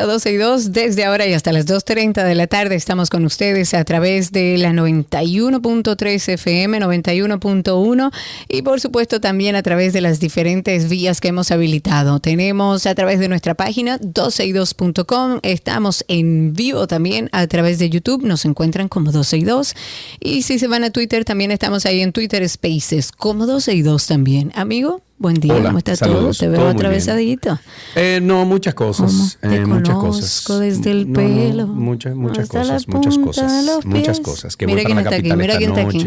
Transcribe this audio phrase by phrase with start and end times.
[0.00, 0.72] a 12 y 2.
[0.72, 4.56] Desde ahora y hasta las 2.30 de la tarde estamos con ustedes a través de
[4.56, 8.10] la 91.3 FM, 91.1
[8.48, 12.18] y por supuesto también a través de las diferentes vías que hemos habilitado.
[12.18, 15.40] Tenemos a través de nuestra página 12y2.com.
[15.42, 18.24] Estamos en vivo también a través de YouTube.
[18.24, 19.74] Nos encuentran como 12 y 2.
[20.20, 23.82] Y si se van a Twitter, también estamos ahí en Twitter Spaces como 12 y
[23.82, 24.52] 2 también.
[24.54, 25.54] Amigo, buen día.
[25.54, 26.38] Hola, ¿Cómo está saludos.
[26.38, 26.50] todo?
[26.50, 27.60] Te veo atravesadito.
[27.94, 29.12] Eh, no, muchas cosas.
[29.40, 29.54] ¿Cómo?
[29.54, 30.60] Te eh, muchas cosas.
[30.60, 33.84] desde el No, no, pelo muchas, muchas cosas, muchas cosas.
[33.84, 34.56] Muchas cosas.
[34.56, 35.98] Que Mira voy para quién la está aquí, capital mira esta quién está aquí.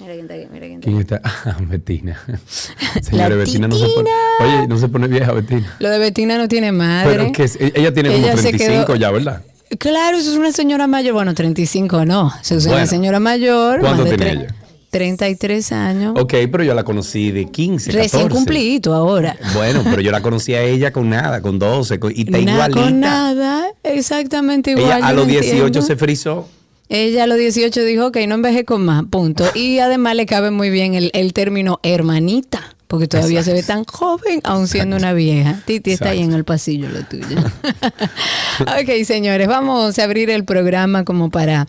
[0.00, 1.20] Mira quién está aquí, mira quién está ¿Quién está?
[1.24, 2.20] Ah, Betina.
[3.02, 4.10] Señora Betina no se pone.
[4.40, 5.76] Oye, no se pone vieja Betina.
[5.78, 7.10] Lo de Betina no tiene madre.
[7.16, 9.42] Pero que es- ella tiene como Ella se 35 quedó- ya, ¿verdad?
[9.78, 11.12] Claro, eso es una señora mayor.
[11.12, 12.32] Bueno, 35 no.
[12.40, 13.80] Eso es una señora mayor.
[13.80, 14.54] ¿Cuánto tiene ella?
[14.90, 16.14] 33 años.
[16.18, 18.28] Ok, pero yo la conocí de 15, Recién 14.
[18.34, 19.36] cumplidito ahora.
[19.54, 22.52] Bueno, pero yo la conocí a ella con nada, con 12, con- y está Nada
[22.68, 22.80] igualita.
[22.82, 24.86] con nada, exactamente igual.
[24.86, 25.82] Ella a los no 18 entiendo.
[25.82, 26.48] se frizó.
[26.90, 29.44] Ella a los 18 dijo, ok, no envejezco más, punto.
[29.54, 33.84] Y además le cabe muy bien el, el término hermanita, porque todavía se ve tan
[33.84, 35.60] joven, aún siendo una vieja.
[35.66, 37.36] Titi está ahí en el pasillo, lo tuyo.
[38.60, 41.66] ok, señores, vamos a abrir el programa como para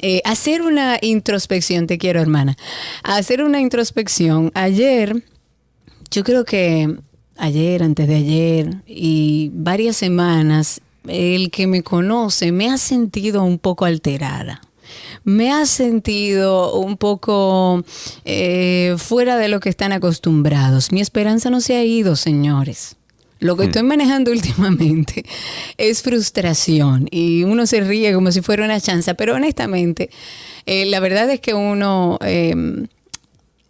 [0.00, 1.86] eh, hacer una introspección.
[1.86, 2.56] Te quiero, hermana.
[3.02, 4.50] Hacer una introspección.
[4.54, 5.24] Ayer,
[6.10, 6.96] yo creo que
[7.36, 13.58] ayer, antes de ayer y varias semanas, el que me conoce me ha sentido un
[13.58, 14.60] poco alterada.
[15.22, 17.84] Me ha sentido un poco
[18.24, 20.92] eh, fuera de lo que están acostumbrados.
[20.92, 22.96] Mi esperanza no se ha ido, señores.
[23.40, 25.24] Lo que estoy manejando últimamente
[25.76, 30.10] es frustración y uno se ríe como si fuera una chanza, pero honestamente,
[30.66, 32.54] eh, la verdad es que uno eh,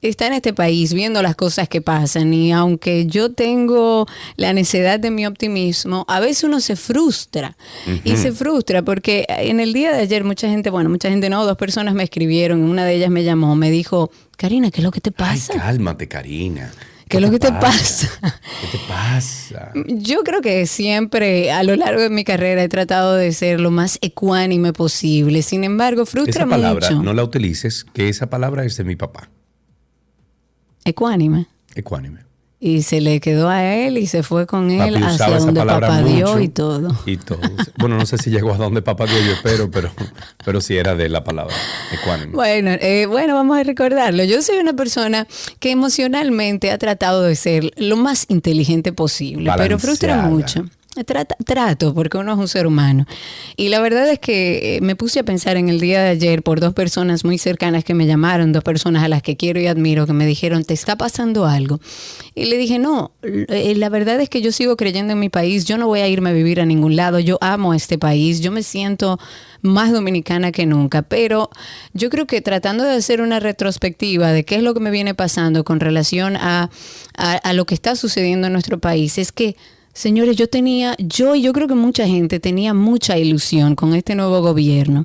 [0.03, 4.99] está en este país viendo las cosas que pasan y aunque yo tengo la necesidad
[4.99, 7.57] de mi optimismo, a veces uno se frustra
[8.05, 11.45] y se frustra porque en el día de ayer mucha gente, bueno, mucha gente no,
[11.45, 14.91] dos personas me escribieron, una de ellas me llamó, me dijo, Karina, ¿qué es lo
[14.91, 15.53] que te Ay, pasa?
[15.55, 16.73] cálmate, Karina.
[17.11, 18.09] ¿Qué es lo que te pasa?
[18.61, 19.73] ¿Qué te pasa?
[19.75, 23.73] Yo creo que siempre a lo largo de mi carrera he tratado de ser lo
[23.73, 25.43] más ecuánime posible.
[25.43, 27.03] Sin embargo, frustra Esa palabra, mucho.
[27.03, 29.29] no la utilices, que esa palabra es de mi papá.
[30.85, 31.49] Ecuánime.
[31.75, 32.30] Ecuánime.
[32.63, 36.03] Y se le quedó a él y se fue con él Papi hacia donde papá
[36.03, 36.95] dio y todo.
[37.07, 37.41] Y todo.
[37.79, 39.91] Bueno, no sé si llegó a donde papá dio, yo espero, pero,
[40.45, 41.55] pero sí era de la palabra.
[41.91, 42.33] Ecuánime.
[42.35, 44.25] Bueno, eh, bueno, vamos a recordarlo.
[44.25, 45.27] Yo soy una persona
[45.59, 50.67] que emocionalmente ha tratado de ser lo más inteligente posible, pero frustra mucho.
[51.07, 53.07] Trata- trato, porque uno es un ser humano.
[53.57, 56.43] Y la verdad es que eh, me puse a pensar en el día de ayer
[56.43, 59.69] por dos personas muy cercanas que me llamaron, dos personas a las que quiero y
[59.69, 61.79] admiro, que me dijeron, ¿te está pasando algo?
[62.35, 65.65] Y le dije, no, eh, la verdad es que yo sigo creyendo en mi país,
[65.65, 68.51] yo no voy a irme a vivir a ningún lado, yo amo este país, yo
[68.51, 69.21] me siento
[69.63, 71.51] más dominicana que nunca, pero
[71.93, 75.15] yo creo que tratando de hacer una retrospectiva de qué es lo que me viene
[75.15, 76.69] pasando con relación a,
[77.17, 79.55] a, a lo que está sucediendo en nuestro país, es que
[79.93, 84.15] Señores, yo tenía, yo y yo creo que mucha gente tenía mucha ilusión con este
[84.15, 85.05] nuevo gobierno.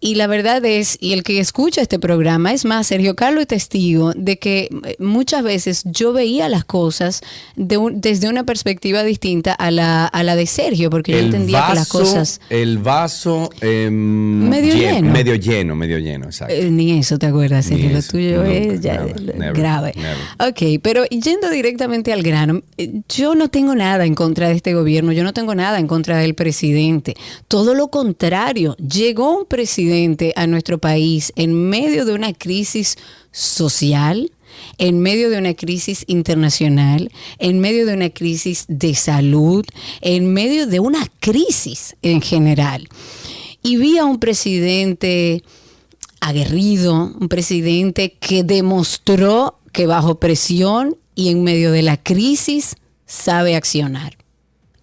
[0.00, 3.48] Y la verdad es, y el que escucha este programa, es más, Sergio Carlos es
[3.48, 7.22] testigo de que eh, muchas veces yo veía las cosas
[7.54, 11.64] de un- desde una perspectiva distinta a la, a la de Sergio, porque yo entendía
[11.68, 12.40] que las cosas...
[12.50, 15.12] El vaso em, Medio lleno.
[15.12, 16.52] Medio lleno, medio lleno, exacto.
[16.54, 19.92] Eh, ni eso te acuerdas, Sergio, lo tuyo nunca, es ya never, lo- never, grave.
[19.96, 20.50] never.
[20.50, 24.74] Ok, pero yendo directamente al grano, eh, yo no tengo nada en contra de este
[24.74, 27.14] gobierno, yo no tengo nada en contra del presidente.
[27.46, 32.96] Todo lo contrario, llegó un presidente a nuestro país en medio de una crisis
[33.30, 34.32] social,
[34.78, 39.64] en medio de una crisis internacional, en medio de una crisis de salud,
[40.00, 42.88] en medio de una crisis en general.
[43.62, 45.44] Y vi a un presidente
[46.20, 52.76] aguerrido, un presidente que demostró que bajo presión y en medio de la crisis
[53.06, 54.16] sabe accionar.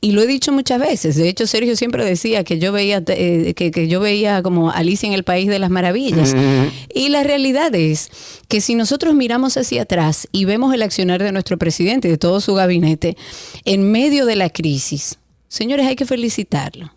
[0.04, 1.16] Y lo he dicho muchas veces.
[1.16, 5.08] De hecho, Sergio siempre decía que yo veía eh, que, que yo veía como Alicia
[5.08, 6.36] en el País de las Maravillas.
[6.94, 8.12] Y la realidad es
[8.50, 12.18] que si nosotros miramos hacia atrás y vemos el accionar de nuestro presidente y de
[12.18, 13.16] todo su gabinete
[13.64, 16.92] en medio de la crisis, señores, hay que felicitarlo.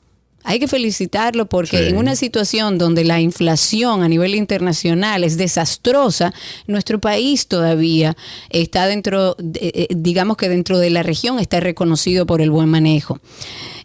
[0.48, 1.84] Hay que felicitarlo porque Sí.
[1.88, 6.32] en una situación donde la inflación a nivel internacional es desastrosa,
[6.68, 8.16] nuestro país todavía
[8.48, 12.68] está dentro, de- eh, digamos que dentro de la región está reconocido por el buen
[12.68, 13.18] manejo.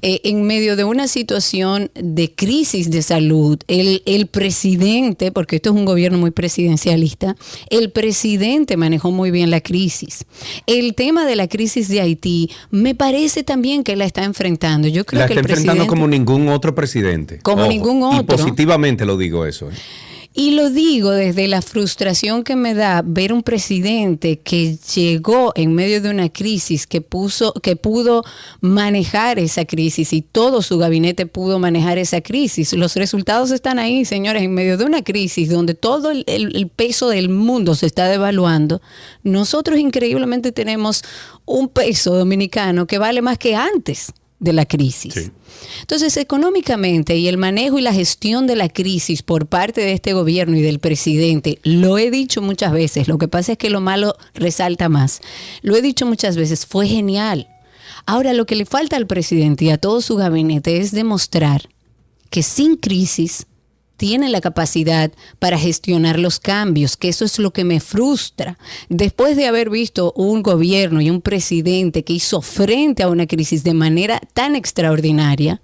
[0.03, 5.69] Eh, en medio de una situación de crisis de salud, el, el presidente, porque esto
[5.69, 7.35] es un gobierno muy presidencialista,
[7.69, 10.25] el presidente manejó muy bien la crisis.
[10.65, 14.87] El tema de la crisis de Haití me parece también que la está enfrentando.
[14.87, 17.39] Yo creo La que está el enfrentando como ningún otro presidente.
[17.43, 18.37] Como ningún Y otro.
[18.37, 19.69] positivamente lo digo eso.
[19.69, 19.73] ¿eh?
[20.33, 25.75] Y lo digo desde la frustración que me da ver un presidente que llegó en
[25.75, 28.23] medio de una crisis, que puso, que pudo
[28.61, 32.71] manejar esa crisis y todo su gabinete pudo manejar esa crisis.
[32.71, 36.69] Los resultados están ahí, señores, en medio de una crisis donde todo el, el- el
[36.69, 38.81] peso del mundo se está devaluando.
[39.23, 41.03] Nosotros increíblemente tenemos
[41.45, 45.13] un peso dominicano que vale más que antes de la crisis.
[45.13, 45.31] Sí.
[45.81, 50.13] Entonces, económicamente y el manejo y la gestión de la crisis por parte de este
[50.13, 53.79] gobierno y del presidente, lo he dicho muchas veces, lo que pasa es que lo
[53.79, 55.21] malo resalta más.
[55.61, 57.47] Lo he dicho muchas veces, fue genial.
[58.07, 61.69] Ahora, lo que le falta al presidente y a todo su gabinete es demostrar
[62.31, 63.45] que sin crisis
[64.01, 68.57] tiene la capacidad para gestionar los cambios, que eso es lo que me frustra.
[68.89, 73.63] Después de haber visto un gobierno y un presidente que hizo frente a una crisis
[73.63, 75.61] de manera tan extraordinaria,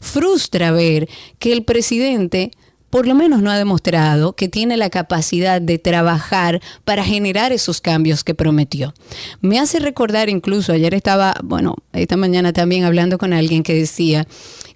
[0.00, 2.50] frustra ver que el presidente
[2.90, 7.80] por lo menos no ha demostrado que tiene la capacidad de trabajar para generar esos
[7.80, 8.94] cambios que prometió.
[9.40, 14.26] Me hace recordar incluso, ayer estaba, bueno, esta mañana también hablando con alguien que decía,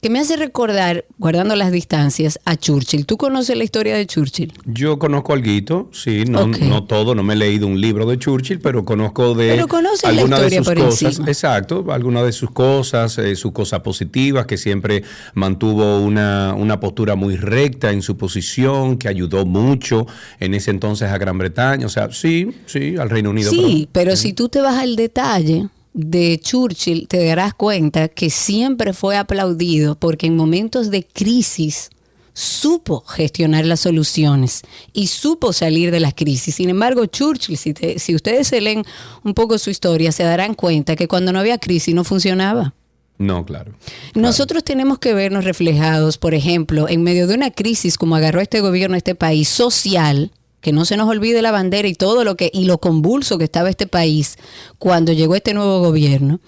[0.00, 3.04] que me hace recordar, guardando las distancias, a Churchill.
[3.04, 4.52] ¿Tú conoces la historia de Churchill?
[4.64, 8.60] Yo conozco algo, sí, no, no todo, no me he leído un libro de Churchill,
[8.60, 9.68] pero conozco de Pero
[10.04, 11.02] algunas de sus por cosas.
[11.02, 11.28] encima.
[11.28, 15.02] Exacto, algunas de sus cosas, eh, sus cosas positivas, que siempre
[15.34, 20.06] mantuvo una, una postura muy recta en su posición, que ayudó mucho
[20.38, 21.86] en ese entonces a Gran Bretaña.
[21.86, 23.50] O sea, sí, sí, al Reino Unido.
[23.50, 28.92] Sí, pero si tú te vas al detalle de Churchill, te darás cuenta que siempre
[28.92, 31.90] fue aplaudido porque en momentos de crisis
[32.32, 36.54] supo gestionar las soluciones y supo salir de las crisis.
[36.54, 38.84] Sin embargo, Churchill, si, te- si ustedes se leen
[39.24, 42.72] un poco su historia, se darán cuenta que cuando no había crisis no funcionaba.
[43.18, 43.72] No, claro.
[44.14, 48.60] Nosotros tenemos que vernos reflejados, por ejemplo, en medio de una crisis como agarró este
[48.62, 52.50] gobierno, este país social, que no se nos olvide la bandera y todo lo que
[52.52, 54.36] y lo convulso que estaba este país
[54.78, 56.40] cuando llegó este nuevo gobierno.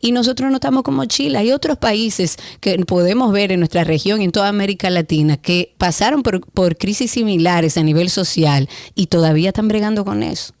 [0.00, 4.20] Y nosotros no estamos como Chile, hay otros países que podemos ver en nuestra región
[4.20, 9.48] y en toda América Latina que pasaron por, crisis similares a nivel social y todavía
[9.48, 10.52] están bregando con eso.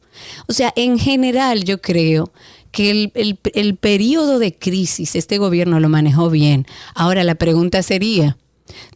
[0.48, 2.30] O sea, en general yo creo
[2.72, 6.66] que el, el, el periodo de crisis este gobierno lo manejó bien.
[6.94, 8.36] Ahora la pregunta sería,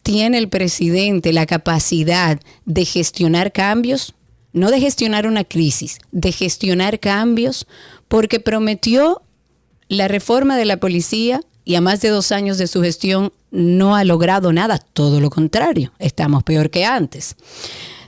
[0.03, 4.13] ¿tiene el presidente la capacidad de gestionar cambios?
[4.53, 7.67] No de gestionar una crisis, de gestionar cambios,
[8.07, 9.21] porque prometió
[9.87, 13.95] la reforma de la policía y a más de dos años de su gestión no
[13.95, 17.35] ha logrado nada, todo lo contrario, estamos peor que antes.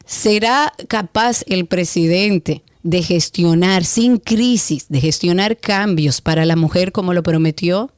[0.05, 7.13] ¿Será capaz el presidente de gestionar sin crisis, de gestionar cambios para la mujer como
[7.13, 7.91] lo prometió?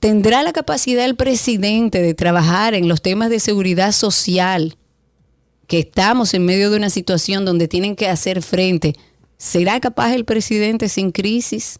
[0.00, 4.76] ¿Tendrá la capacidad el presidente de trabajar en los temas de seguridad social?
[5.66, 8.94] Que estamos en medio de una situación donde tienen que hacer frente.
[9.38, 11.78] ¿Será capaz el presidente sin crisis?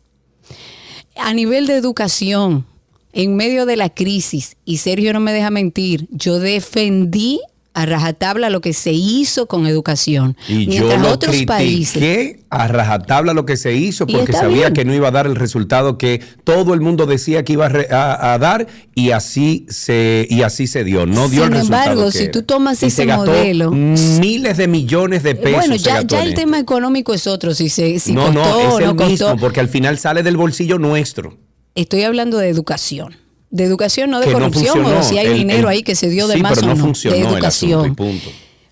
[1.17, 2.67] A nivel de educación,
[3.13, 7.41] en medio de la crisis, y Sergio no me deja mentir, yo defendí
[7.77, 10.35] a rajatabla lo que se hizo con educación.
[10.49, 12.37] Y mientras yo lo otros critiqué países.
[12.49, 14.73] a rajatabla lo que se hizo porque sabía bien.
[14.73, 18.39] que no iba a dar el resultado que todo el mundo decía que iba a,
[18.39, 21.05] dar y así se y así se dio.
[21.05, 21.83] No dio Sin el resultado.
[21.83, 22.33] embargo, que si era.
[22.33, 25.59] tú tomas Y ese se gastó modelo- miles de millones de pesos.
[25.69, 28.85] bueno, ya, el tema económico es otro, si, se, si no, costó no, es el
[28.87, 29.11] no costó.
[29.11, 31.37] mismo porque al final sale del bolsillo nuestro.
[31.75, 33.17] Estoy hablando de educación.
[33.57, 35.95] De educación, no de que no corrupción, o si hay El- dinero el- ahí que
[35.95, 37.95] se dio de sí, más pero o no funcionó de el educación.
[37.95, 38.31] punto.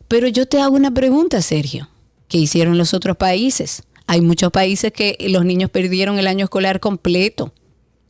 [0.09, 1.89] Pero yo te hago una pregunta, Sergio.
[2.29, 3.83] ¿Qué hicieron los otros países?
[4.07, 7.53] Hay muchos países que los niños perdieron el año escolar completo.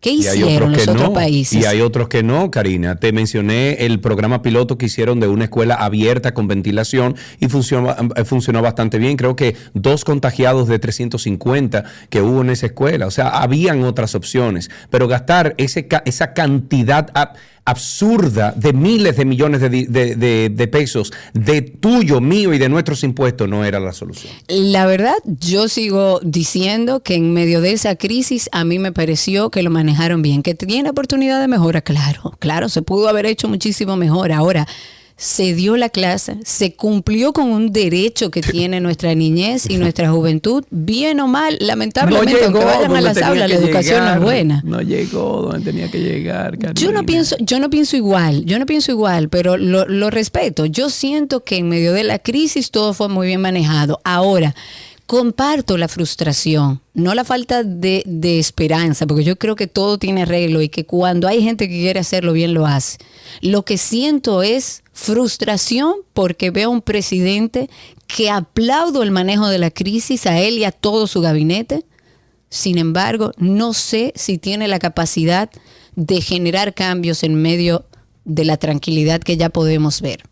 [0.04, 1.12] ¿Qué hicieron otros los que otros no.
[1.14, 1.60] países?
[1.60, 2.96] Y hay otros que no, Karina.
[2.96, 7.96] Te mencioné el programa piloto que hicieron de una escuela abierta con ventilación y funcionó,
[8.14, 9.16] eh, funcionó bastante bien.
[9.16, 13.06] Creo que dos contagiados de 350 que hubo en esa escuela.
[13.06, 14.70] O sea, habían otras opciones.
[14.90, 17.32] Pero gastar ese, esa cantidad a-
[17.64, 23.02] absurda de miles de millones de, de- de pesos de tuyo, mío y de nuestros
[23.04, 24.32] impuestos no era la solución.
[24.48, 29.50] La verdad, yo sigo diciendo que en medio de esa crisis a mí me pareció
[29.50, 33.48] que lo manejaron bien, que tiene oportunidad de mejora, claro, claro, se pudo haber hecho
[33.48, 34.32] muchísimo mejor.
[34.32, 34.66] Ahora,
[35.16, 40.10] se dio la clase, se cumplió con un derecho que tiene nuestra niñez y nuestra
[40.10, 44.60] juventud, bien o mal, lamentablemente, aunque vayan a las aulas, la educación no es buena.
[44.64, 46.58] No llegó donde tenía que llegar.
[46.58, 47.02] Yo no Carolina.
[47.04, 50.66] pienso, yo no pienso igual, yo no pienso igual, pero lo, lo respeto.
[50.66, 54.00] Yo siento que en medio de la crisis todo fue muy bien manejado.
[54.02, 54.54] Ahora,
[55.06, 58.04] comparto la frustración, no la falta de,
[58.38, 62.00] esperanza, porque yo creo que todo tiene arreglo y que cuando hay gente que quiere
[62.00, 62.98] hacerlo bien lo hace.
[63.40, 67.68] Lo que siento es frustración porque veo un presidente
[68.06, 71.84] que aplaudo el manejo de la crisis a él y a todo su gabinete.
[72.48, 75.50] Sin embargo, no sé si tiene la capacidad
[75.96, 77.84] de generar cambios en medio
[78.24, 80.22] de la tranquilidad que ya podemos ver.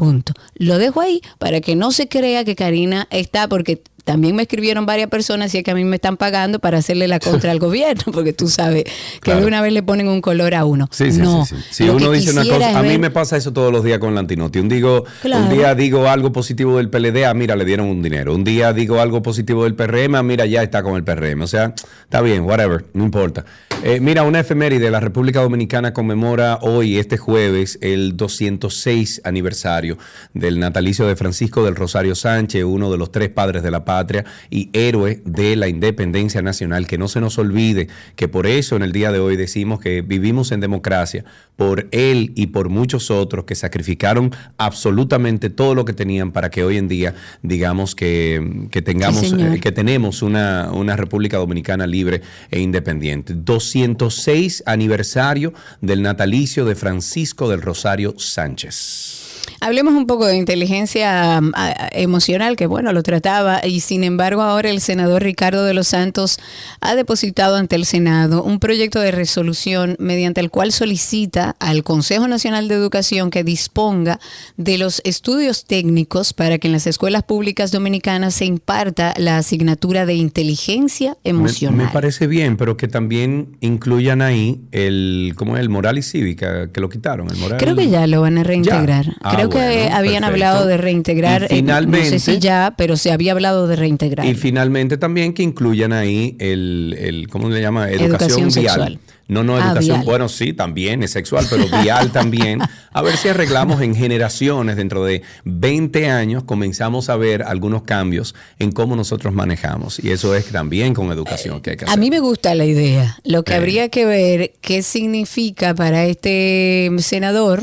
[0.00, 0.32] Punto.
[0.54, 4.86] Lo dejo ahí para que no se crea que Karina está, porque también me escribieron
[4.86, 7.58] varias personas y es que a mí me están pagando para hacerle la contra al
[7.60, 8.90] gobierno, porque tú sabes que
[9.20, 9.40] Claro.
[9.40, 10.88] de una vez le ponen un color a uno.
[10.90, 11.84] Sí, sí, no, sí, sí.
[11.84, 14.14] Si uno dice una cosa, a mí ver- me pasa eso todos los días con
[14.14, 14.58] la Antinoti.
[14.58, 15.44] Un, digo, Claro.
[15.44, 18.34] un día digo algo positivo del PLD, ah, mira, le dieron un dinero.
[18.34, 21.42] Un día digo algo positivo del PRM, ah, mira, ya está con el PRM.
[21.42, 23.44] O sea, está bien, whatever, no importa.
[23.82, 29.96] Eh, mira, una efeméride, la República Dominicana conmemora hoy, este jueves, el 206 aniversario
[30.34, 34.24] del natalicio de Francisco del Rosario Sánchez, uno de los tres padres de la patria
[34.50, 36.86] y héroe de la independencia nacional.
[36.86, 40.02] Que no se nos olvide que por eso en el día de hoy decimos que
[40.02, 41.24] vivimos en democracia,
[41.56, 46.64] por él y por muchos otros que sacrificaron absolutamente todo lo que tenían para que
[46.64, 51.86] hoy en día digamos que, que tengamos, Sí, eh, que tenemos una, una República Dominicana
[51.86, 53.34] libre e independiente.
[53.34, 59.29] 206 aniversario del natalicio de Francisco del Rosario Sánchez.
[59.60, 61.52] Hablemos un poco de inteligencia um,
[61.92, 66.38] emocional, que bueno, lo trataba, y sin embargo ahora el senador Ricardo de los Santos
[66.80, 72.26] ha depositado ante el Senado un proyecto de resolución mediante el cual solicita al Consejo
[72.26, 74.18] Nacional de Educación que disponga
[74.56, 80.06] de los estudios técnicos para que en las escuelas públicas dominicanas se imparta la asignatura
[80.06, 81.76] de inteligencia emocional.
[81.76, 85.60] me parece bien, pero que también incluyan ahí el, ¿cómo es?
[85.60, 87.28] El moral y cívica, que lo quitaron.
[87.28, 89.04] El moral, Creo que ya lo van a reintegrar.
[89.04, 89.16] Ya.
[89.20, 90.26] Ah, Creo que bueno, habían perfecto.
[90.26, 93.76] hablado de reintegrar, Y eh, no sé finalmente- si ya, pero se había hablado de
[93.76, 94.24] reintegrar.
[94.26, 97.88] Y finalmente también que incluyan ahí el, el ¿cómo le llama?
[97.90, 98.52] Educación, Educación vial.
[98.74, 98.98] sexual.
[99.28, 102.58] No, no, Ah, educación, bueno, sí, también es sexual, pero vial también.
[102.92, 108.34] A ver si arreglamos en generaciones, dentro de 20 años, comenzamos a ver algunos cambios
[108.58, 110.02] en cómo nosotros manejamos.
[110.02, 111.96] Y eso es también con educación que hay que hacer.
[111.96, 113.18] A mí me gusta la idea.
[113.22, 113.56] Lo que Eh.
[113.56, 117.62] habría que ver qué significa para este senador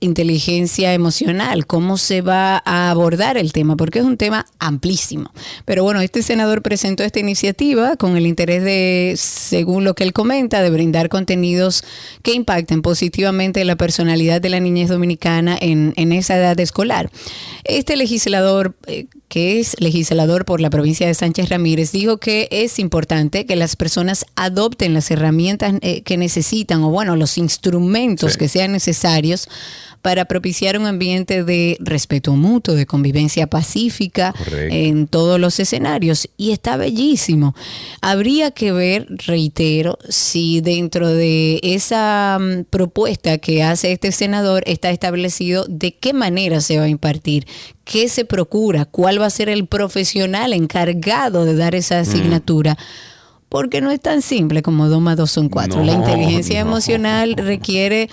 [0.00, 5.32] inteligencia emocional, cómo se va a abordar el tema, porque es un tema amplísimo.
[5.64, 10.12] Pero bueno, este senador presentó esta iniciativa con el interés de, según lo que él
[10.12, 11.82] comenta, de brindar contenidos
[12.22, 17.10] que impacten positivamente la personalidad de la niñez dominicana en, en esa edad escolar.
[17.64, 22.78] Este legislador, eh, que es legislador por la provincia de Sánchez Ramírez, dijo que es
[22.78, 28.38] importante que las personas adopten las herramientas eh, que necesitan o bueno, los instrumentos Sí.
[28.38, 29.48] que sean necesarios
[30.06, 34.72] para propiciar un ambiente de respeto mutuo, de convivencia pacífica Correcto.
[34.72, 36.28] en todos los escenarios.
[36.36, 37.56] Y está bellísimo.
[38.02, 44.90] Habría que ver, reitero, si dentro de esa mm, propuesta que hace este senador está
[44.90, 47.44] establecido de qué manera se va a impartir,
[47.84, 52.78] qué se procura, cuál va a ser el profesional encargado de dar esa asignatura.
[53.48, 55.82] Porque no es tan simple como 2 más 2 son 4.
[55.82, 56.70] la inteligencia no.
[56.70, 58.08] emocional requiere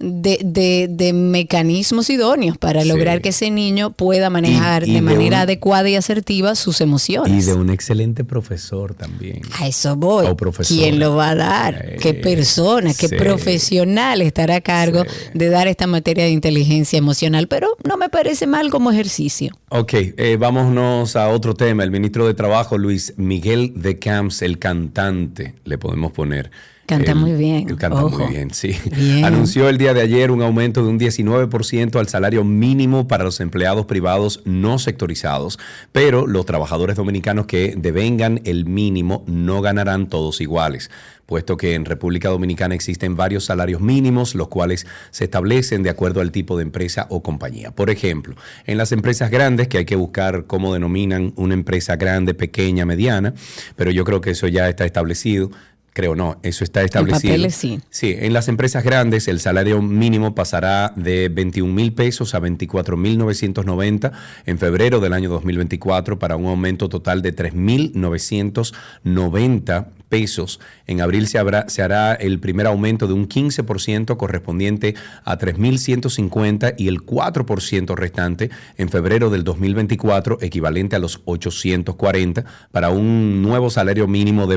[0.00, 2.88] de, de- de mecanismos idóneos para Sí.
[2.88, 6.54] lograr que ese niño pueda manejar Y- y de de manera un- adecuada y asertiva
[6.54, 7.44] sus emociones.
[7.44, 9.40] Y de un excelente profesor también.
[9.58, 10.26] A eso voy.
[10.26, 10.36] O.
[10.66, 11.74] ¿Quién lo va a dar?
[11.84, 13.16] Eh, ¿Qué persona, qué sí.
[13.16, 17.48] profesional estará a cargo de dar esta materia de inteligencia emocional?
[17.48, 19.52] Pero no me parece mal como ejercicio.
[19.70, 21.82] Ok, eh, vámonos a otro tema.
[21.84, 26.50] El ministro de Trabajo, Luis Miguel de Camps, el cantante, le podemos poner.
[26.88, 28.20] Canta muy bien, él canta ojo.
[28.20, 28.74] muy bien, sí.
[28.96, 29.22] Bien.
[29.22, 33.40] Anunció el día de ayer un aumento de un 19% al salario mínimo para los
[33.40, 35.58] empleados privados no sectorizados,
[35.92, 40.90] pero los trabajadores dominicanos que devengan el mínimo no ganarán todos iguales
[41.28, 46.22] puesto que en República Dominicana existen varios salarios mínimos, los cuales se establecen de acuerdo
[46.22, 47.70] al tipo de empresa o compañía.
[47.70, 52.32] Por ejemplo, en las empresas grandes, que hay que buscar cómo denominan una empresa grande,
[52.32, 53.34] pequeña, mediana,
[53.76, 55.50] pero yo creo que eso ya está establecido.
[55.98, 57.32] Creo no, eso está establecido.
[57.32, 57.80] papeles sí.
[57.90, 62.96] Sí, en las empresas grandes el salario mínimo pasará de 21 mil pesos a 24
[62.96, 64.12] mil 990
[64.46, 70.60] en febrero del año 2024 para un aumento total de 3 mil 990 pesos.
[70.86, 76.74] En abril se, habrá, se hará el primer aumento de un 15% correspondiente a 3.150
[76.78, 83.70] y el 4% restante en febrero del 2024, equivalente a los 840, para un nuevo
[83.70, 84.56] salario mínimo de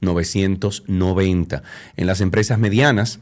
[0.00, 1.62] 24.990.
[1.96, 3.20] En las empresas medianas,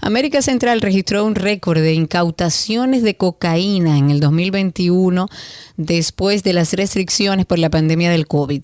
[0.01, 5.29] América Central registró un récord de incautaciones de cocaína en el 2021
[5.77, 8.63] después de las restricciones por la pandemia del COVID.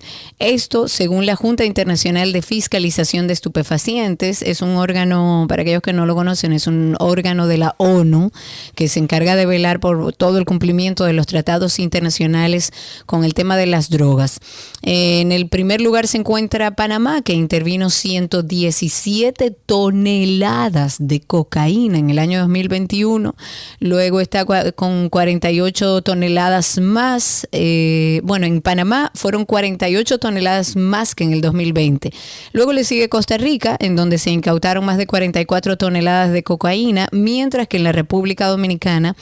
[0.50, 5.92] Esto, según la Junta Internacional de Fiscalización de Estupefacientes, es un órgano, para aquellos que
[5.92, 8.32] no lo conocen, es un órgano de la ONU
[8.74, 12.72] que se encarga de velar por todo el cumplimiento de los tratados internacionales
[13.06, 14.40] con el tema de las drogas.
[14.82, 22.18] En el primer lugar se encuentra Panamá, que intervino 117 toneladas de cocaína en el
[22.18, 23.36] año 2021.
[23.78, 30.39] Luego está con 48 toneladas más eh, bueno, en Panamá fueron 48 toneladas
[30.76, 32.12] más que en el 2020.
[32.53, 37.09] Luego le sigue Costa Rica, en donde se incautaron más de 44 toneladas de cocaína,
[37.12, 39.16] mientras que en la República Dominicana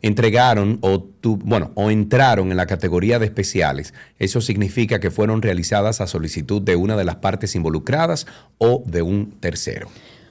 [0.00, 3.92] entregaron o, bueno, o entraron en la categoría de especiales.
[4.18, 8.26] Eso significa que fueron realizadas a solicitud de una de las partes involucradas
[8.58, 9.90] o de un tercero.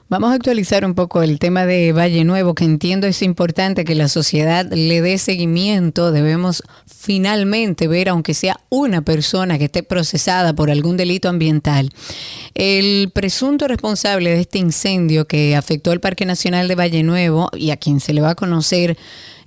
[0.09, 3.93] Vamos a actualizar un poco el tema de Valle Nuevo, que entiendo es importante que
[3.93, 6.13] la sociedad le dé seguimiento.
[6.13, 11.89] Debemos finalmente ver, aunque sea una persona que esté procesada por algún delito ambiental.
[12.53, 17.71] El presunto responsable de este incendio que afectó el Parque Nacional de Valle Nuevo y
[17.71, 18.97] a quien se le va a conocer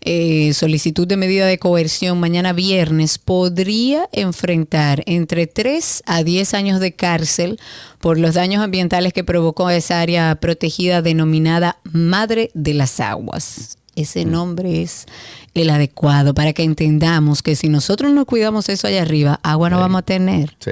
[0.02, 6.80] eh, solicitud de medida de coerción mañana viernes, podría enfrentar entre 3 a 10 años
[6.80, 7.58] de cárcel
[8.00, 13.76] por los daños ambientales que provocó esa área protegida denominada Madre de las Aguas.
[13.96, 15.04] ese nombre es
[15.52, 19.76] el adecuado para que entendamos que si nosotros no cuidamos eso allá arriba, agua no
[19.76, 19.80] Sí.
[19.80, 20.56] vamos a tener.
[20.60, 20.70] Sí.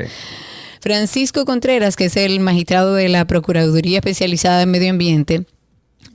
[0.80, 5.44] Francisco Contreras, que es el magistrado de la Procuraduría Especializada en Medio Ambiente,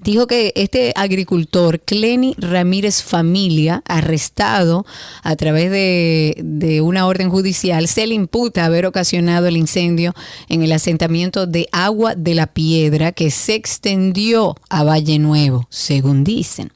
[0.04, 4.86] dijo que este agricultor, Clenny Ramírez Familia, arrestado
[5.24, 10.14] a través de, de una orden judicial, se le imputa haber ocasionado el incendio
[10.50, 16.24] en el asentamiento de Agua de la Piedra que se extendió a Valle Nuevo, según
[16.24, 16.72] dicen.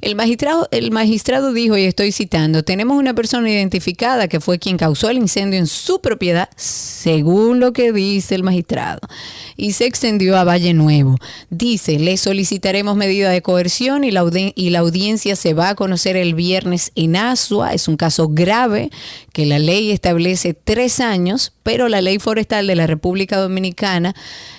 [0.00, 4.76] El magistrado, el magistrado dijo, y estoy citando, tenemos una persona identificada que fue quien
[4.76, 9.00] causó el incendio en su propiedad, según lo que dice el magistrado,
[9.58, 11.16] y se extendió a Valle Nuevo.
[11.50, 16.92] Dice, le solicitaremos medida de coerción y la, audiencia se va a conocer el viernes
[16.94, 17.74] en Asua.
[17.74, 18.90] Es un caso grave
[19.32, 24.14] que la ley establece tres años, pero la ley forestal de la República Dominicana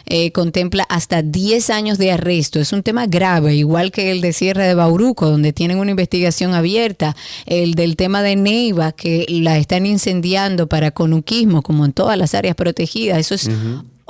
[0.05, 2.59] eh, contempla hasta 10 años de arresto.
[2.59, 6.53] Es un tema grave, igual que el de Sierra de Bauruco, donde tienen una investigación
[6.53, 12.17] abierta, el del tema de Neiva, que la están incendiando para conuquismo, como en todas
[12.17, 13.19] las áreas protegidas.
[13.19, 13.49] Eso es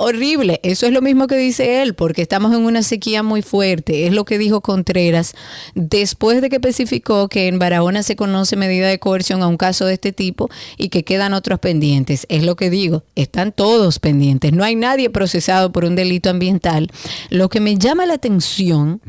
[0.00, 0.60] horrible.
[0.62, 4.06] Eso es lo mismo que dice él, porque estamos en una sequía muy fuerte.
[4.06, 5.34] Es lo que dijo Contreras
[5.74, 9.84] después de que especificó que en Barahona se conoce medida de coerción a un caso
[9.84, 12.26] de este tipo y que quedan otros pendientes.
[12.30, 14.52] Es lo que digo, están todos pendientes.
[14.54, 16.90] No hay nadie procesado por un delito ambiental.
[17.28, 19.02] Lo que me llama la atención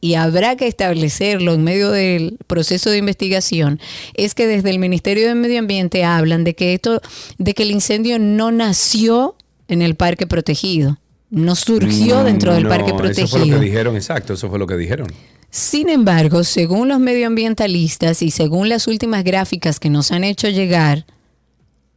[0.00, 3.80] y habrá que establecerlo en medio del proceso de investigación,
[4.14, 7.00] es que desde el Ministerio de Medio Ambiente hablan de que esto,
[7.38, 9.34] de que el incendio no nació
[9.68, 10.98] en el parque protegido,
[11.30, 13.58] no surgió dentro del Mm, No, parque Eso fue lo protegido.
[13.60, 15.08] que dijeron, exacto, eso fue lo que dijeron.
[15.50, 21.06] Sin embargo, según los medioambientalistas y según las últimas gráficas que nos han hecho llegar,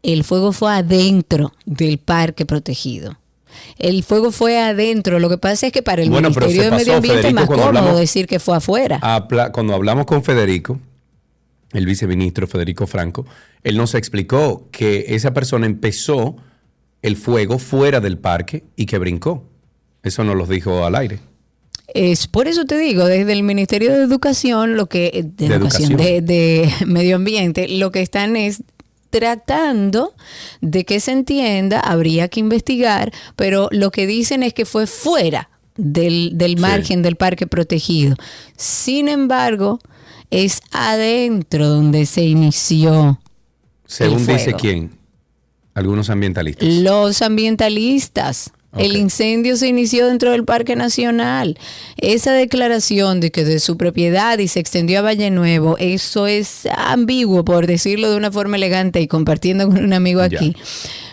[0.04, 3.18] el fuego fue adentro del parque protegido.
[3.78, 5.20] El fuego fue adentro.
[5.20, 7.66] Lo que pasa es que para el Bueno, Ministerio de Medio Ambiente es más cómodo
[7.68, 9.00] hablamos- decir que fue afuera.
[9.52, 10.80] Cuando hablamos con Federico,
[11.74, 13.26] el viceministro Federico Franco,
[13.64, 16.38] él nos explicó que esa persona empezó
[17.02, 19.44] el fuego fuera del parque y que brincó.
[20.04, 21.20] Eso nos lo dijo al aire.
[21.94, 25.92] Es por eso te digo, desde el Ministerio de Educación, lo que de, De educación,
[25.92, 25.98] educación.
[25.98, 28.64] de, de medio ambiente, lo que están es
[29.10, 30.14] tratando
[30.62, 35.50] de que se entienda, habría que investigar, pero lo que dicen es que fue fuera
[35.76, 36.62] del, del Sí.
[36.62, 38.16] margen del parque protegido.
[38.56, 39.80] Sin embargo,
[40.30, 43.20] es adentro donde se inició
[43.86, 44.58] Según El dice fuego.
[44.60, 44.92] quién,
[45.74, 46.68] algunos ambientalistas.
[46.68, 48.52] Los ambientalistas.
[48.78, 51.58] El incendio se inició dentro del Parque Nacional.
[51.98, 56.68] Esa declaración de que de su propiedad y se extendió a Valle Nuevo, eso es
[56.78, 60.38] ambiguo, por decirlo de una forma elegante y compartiendo con un amigo Ya.
[60.38, 60.56] aquí.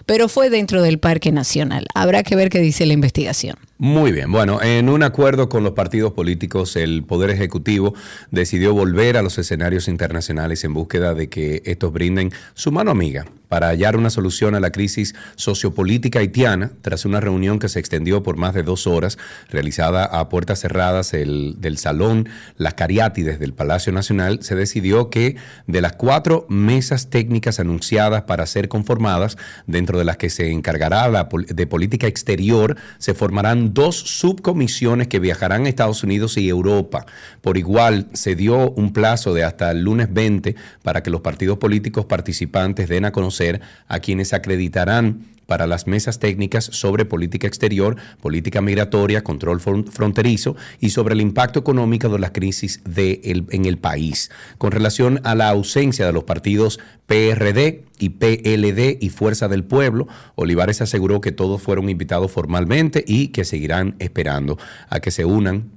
[0.06, 1.86] Pero fue dentro del Parque Nacional.
[1.94, 3.56] Habrá que ver qué dice la investigación.
[3.76, 7.92] Muy bien, bueno, en un acuerdo con los partidos políticos, el Poder Ejecutivo
[8.30, 13.26] decidió volver a los escenarios internacionales en búsqueda de que estos brinden su mano amiga
[13.48, 18.22] para hallar una solución a la crisis sociopolítica haitiana tras una reunión que se extendió
[18.22, 19.16] por más de dos horas,
[19.50, 25.36] realizada a puertas cerradas el- del Salón Las Cariátides del Palacio Nacional, se decidió que
[25.66, 31.08] de las cuatro mesas técnicas anunciadas para ser conformadas, dentro de las que se encargará
[31.08, 37.06] la de política exterior, se formarán dos subcomisiones que viajarán a Estados Unidos y Europa.
[37.40, 41.58] Por igual, se dio un plazo de hasta el lunes 20 para que los partidos
[41.58, 43.37] políticos participantes den a conocer
[43.86, 50.56] a quienes acreditarán para las mesas técnicas sobre política exterior, política migratoria, control fron- fronterizo
[50.78, 54.30] y sobre el impacto económico de la crisis en el país.
[54.58, 60.06] Con relación a la ausencia de los partidos PRD y PLD y Fuerza del Pueblo,
[60.34, 64.58] Olivares aseguró que todos fueron invitados formalmente y que seguirán esperando
[64.90, 65.70] a que se unan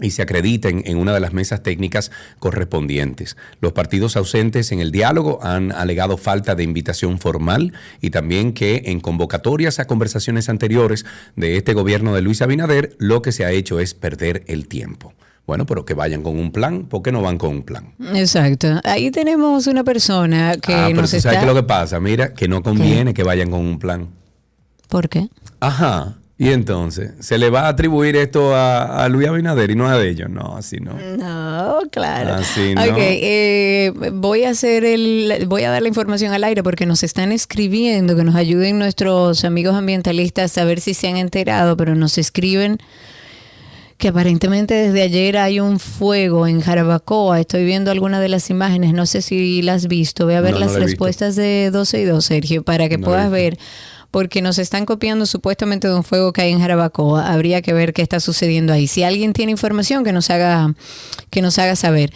[0.00, 3.36] y se acrediten en una de las mesas técnicas correspondientes.
[3.60, 8.82] Los partidos ausentes en el diálogo han alegado falta de invitación formal y también que
[8.86, 11.04] en convocatorias a conversaciones anteriores
[11.36, 15.14] de este gobierno de Luis Abinader lo que se ha hecho es perder el tiempo.
[15.46, 17.94] Bueno, pero que vayan con un plan, ¿por qué no van con un plan?
[18.14, 18.82] Exacto.
[18.84, 21.30] Ahí tenemos una persona que ah, pero nos tú está...
[21.30, 24.08] sabes qué es lo que pasa, mira, que no conviene que vayan con un plan.
[24.88, 25.28] ¿Por qué?
[25.60, 26.17] Ajá.
[26.40, 30.00] Y entonces, ¿se le va a atribuir esto a, a Luis Abinader y no a
[30.04, 30.30] ellos?
[30.30, 30.92] No, así no.
[30.94, 32.34] No, claro.
[32.34, 32.82] Así no.
[32.82, 37.02] Ok, eh, voy a hacer el, voy a dar la información al aire porque nos
[37.02, 41.96] están escribiendo que nos ayuden nuestros amigos ambientalistas a ver si se han enterado, pero
[41.96, 42.78] nos escriben
[43.96, 47.40] que aparentemente desde ayer hay un fuego en Jarabacoa.
[47.40, 50.24] Estoy viendo algunas de las imágenes, no sé si las has visto.
[50.26, 50.84] Ve a ver No, las visto.
[50.86, 53.58] respuestas de 12 y 2, Sergio, para que No puedas ver.
[54.10, 57.30] Porque nos están copiando supuestamente de un fuego que hay en Jarabacoa.
[57.32, 58.86] Habría que ver qué está sucediendo ahí.
[58.86, 60.74] Si alguien tiene información, que nos haga,
[61.30, 62.12] que nos haga saber.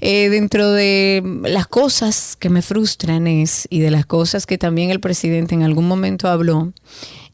[0.00, 4.90] Eh, dentro de las cosas que me frustran es, y de las cosas que también
[4.90, 6.72] el presidente en algún momento habló,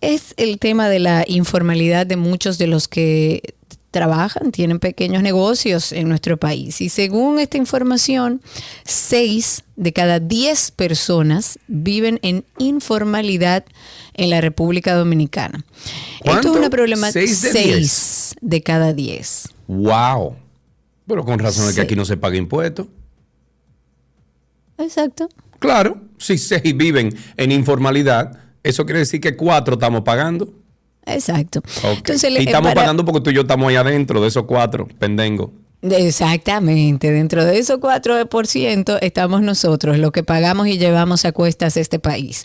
[0.01, 3.55] es el tema de la informalidad de muchos de los que
[3.91, 6.81] trabajan, tienen pequeños negocios en nuestro país.
[6.81, 8.41] Y según esta información,
[8.85, 13.65] seis de cada diez personas viven en informalidad
[14.15, 15.65] en la República Dominicana.
[16.23, 17.21] Esto es una problemática.
[17.21, 19.49] ¿Seis de Seis de cada diez.
[19.67, 20.37] ¡Wow!
[21.07, 22.87] Pero con razón es que aquí no se paga impuestos.
[24.79, 25.29] Exacto.
[25.59, 30.55] Claro, si seis viven en informalidad, eso quiere decir que cuatro estamos pagando.
[31.15, 31.63] Exacto.
[31.83, 34.89] Entonces, y estamos para- pagando porque tú y yo estamos ahí adentro de esos cuatro,
[34.99, 35.53] pendengo.
[35.83, 41.99] Exactamente, dentro de esos 4% estamos nosotros, lo que pagamos y llevamos a cuestas este
[41.99, 42.45] país.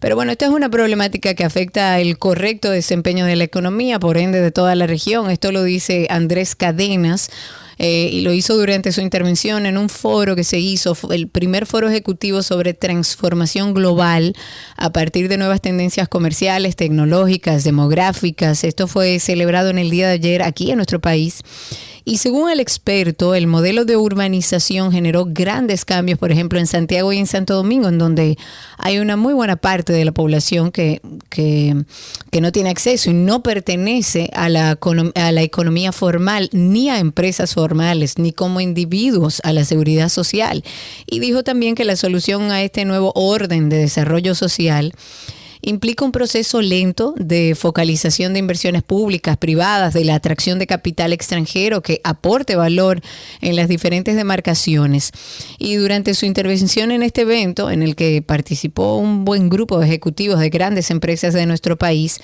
[0.00, 4.18] Pero bueno, esta es una problemática que afecta el correcto desempeño de la economía, por
[4.18, 5.30] ende de toda la región.
[5.30, 7.30] Esto lo dice Andrés Cadenas.
[7.78, 11.66] Eh, y lo hizo durante su intervención en un foro que se hizo, el primer
[11.66, 14.34] foro ejecutivo sobre transformación global
[14.76, 18.64] a partir de nuevas tendencias comerciales, tecnológicas, demográficas.
[18.64, 21.42] Esto fue celebrado en el día de ayer aquí en nuestro país.
[22.06, 27.12] Y según el experto, el modelo de urbanización generó grandes cambios, por ejemplo, en Santiago
[27.14, 28.36] y en Santo Domingo, en donde
[28.76, 31.74] hay una muy buena parte de la población que, que,
[32.40, 34.78] no tiene acceso y no pertenece a la,
[35.14, 40.62] a la economía formal, ni a empresas formales, ni como individuos a la seguridad social.
[41.06, 44.92] Y dijo también que la solución a este nuevo orden de desarrollo social
[45.64, 51.12] implica un proceso lento de focalización de inversiones públicas, privadas, de la atracción de capital
[51.12, 53.00] extranjero que aporte valor
[53.40, 55.12] en las diferentes demarcaciones.
[55.58, 59.86] Y durante su intervención en este evento, en el que participó un buen grupo de
[59.86, 62.20] ejecutivos de grandes empresas de nuestro país,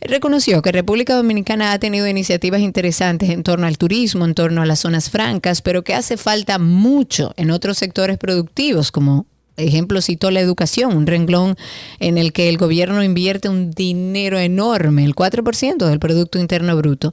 [0.00, 4.66] reconoció que República Dominicana ha tenido iniciativas interesantes en torno al turismo, en torno a
[4.66, 10.30] las zonas francas, pero que hace falta mucho en otros sectores productivos como ejemplo citó
[10.30, 11.56] la educación, un renglón
[12.00, 17.12] en el que el gobierno invierte un dinero enorme, el 4% del Producto Interno Bruto,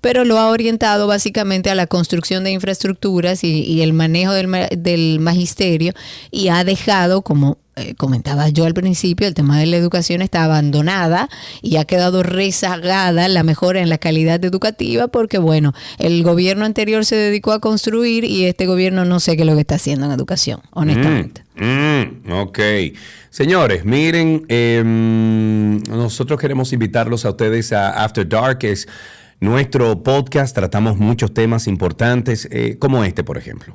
[0.00, 4.68] pero lo ha orientado básicamente a la construcción de infraestructuras y, y el manejo del,
[4.76, 5.92] del magisterio
[6.30, 10.44] y ha dejado como eh, comentaba yo al principio, el tema de la educación está
[10.44, 11.28] abandonada
[11.62, 17.04] y ha quedado rezagada la mejora en la calidad educativa porque, bueno, el gobierno anterior
[17.04, 20.06] se dedicó a construir y este gobierno no sé qué es lo que está haciendo
[20.06, 21.42] en educación, honestamente.
[21.56, 22.58] Mm, ok.
[23.30, 28.88] Señores, miren, em, nosotros queremos invitarlos a ustedes a After Dark, que es
[29.40, 30.54] nuestro podcast.
[30.54, 33.74] Tratamos muchos temas importantes, eh, como este, por ejemplo.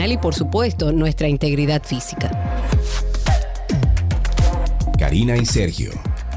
[0.09, 2.31] y por supuesto nuestra integridad física.
[4.97, 5.91] Karina y Sergio.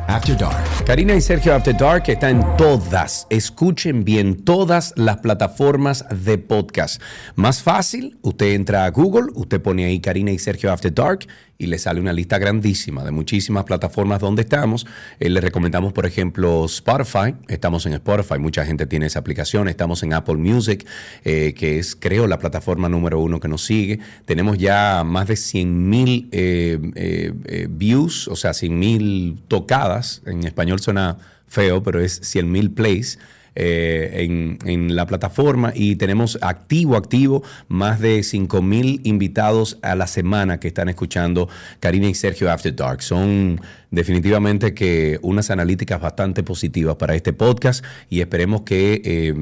[0.06, 0.84] After Dark.
[0.84, 7.00] Karina y Sergio After Dark está en todas, escuchen bien, todas las plataformas de podcast.
[7.36, 11.26] Más fácil, usted entra a Google, usted pone ahí Karina y Sergio After Dark
[11.58, 14.86] y le sale una lista grandísima de muchísimas plataformas donde estamos.
[15.20, 17.34] Eh, le recomendamos, por ejemplo, Spotify.
[17.48, 19.68] Estamos en Spotify, mucha gente tiene esa aplicación.
[19.68, 20.86] Estamos en Apple Music,
[21.24, 24.00] eh, que es, creo, la plataforma número uno que nos sigue.
[24.24, 30.22] Tenemos ya más de 100 mil eh, eh, views, o sea, 100 mil tocadas.
[30.26, 33.18] En español suena feo, pero es 100 mil plays.
[33.56, 40.06] Eh, en, la plataforma y tenemos activo, activo, más de 5 mil invitados a la
[40.06, 41.48] semana que están escuchando
[41.80, 43.02] Karina y Sergio After Dark.
[43.02, 49.34] Son definitivamente que unas analíticas bastante positivas para este podcast y esperemos que eh,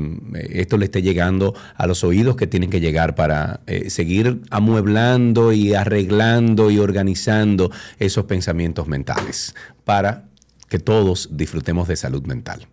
[0.51, 5.53] esto le esté llegando a los oídos que tienen que llegar para eh, seguir amueblando
[5.53, 10.29] y arreglando y organizando esos pensamientos mentales para
[10.69, 12.67] que todos disfrutemos de salud mental.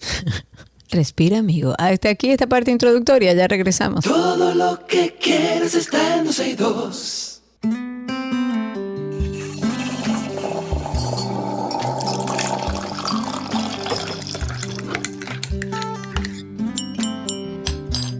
[0.92, 1.74] Respira, amigo.
[1.78, 4.04] Hasta aquí esta parte introductoria, ya regresamos.
[4.04, 7.42] Todo lo que quieres está en 262.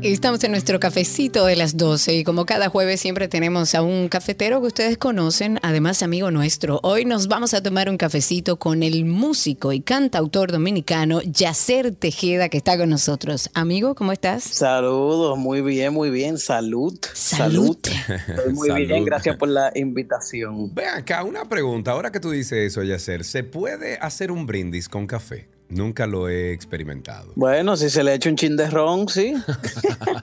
[0.04, 4.08] Estamos en nuestro cafecito de las 12 y como cada jueves siempre tenemos a un
[4.08, 6.80] cafetero que ustedes conocen, además amigo nuestro.
[6.82, 12.48] Hoy nos vamos a tomar un cafecito con el músico y cantautor dominicano Yacer Tejeda
[12.48, 13.48] que está con nosotros.
[13.54, 14.42] Amigo, ¿cómo estás?
[14.42, 16.36] Saludos, muy bien, muy bien.
[16.36, 16.98] Salud.
[17.14, 17.78] Salud.
[17.86, 18.88] Estoy muy Salud.
[18.88, 20.74] bien, gracias por la invitación.
[20.74, 21.92] Ve acá, una pregunta.
[21.92, 25.46] Ahora que tú dices eso, Yacer, ¿se puede hacer un brindis con café?
[25.72, 27.32] Nunca lo he experimentado.
[27.34, 29.34] Bueno, si se le echa un chin de ron, sí.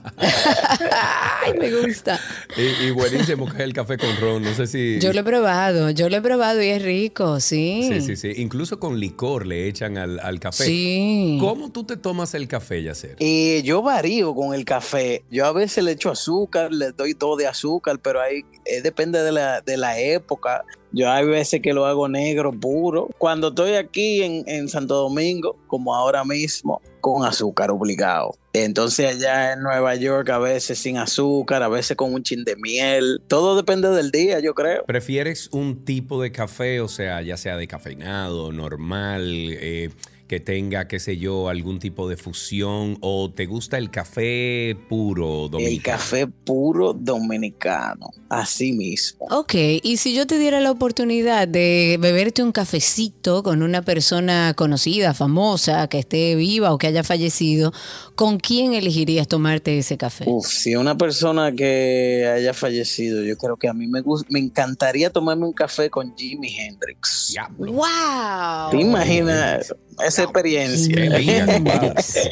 [0.17, 2.19] Ay, me gusta.
[2.55, 4.43] Y, y buenísimo que es el café con ron.
[4.43, 4.99] No sé si.
[4.99, 7.89] Yo lo he probado, yo lo he probado y es rico, sí.
[7.91, 8.33] Sí, sí, sí.
[8.37, 10.65] Incluso con licor le echan al, al café.
[10.65, 11.37] Sí.
[11.39, 13.15] ¿Cómo tú te tomas el café, Yacer?
[13.19, 15.23] Y yo varío con el café.
[15.31, 19.23] Yo a veces le echo azúcar, le doy todo de azúcar, pero ahí eh, depende
[19.23, 20.63] de la, de la época.
[20.91, 23.09] Yo hay veces que lo hago negro, puro.
[23.17, 28.35] Cuando estoy aquí en, en Santo Domingo, como ahora mismo, con azúcar obligado.
[28.53, 32.55] Entonces allá en Nueva York a veces sin azúcar, a veces con un chin de
[32.55, 33.21] miel.
[33.27, 34.85] Todo depende del día, yo creo.
[34.85, 39.89] ¿Prefieres un tipo de café, o sea, ya sea decafeinado, normal, eh,
[40.29, 45.45] que tenga, qué sé yo, algún tipo de fusión, o te gusta el café puro
[45.45, 45.97] El dominicano?
[45.97, 49.25] café puro dominicano, así mismo.
[49.31, 54.53] Ok, y si yo te diera la oportunidad de beberte un cafecito con una persona
[54.55, 57.73] conocida, famosa, que esté viva o que haya fallecido,
[58.13, 60.25] ¿con quién elegirías tomarte ese café?
[60.27, 65.09] Uf, si una persona que haya fallecido, yo creo que a mí me me encantaría
[65.09, 67.29] tomarme un café con Jimi Hendrix.
[67.31, 67.71] Diablo.
[67.71, 68.69] ¡Wow!
[68.69, 69.73] ¿Te imaginas
[70.05, 70.95] esa experiencia?
[70.95, 71.37] Qué.
[71.37, 72.19] Hendrix.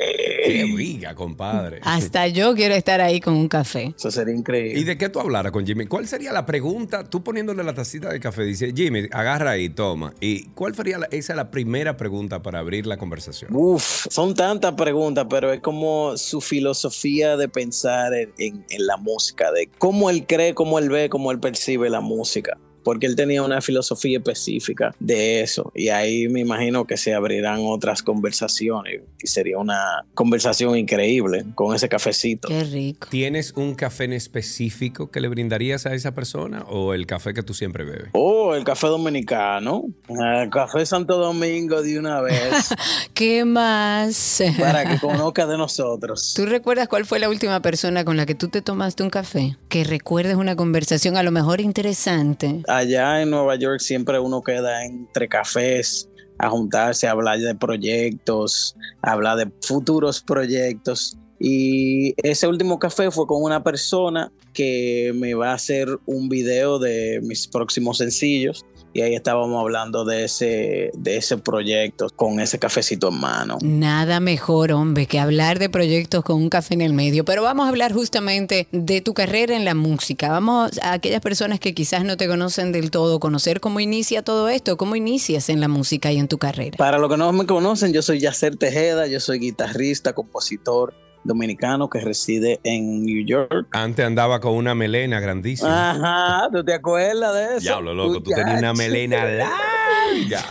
[0.48, 1.82] Qué viga, compadre.
[1.84, 3.94] Hasta yo quiero estar ahí con un café.
[3.98, 4.84] Eso sería ¿Y increíble.
[4.86, 5.88] de qué tú hablaras con Jimmy?
[5.88, 7.04] ¿Cuál sería la pregunta?
[7.04, 10.14] Tú poniéndole la tacita de café, dice Jimmy, agarra ahí, toma.
[10.22, 13.54] ¿Y cuál sería la- esa la primera pregunta para abrir la conversación?
[13.54, 18.96] Uf, son tantas preguntas, pero es como su filosofía de pensar en, en- en la
[18.96, 22.58] música, de cómo él cree, cómo él ve, cómo él percibe la música.
[22.88, 25.74] Porque él tenía una filosofía específica de eso.
[25.76, 29.02] Y ahí me imagino que se abrirán otras conversaciones.
[29.22, 32.48] Y sería una conversación increíble con ese cafecito.
[32.48, 33.10] Qué rico.
[33.12, 37.44] ¿Tienes un café en específico que le brindarías a esa persona o el café que
[37.44, 38.08] tú siempre bebes?
[38.14, 39.84] Oh, el café dominicano.
[40.08, 42.70] El café Santo Domingo de una vez.
[43.14, 44.42] ¿Qué más?
[44.58, 46.32] para que conozca de nosotros.
[46.34, 49.58] ¿Tú recuerdas cuál fue la última persona con la que tú te tomaste un café?
[49.68, 52.62] Que recuerdes una conversación a lo mejor interesante.
[52.78, 58.76] Allá en Nueva York siempre uno queda entre cafés a juntarse, a hablar de proyectos,
[59.02, 61.18] a hablar de futuros proyectos.
[61.40, 66.78] Y ese último café fue con una persona que me va a hacer un video
[66.78, 68.64] de mis próximos sencillos.
[68.94, 73.58] Y ahí estábamos hablando de ese, de ese proyecto con ese cafecito en mano.
[73.62, 77.26] Nada mejor, hombre, que hablar de proyectos con un café en el medio.
[77.26, 80.30] Pero vamos a hablar justamente de tu carrera en la música.
[80.30, 84.50] Vamos a aquellas personas que quizás no te conocen del todo, conocer cómo inicia todo
[84.50, 86.78] esto, cómo inicias en la música y en tu carrera.
[86.78, 90.94] Para los que no me conocen, yo soy Yacer Tejeda, yo soy guitarrista, compositor
[91.28, 93.68] dominicano que reside en New York.
[93.72, 95.92] Antes andaba con una melena grandísima.
[95.92, 97.60] Ajá, ¿tú te acuerdas de eso?
[97.60, 99.78] Diablo, loco, tú tenías una melena larga.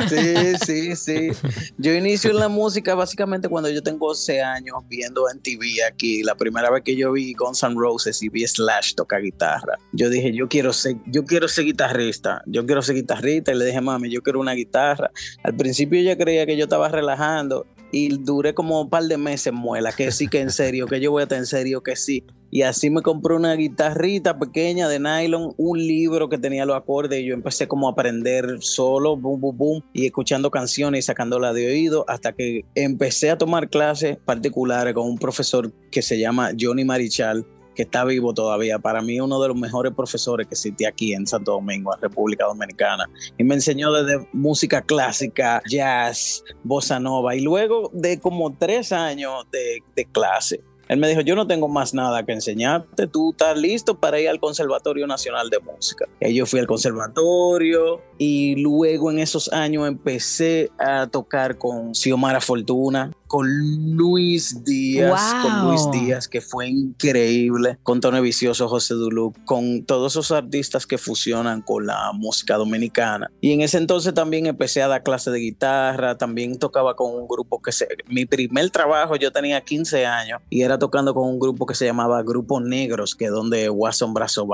[0.08, 1.30] Sí, sí, sí.
[1.78, 6.22] Yo inicio en la música básicamente cuando yo tengo 11 años viendo en TV aquí.
[6.22, 9.78] La primera vez que yo vi Guns N' Roses y vi Slash tocar guitarra.
[9.92, 12.42] Yo dije, yo quiero ser, yo quiero ser guitarrista.
[12.46, 13.52] Yo quiero ser guitarrista.
[13.52, 15.10] Y le dije, mami, yo quiero una guitarra.
[15.42, 19.52] Al principio ella creía que yo estaba relajando y duré como un par de meses
[19.54, 22.24] muela, que sí, que en serio, que yo voy a estar en serio, que sí.
[22.50, 27.20] Y así me compré una guitarrita pequeña de nylon, un libro que tenía los acordes
[27.20, 31.54] y yo empecé como a aprender solo, boom, boom, boom, y escuchando canciones y sacándolas
[31.54, 36.50] de oído hasta que empecé a tomar clases particulares con un profesor que se llama
[36.58, 37.46] Johnny Marichal
[37.76, 38.78] que está vivo todavía.
[38.80, 42.46] Para mí, uno de los mejores profesores que existe aquí en Santo Domingo, en República
[42.46, 43.08] Dominicana.
[43.38, 47.36] Y me enseñó desde música clásica, jazz, bossa nova.
[47.36, 51.66] Y luego de como tres años de, de clase, él me dijo, yo no tengo
[51.66, 56.06] más nada que enseñarte, tú estás listo para ir al Conservatorio Nacional de Música.
[56.20, 62.40] Y yo fui al conservatorio y luego en esos años empecé a tocar con Xiomara
[62.40, 69.36] Fortuna, con Luis Díaz, con Luis Díaz, que fue increíble, con Tony Vicioso, José Duluc,
[69.44, 73.30] con todos esos artistas que fusionan con la música dominicana.
[73.40, 77.26] Y en ese entonces también empecé a dar clases de guitarra, también tocaba con un
[77.28, 77.88] grupo que se...
[78.08, 81.84] Mi primer trabajo yo tenía 15 años y era tocando con un grupo que se
[81.84, 84.46] llamaba Grupo Negros, que es donde Watson Brazo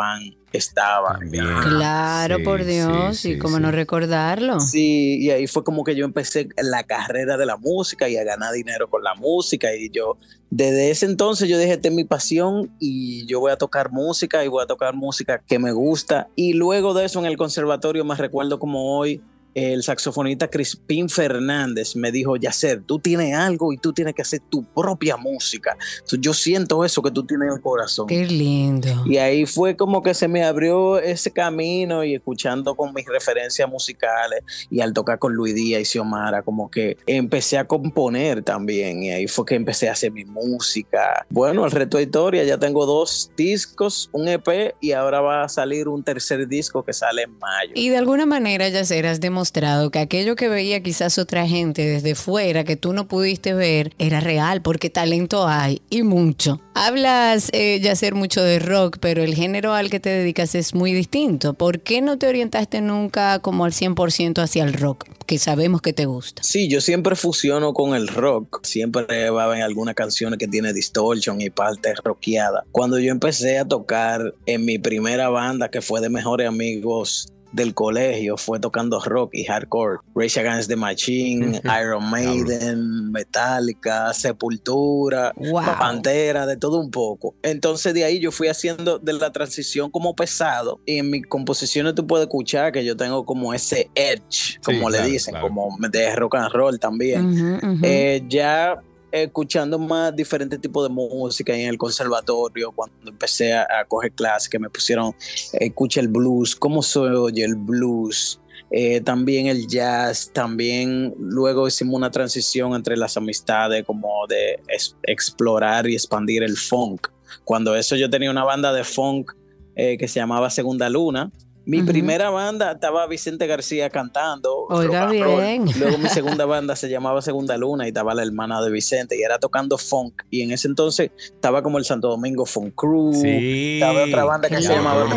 [0.53, 1.19] Estaba.
[1.63, 4.61] Claro, por Dios, y cómo no recordarlo.
[4.61, 8.25] Sí, y ahí fue como que yo empecé la carrera de la música y a
[8.25, 10.19] ganar dinero con la música y yo
[10.51, 14.45] desde ese entonces yo dije, esta es mi pasión y yo voy a tocar música
[14.45, 16.29] y voy a tocar música que me gusta.
[16.37, 19.23] Y luego de eso en el conservatorio me recuerdo como hoy
[19.55, 24.41] el saxofonista Crispín Fernández me dijo, Yacer, tú tienes algo y tú tienes que hacer
[24.49, 25.77] tu propia música.
[26.11, 28.07] yo siento eso que tú tienes en el corazón.
[28.07, 28.89] Qué lindo.
[29.07, 33.69] Y ahí fue como que se me abrió ese camino y escuchando con mis referencias
[33.69, 39.03] musicales y al tocar con Luis Díaz y Xiomara, como que empecé a componer también
[39.03, 41.27] y ahí fue que empecé a hacer mi música.
[41.29, 45.49] Bueno, el reto de historia, ya tengo dos discos, un EP y ahora va a
[45.49, 47.73] salir un tercer disco que sale en mayo.
[47.75, 52.15] Y de alguna manera, Yacer, has demostrado que aquello que veía quizás otra gente desde
[52.15, 56.61] fuera que tú no pudiste ver era real porque talento hay y mucho.
[56.75, 60.75] Hablas, eh, ya ser mucho de rock, pero el género al que te dedicas es
[60.75, 61.55] muy distinto.
[61.55, 65.09] ¿Por qué no te orientaste nunca como al 100% hacia el rock?
[65.27, 66.43] Que sabemos que te gusta.
[66.43, 68.65] Sí, yo siempre fusiono con el rock.
[68.65, 72.65] Siempre va a haber algunas canciones que tiene distortion y parte rockeada.
[72.71, 77.75] Cuando yo empecé a tocar en mi primera banda, que fue de Mejores Amigos del
[77.75, 79.99] colegio fue tocando rock y hardcore.
[80.15, 85.33] Rage Against the Machine, Iron Maiden, Metallica, Sepultura,
[85.79, 87.35] Pantera, de todo un poco.
[87.43, 91.95] Entonces de ahí yo fui haciendo de la transición como pesado y en mis composiciones
[91.95, 96.37] tú puedes escuchar que yo tengo como ese edge, como le dicen, como de rock
[96.37, 97.61] and roll también.
[97.83, 98.81] Eh, ya
[99.13, 104.59] escuchando más diferentes tipos de música en el conservatorio, cuando empecé a, coger clases, que
[104.59, 105.15] me pusieron,
[105.53, 108.41] escucha el blues, cómo se oye el blues,
[108.71, 114.61] eh, también el jazz, también luego hicimos una transición entre las amistades, como de
[115.03, 117.09] explorar y expandir el funk.
[117.45, 119.33] Cuando eso yo tenía una banda de funk
[119.77, 121.31] eh, que se llamaba Segunda Luna,
[121.65, 124.67] mi primera banda estaba Vicente García cantando.
[124.69, 125.65] Oiga bien.
[125.79, 129.23] Luego mi segunda banda se llamaba Segunda Luna y estaba la hermana de Vicente y
[129.23, 130.23] era tocando funk.
[130.31, 133.15] Y en ese entonces estaba como el Santo Domingo Funk Crew.
[133.15, 133.81] Sí.
[133.81, 135.09] Estaba otra banda que se llamaba.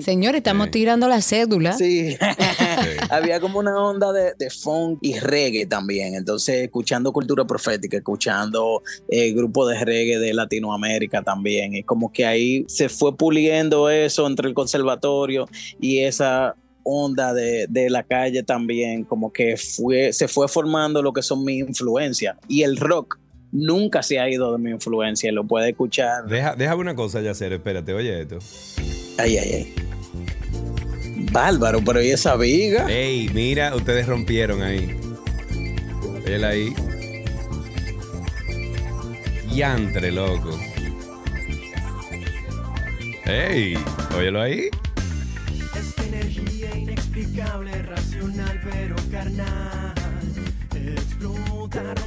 [0.00, 1.72] Señores, estamos tirando la cédula.
[1.74, 2.16] Sí.
[3.10, 6.14] Había como una onda de, funk y reggae también.
[6.14, 11.74] Entonces, escuchando cultura profética, escuchando eh, grupos de reggae de Latinoamérica también.
[11.74, 15.46] Y como que ahí se fue puliendo eso entre el conservatorio
[15.80, 21.22] y esa onda de, la calle también, como que fue, se fue formando lo que
[21.22, 22.36] son mis influencias.
[22.48, 23.18] Y el rock
[23.50, 26.26] nunca se ha ido de mi influencia, lo puede escuchar.
[26.26, 28.38] Deja, déjame una cosa, ya ser, espérate, oye esto.
[29.18, 29.85] Ay, ay, ay.
[31.36, 32.86] Bárbaro, pero ¿y esa viga?
[32.90, 34.96] Ey, mira, ustedes rompieron ahí.
[36.24, 36.74] Él ahí.
[39.54, 40.58] Yantre, loco.
[43.26, 43.76] Ey,
[44.16, 44.70] óyelo ahí
[47.82, 49.76] racional pero carnal.
[51.76, 52.05] original.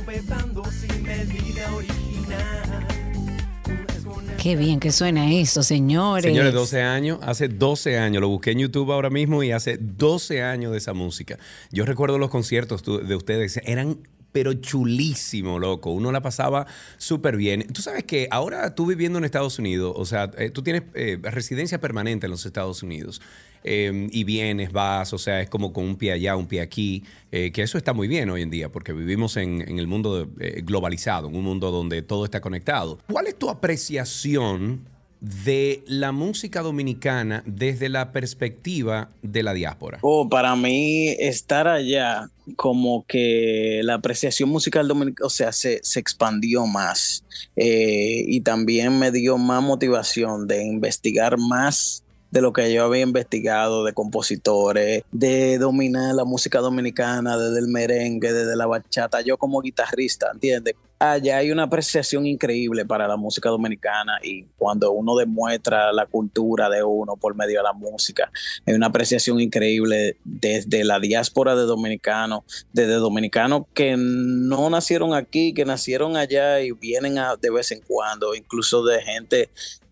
[4.42, 6.24] Qué bien que suena eso, señores.
[6.24, 10.42] Señores, 12 años, hace 12 años, lo busqué en YouTube ahora mismo y hace 12
[10.44, 11.38] años de esa música.
[11.72, 14.00] Yo recuerdo los conciertos de ustedes, eran
[14.32, 15.92] pero chulísimo, loco.
[15.92, 16.68] Uno la pasaba
[16.98, 17.68] súper bien.
[17.74, 21.18] Tú sabes que ahora tú viviendo en Estados Unidos, o sea, eh, tú tienes eh,
[21.22, 23.22] residencia permanente en los Estados Unidos.
[23.64, 27.04] Em, y vienes, vas, o sea, es como con un pie allá, un pie aquí,
[27.32, 30.62] eh, que eso está muy bien hoy en día, porque vivimos en, el mundo eh,
[30.64, 33.00] globalizado, en un mundo donde todo está conectado.
[33.12, 34.82] ¿Cuál es tu apreciación
[35.22, 40.00] de la música dominicana desde la perspectiva de la diáspora?
[40.02, 46.66] Oh, para mí estar allá como que la apreciación musical dominicana, o sea, se, expandió
[46.66, 52.86] más eh, y también me dio más motivación de investigar más de lo que yo
[52.86, 59.22] había investigado de compositores, de dominar la música dominicana, desde el merengue, desde la bachata,
[59.22, 60.76] yo como guitarrista, ¿entiendes?
[61.02, 66.70] Allá hay una apreciación increíble para la música dominicana y cuando uno demuestra la cultura
[66.70, 68.30] de uno por medio de la música,
[68.66, 75.54] hay una apreciación increíble desde la diáspora de dominicanos, desde dominicanos que no nacieron aquí,
[75.54, 79.50] que nacieron allá y vienen de vez en cuando, incluso de gente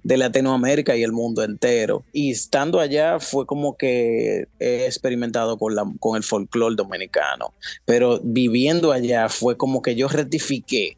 [0.08, 2.06] de Latinoamérica y el mundo entero.
[2.14, 7.54] Y estando allá fue como que he experimentado con, la, con el folclore dominicano,
[7.84, 10.96] pero viviendo allá fue como que yo rectifiqué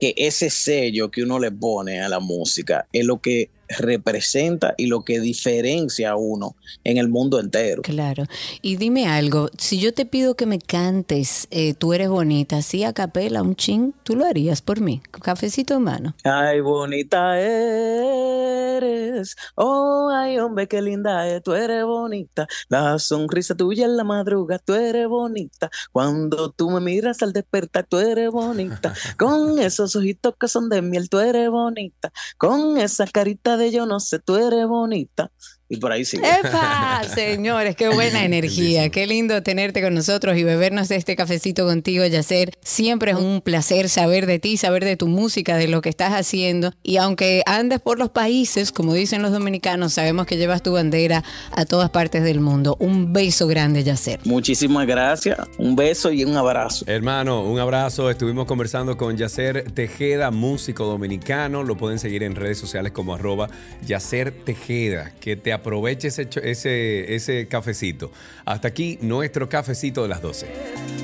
[0.00, 4.86] que ese sello que uno le pone a la música es lo que representa y
[4.86, 7.82] lo que diferencia a uno en el mundo entero.
[7.82, 8.24] Claro.
[8.62, 12.84] Y dime algo, si yo te pido que me cantes, eh, tú eres bonita, así
[12.84, 16.14] a capela, un ching, tú lo harías por mí, cafecito en mano.
[16.24, 23.84] Ay, bonita eres, oh, ay, hombre, qué linda es, tú eres bonita, la sonrisa tuya
[23.86, 28.92] en la madruga, tú eres bonita, cuando tú me miras al despertar, tú eres bonita,
[29.18, 33.86] con esos ojitos que son de miel, tú eres bonita, con esa carita de yo
[33.86, 35.30] no sé, tú eres bonita.
[35.74, 36.22] Y por ahí sigue.
[36.24, 37.02] ¡Epa!
[37.14, 38.88] Señores, qué buena energía.
[38.90, 42.52] Qué lindo tenerte con nosotros y bebernos de este cafecito contigo, Yacer.
[42.62, 46.12] Siempre es un placer saber de ti, saber de tu música, de lo que estás
[46.12, 46.72] haciendo.
[46.84, 51.24] Y aunque andes por los países, como dicen los dominicanos, sabemos que llevas tu bandera
[51.50, 52.76] a todas partes del mundo.
[52.78, 54.20] Un beso grande, Yacer.
[54.24, 55.38] Muchísimas gracias.
[55.58, 56.84] Un beso y un abrazo.
[56.86, 58.10] Hermano, un abrazo.
[58.10, 61.64] Estuvimos conversando con Yacer Tejeda, músico dominicano.
[61.64, 63.48] Lo pueden seguir en redes sociales como arroba
[63.84, 65.10] Yacer Tejeda.
[65.20, 68.12] Que te aproveche ese, ese, ese cafecito.
[68.44, 70.46] Hasta aquí nuestro cafecito de las 12.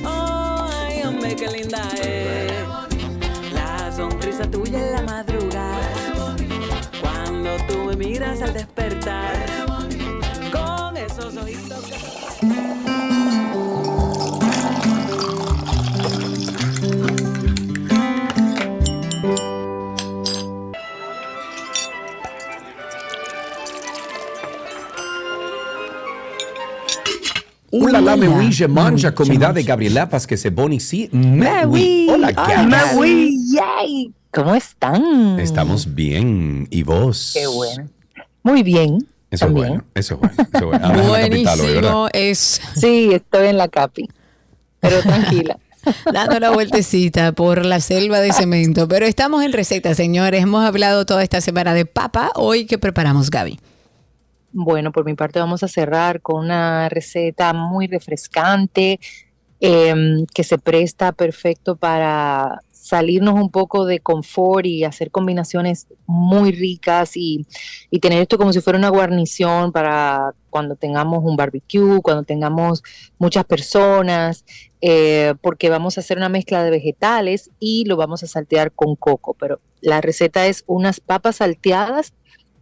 [0.05, 2.53] Ay, hombre, qué linda es.
[3.55, 6.37] La sonrisa tuya en la madrugada.
[7.01, 9.47] Cuando tú me miras al despertar.
[10.53, 12.80] Con esos ojitos
[27.71, 27.85] que...
[27.85, 31.09] Hola, la me je manja comida de Gabriela Paz que se boni sí.
[31.13, 32.09] Me oui.
[32.11, 32.97] Hola, gatas.
[32.97, 34.13] yay.
[34.33, 35.39] ¿Cómo están?
[35.41, 36.67] Estamos bien.
[36.71, 37.33] ¿Y vos?
[37.35, 37.89] Qué bueno.
[38.43, 38.99] Muy bien.
[39.31, 40.35] Eso es bueno, eso es bueno.
[40.53, 41.13] Eso es bueno.
[41.13, 41.93] Capital hoy, ¿verdad?
[41.93, 44.09] Buenísimo es Sí, estoy en la capi,
[44.81, 45.57] pero tranquila.
[46.13, 48.89] dando la vueltecita por la selva de cemento.
[48.89, 50.43] Pero estamos en receta, señores.
[50.43, 52.33] Hemos hablado toda esta semana de papa.
[52.35, 53.59] Hoy, ¿qué preparamos, Gaby?
[54.53, 58.99] Bueno, por mi parte vamos a cerrar con una receta muy refrescante
[59.61, 66.51] em, que se presta perfecto para salirnos un poco de confort y hacer combinaciones muy
[66.51, 67.47] ricas y,
[67.91, 72.83] y tener esto como si fuera una guarnición para cuando tengamos un barbecue, cuando tengamos
[73.19, 74.45] muchas personas,
[74.81, 78.97] eh, porque vamos a hacer una mezcla de vegetales y lo vamos a saltear con
[78.97, 79.35] coco.
[79.35, 82.15] Pero la receta es unas papas salteadas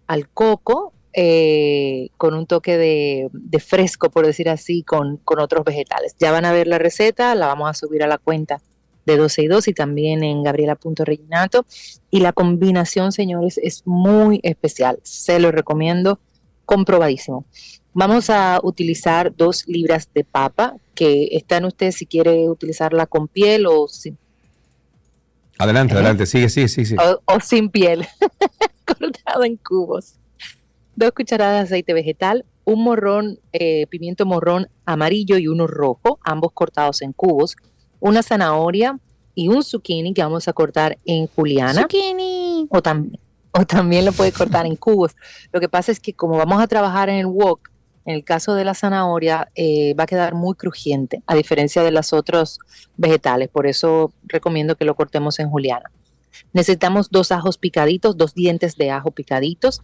[0.07, 5.65] al coco eh, con un toque de, de fresco, por decir así, con, con otros
[5.65, 6.15] vegetales.
[6.21, 8.63] Ya van a ver la receta, la vamos a subir a la cuenta
[9.05, 11.67] de 12 y 2 y también en gabriela.reginato.
[12.09, 15.01] Y la combinación, señores, es muy especial.
[15.03, 16.21] Se lo recomiendo,
[16.65, 17.47] comprobadísimo.
[17.93, 23.67] Vamos a utilizar dos libras de papa, que están ustedes si quiere utilizarla con piel
[23.67, 24.17] o sin,
[25.59, 26.27] Adelante, adelante.
[26.27, 26.97] Sigue, sigue, sigue.
[27.03, 28.07] o, o sin piel,
[28.87, 30.15] cortado en cubos.
[30.99, 36.51] Dos cucharadas de aceite vegetal, un morrón, eh, pimiento morrón amarillo y uno rojo, ambos
[36.53, 37.55] cortados en cubos,
[38.01, 38.99] una zanahoria
[39.33, 41.83] y un zucchini que vamos a cortar en juliana.
[41.83, 42.67] Zucchini.
[42.69, 43.17] O, tam-
[43.53, 45.15] o también lo puede cortar en cubos.
[45.53, 47.71] Lo que pasa es que como vamos a trabajar en el wok,
[48.05, 51.93] en el caso de la zanahoria eh, va a quedar muy crujiente, a diferencia de
[51.93, 52.59] los otros
[52.97, 53.51] vegetales.
[53.51, 55.93] Por eso recomiendo que lo cortemos en juliana.
[56.53, 59.81] Necesitamos dos ajos picaditos, dos dientes de ajo picaditos,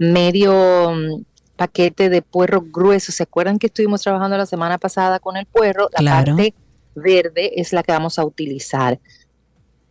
[0.00, 1.22] medio mm,
[1.56, 3.12] paquete de puerro grueso.
[3.12, 5.88] ¿Se acuerdan que estuvimos trabajando la semana pasada con el puerro?
[5.92, 6.34] La Claro.
[6.36, 6.54] parte
[6.94, 8.98] verde es la que vamos a utilizar.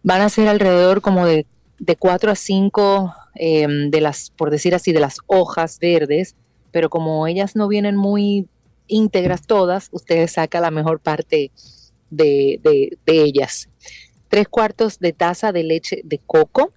[0.04, 1.46] Van a ser alrededor como de,
[1.78, 6.36] de 4 a 5 de las, por decir así, de las hojas verdes,
[6.72, 8.48] pero como ellas no vienen muy
[8.88, 11.52] íntegras todas, ustedes sacan la mejor parte
[12.10, 13.70] de, de- de ellas.
[14.28, 16.74] Tres cuartos de taza de leche de coco.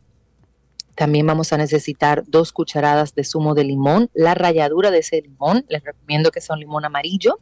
[0.94, 5.64] También vamos a necesitar dos cucharadas de zumo de limón, la ralladura de ese limón,
[5.68, 7.38] les recomiendo que sea un limón amarillo,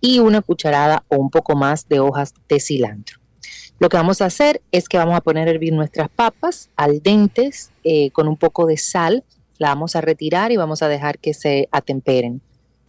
[0.00, 3.20] y una cucharada o un poco más de hojas de cilantro.
[3.78, 7.02] Lo que vamos a hacer es que vamos a poner a hervir nuestras papas al
[7.02, 9.24] dentes eh, con un poco de sal,
[9.58, 12.42] la vamos a retirar y vamos a dejar que se atemperen.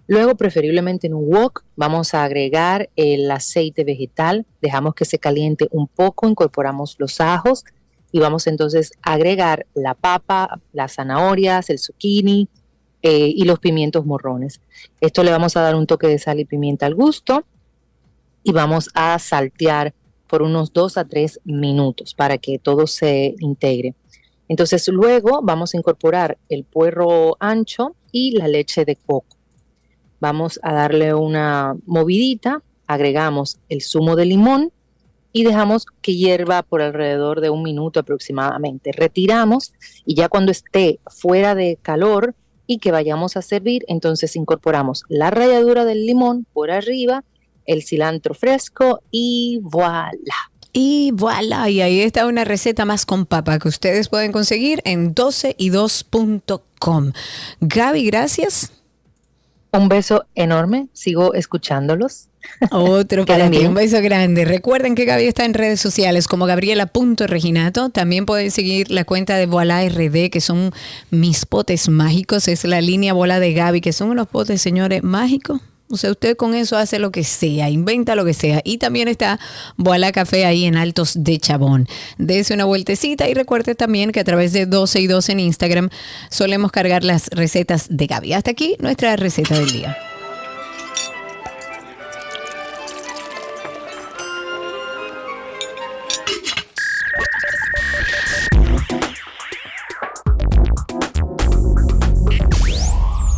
[0.08, 5.68] Luego, preferiblemente en un wok, vamos a agregar el aceite vegetal, dejamos que se caliente
[5.72, 7.64] un poco, incorporamos los ajos
[8.12, 12.48] y vamos entonces a agregar la papa, las zanahorias, el zucchini
[13.02, 14.62] eh, y los pimientos morrones.
[15.00, 17.46] Esto le vamos a dar un toque de sal y pimienta al gusto
[18.44, 19.94] y vamos a saltear
[20.28, 23.96] por unos dos a tres minutos para que todo se integre.
[24.48, 29.38] Entonces luego vamos a incorporar el puerro ancho y la leche de coco.
[30.20, 34.72] Vamos a darle una movidita, agregamos el zumo de limón
[35.34, 38.92] y dejamos que hierva por alrededor de un minuto aproximadamente.
[38.92, 39.74] Retiramos
[40.06, 42.36] y ya cuando esté fuera de calor
[42.68, 47.24] y que vayamos a servir, entonces incorporamos la ralladura del limón por arriba,
[47.66, 50.52] el cilantro fresco y voilà.
[50.74, 55.14] Y voilà, y ahí está una receta más con papa que ustedes pueden conseguir en
[55.14, 57.12] 12y2.com.
[57.60, 58.72] Gaby, gracias.
[59.74, 62.31] Un beso enorme, sigo escuchándolos.
[62.72, 64.46] Otro para ti, un beso grande.
[64.46, 67.90] Recuerden que Gaby está en redes sociales como Gabriela.reginato.
[67.90, 70.72] También pueden seguir la cuenta de Voila RD, que son
[71.10, 72.48] mis potes mágicos.
[72.48, 75.62] Es la línea Bola de Gaby, que son unos potes, señores, mágicos.
[75.92, 78.62] O sea, usted con eso hace lo que sea, inventa lo que sea.
[78.64, 79.40] Y también está
[79.76, 81.88] Boala Café ahí en Altos de Chabón.
[82.18, 85.90] Dese una vueltecita y recuerde también que a través de 12 y 2 en Instagram
[86.30, 88.34] solemos cargar las recetas de Gaby.
[88.34, 89.98] Hasta aquí nuestra receta del día.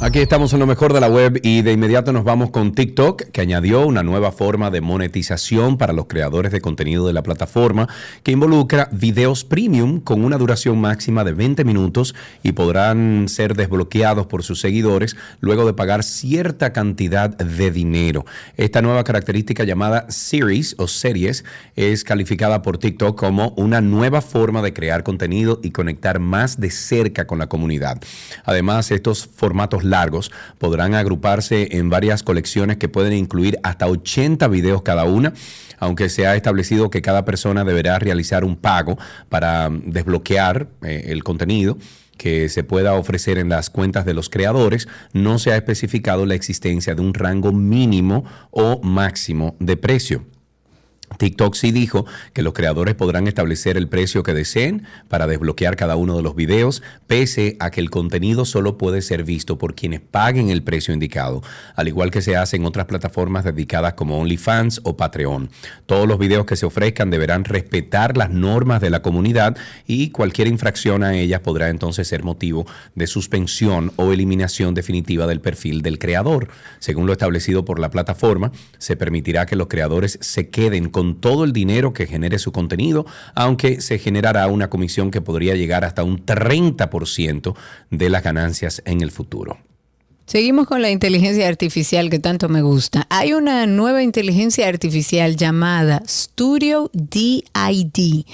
[0.04, 3.22] Aquí estamos en lo mejor de la web y de inmediato nos vamos con TikTok,
[3.32, 7.88] que añadió una nueva forma de monetización para los creadores de contenido de la plataforma,
[8.22, 14.28] que involucra videos premium con una duración máxima de 20 minutos y podrán ser desbloqueados
[14.28, 18.26] por sus seguidores luego de pagar cierta cantidad de dinero.
[18.58, 21.46] Esta nueva característica llamada series o series
[21.78, 26.72] es calificada por TikTok como una nueva forma de crear contenido y conectar más de
[26.72, 28.02] cerca con la comunidad.
[28.44, 34.82] Además, estos formatos largos podrán agruparse en varias colecciones que pueden incluir hasta 80 videos
[34.82, 35.34] cada una,
[35.78, 38.98] aunque se ha establecido que cada persona deberá realizar un pago
[39.30, 41.78] para desbloquear eh, el contenido
[42.18, 46.36] que se pueda ofrecer en las cuentas de los creadores, no se ha especificado la
[46.36, 50.26] existencia de un rango mínimo o máximo de precio.
[51.18, 55.96] TikTok sí dijo que los creadores podrán establecer el precio que deseen para desbloquear cada
[55.96, 60.02] uno de los videos, pese a que el contenido solo puede ser visto por quienes
[60.02, 61.42] paguen el precio indicado,
[61.76, 65.50] al igual que se hace en otras plataformas dedicadas como OnlyFans o Patreon.
[65.86, 69.58] Todos los videos que se ofrezcan deberán respetar las normas de la comunidad
[69.88, 75.42] y cualquier infracción a ellas podrá entonces ser motivo de suspensión o eliminación definitiva del
[75.42, 76.50] perfil del creador.
[76.80, 81.44] Según lo establecido por la plataforma, se permitirá que los creadores se queden con todo
[81.44, 86.04] el dinero que genere su contenido, aunque se generará una comisión que podría llegar hasta
[86.04, 87.56] un 30%
[87.92, 89.58] de las ganancias en el futuro.
[90.26, 93.06] Seguimos con la inteligencia artificial que tanto me gusta.
[93.10, 98.26] Hay una nueva inteligencia artificial llamada Studio DID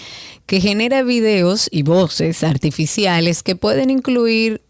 [0.46, 4.62] que genera videos y voces artificiales que pueden incluir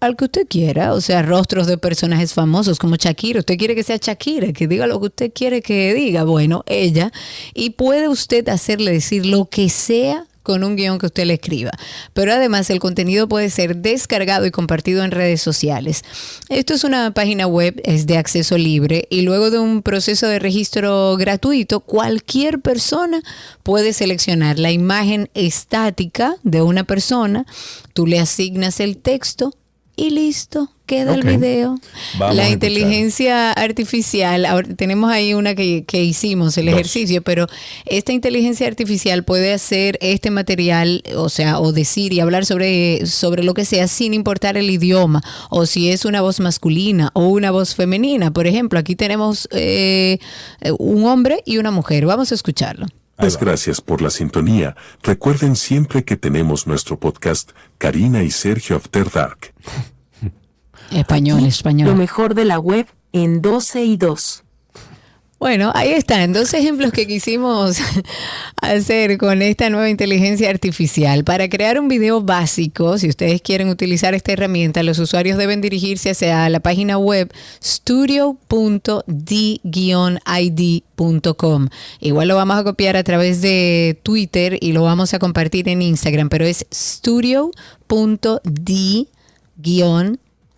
[0.00, 3.40] al que usted quiera, o sea, rostros de personajes famosos como Shakira.
[3.40, 6.24] Usted quiere que sea Shakira, que diga lo que usted quiere que diga.
[6.24, 7.12] Bueno, ella.
[7.54, 11.72] Y puede usted hacerle decir lo que sea con un guion que usted le escriba.
[12.14, 16.02] Pero además el contenido puede ser descargado y compartido en redes sociales.
[16.48, 20.38] Esto es una página web, es de acceso libre y luego de un proceso de
[20.38, 23.20] registro gratuito, cualquier persona
[23.62, 27.44] puede seleccionar la imagen estática de una persona,
[27.92, 29.52] tú le asignas el texto
[29.98, 31.76] y listo, queda el video.
[32.18, 37.48] la inteligencia artificial, ahora tenemos ahí una que, hicimos, el ejercicio, pero
[37.84, 43.42] esta inteligencia artificial puede hacer este material, o sea, o decir y hablar sobre, sobre
[43.42, 45.20] lo que sea sin importar el idioma,
[45.50, 48.32] o si es una voz masculina o una voz femenina.
[48.32, 50.18] Por ejemplo, aquí tenemos eh,
[50.78, 52.06] un hombre y una mujer.
[52.06, 52.86] Vamos a escucharlo.
[53.18, 54.76] Pues gracias por la sintonía.
[55.02, 59.52] Recuerden siempre que tenemos nuestro podcast Karina y Sergio After Dark.
[60.92, 61.88] Español, español.
[61.88, 64.44] Lo mejor de la web en 12 y 2.
[65.38, 67.78] Bueno, ahí están dos ejemplos que quisimos
[68.60, 71.22] hacer con esta nueva inteligencia artificial.
[71.22, 76.10] Para crear un video básico, si ustedes quieren utilizar esta herramienta, los usuarios deben dirigirse
[76.10, 77.32] hacia la página web
[77.62, 78.38] studio.d-id.com.
[82.00, 85.82] Igual lo vamos a copiar a través de Twitter y lo vamos a compartir en
[85.82, 87.48] Instagram, pero es studio.d-id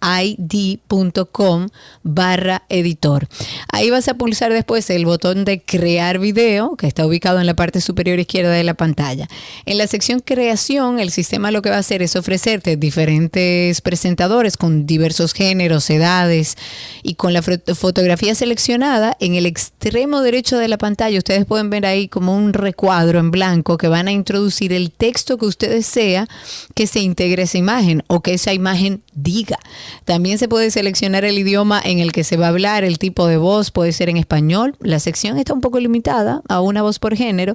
[0.03, 1.69] id.com
[2.03, 3.29] barra editor.
[3.73, 7.55] Ahí vas a pulsar después el botón de crear video que está ubicado en la
[7.55, 9.29] parte superior izquierda de la pantalla.
[9.67, 14.57] En la sección creación, el sistema lo que va a hacer es ofrecerte diferentes presentadores
[14.57, 16.57] con diversos géneros, edades
[17.03, 21.19] y con la fotografía seleccionada en el extremo derecho de la pantalla.
[21.19, 25.39] Ustedes pueden ver ahí como un recuadro en blanco que van a introducir el texto
[25.39, 26.27] que usted desea
[26.75, 29.59] que se integre esa imagen o que esa imagen diga.
[30.05, 33.27] También se puede seleccionar el idioma en el que se va a hablar, el tipo
[33.27, 34.77] de voz puede ser en español.
[34.81, 37.55] La sección está un poco limitada a una voz por género.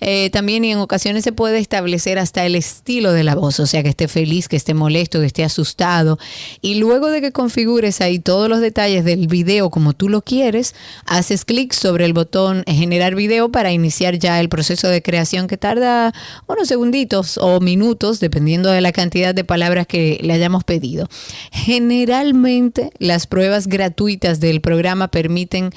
[0.00, 3.66] Eh, también y en ocasiones se puede establecer hasta el estilo de la voz, o
[3.66, 6.18] sea, que esté feliz, que esté molesto, que esté asustado.
[6.60, 10.74] Y luego de que configures ahí todos los detalles del video como tú lo quieres,
[11.06, 15.56] haces clic sobre el botón generar video para iniciar ya el proceso de creación que
[15.56, 16.12] tarda
[16.46, 21.08] unos segunditos o minutos, dependiendo de la cantidad de palabras que le hayamos pedido.
[21.74, 25.72] Generalmente las pruebas gratuitas del programa permiten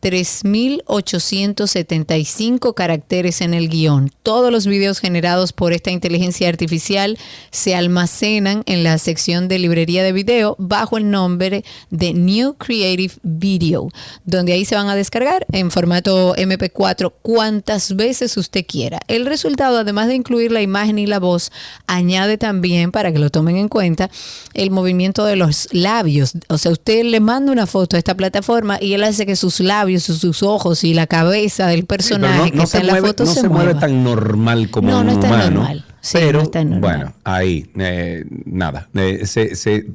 [0.00, 4.12] 3.875 caracteres en el guion.
[4.22, 7.18] Todos los videos generados por esta inteligencia artificial
[7.50, 13.14] se almacenan en la sección de librería de video bajo el nombre de New Creative
[13.22, 13.88] Video,
[14.24, 19.00] donde ahí se van a descargar en formato MP4 cuantas veces usted quiera.
[19.08, 21.50] El resultado, además de incluir la imagen y la voz,
[21.86, 24.10] añade también, para que lo tomen en cuenta,
[24.54, 26.32] el movimiento de los labios.
[26.48, 29.58] O sea, usted le manda una foto a esta plataforma y él hace que sus
[29.60, 33.48] labios sus ojos y la cabeza del personaje que está en la foto no se,
[33.48, 35.50] mueve tan normal como no, un no está humano.
[35.50, 35.84] normal.
[36.00, 36.80] Sí, pero no está normal.
[36.80, 39.86] bueno, ahí eh, nada, eh, se, se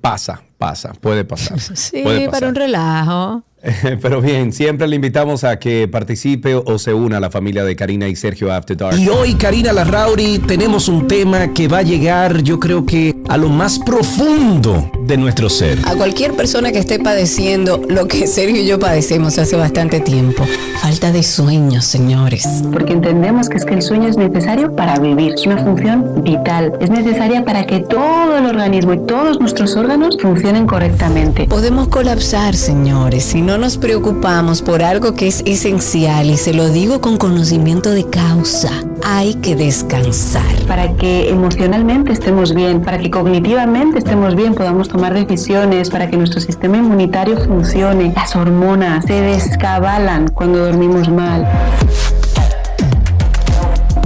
[0.00, 1.58] pasa, pasa, puede pasar.
[1.74, 3.44] Sí, puede para un relajo.
[4.00, 7.76] Pero bien, siempre le invitamos a que participe o se una a la familia de
[7.76, 8.98] Karina y Sergio After Dark.
[8.98, 13.36] Y hoy, Karina Larrauri, tenemos un tema que va a llegar, yo creo que a
[13.36, 15.78] lo más profundo de nuestro ser.
[15.84, 20.44] A cualquier persona que esté padeciendo lo que Sergio y yo padecemos hace bastante tiempo.
[20.80, 22.44] Falta de sueño, señores.
[22.72, 26.72] Porque entendemos que es que el sueño es necesario para vivir, es una función vital,
[26.80, 31.46] es necesaria para que todo el organismo y todos nuestros órganos funcionen correctamente.
[31.46, 36.68] Podemos colapsar, señores, si no nos preocupamos por algo que es esencial y se lo
[36.68, 38.70] digo con conocimiento de causa.
[39.04, 40.42] Hay que descansar.
[40.66, 46.16] Para que emocionalmente estemos bien, para que cognitivamente estemos bien, podamos tomar decisiones, para que
[46.16, 48.14] nuestro sistema inmunitario funcione.
[48.16, 51.46] Las hormonas se descabalan cuando dormimos mal.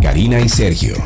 [0.02, 0.96] Karina y Sergio.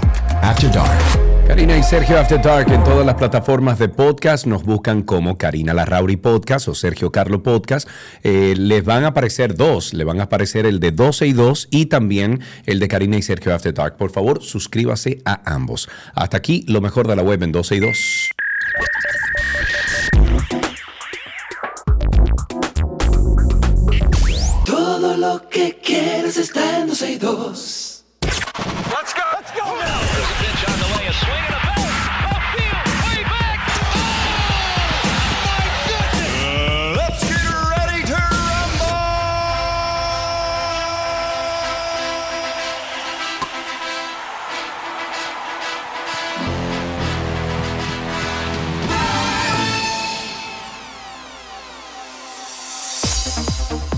[0.42, 1.27] After Dark.
[1.59, 5.74] Karina y Sergio After Dark en todas las plataformas de podcast nos buscan como Karina
[5.74, 7.88] Larrauri Podcast o Sergio Carlo Podcast.
[8.22, 11.66] Eh, les van a aparecer dos, le van a aparecer el de 12 y 2
[11.72, 13.96] y también el de Karina y Sergio After Dark.
[13.96, 15.88] Por favor, suscríbase a ambos.
[16.14, 18.30] Hasta aquí lo mejor de la web en 12 y 2.
[24.64, 27.88] Todo lo que quieres está en 12 y 2.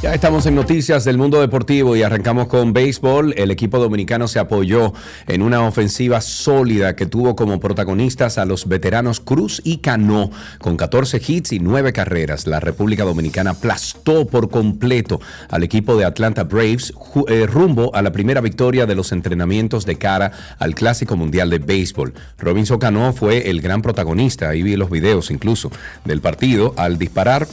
[0.02, 3.34] Ya estamos en noticias del mundo deportivo y arrancamos con béisbol.
[3.36, 4.94] El equipo dominicano se apoyó
[5.26, 10.78] en una ofensiva sólida que tuvo como protagonistas a los veteranos Cruz y Cano con
[10.78, 12.46] 14 hits y 9 carreras.
[12.46, 15.20] La República Dominicana aplastó por completo
[15.50, 16.94] al equipo de Atlanta Braves
[17.28, 21.58] eh, rumbo a la primera victoria de los entrenamientos de cara al Clásico Mundial de
[21.58, 22.14] Béisbol.
[22.38, 25.70] Robinson Cano fue el gran protagonista, ahí vi los videos incluso
[26.06, 27.46] del partido al disparar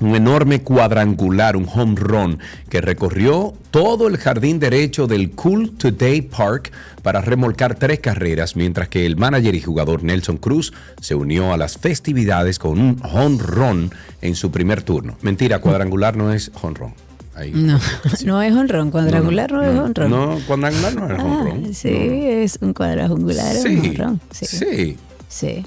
[0.00, 2.38] un enorme cuadrangular, un home run,
[2.68, 6.70] que recorrió todo el jardín derecho del Cool Today Park
[7.02, 11.56] para remolcar tres carreras, mientras que el manager y jugador Nelson Cruz se unió a
[11.56, 13.90] las festividades con un home run
[14.22, 15.16] en su primer turno.
[15.22, 16.94] Mentira, cuadrangular no es home run.
[17.34, 17.52] Ahí.
[17.54, 17.78] No,
[18.24, 18.90] no es honrón.
[18.90, 20.10] Cuadrangular no, es honrón.
[20.10, 21.74] No, cuadrangular no es home Ah, run.
[21.74, 23.54] sí, es un cuadrangular.
[23.56, 24.20] es un Sí, honrón.
[24.32, 24.46] Sí.
[24.46, 24.96] sí.
[25.28, 25.66] sí.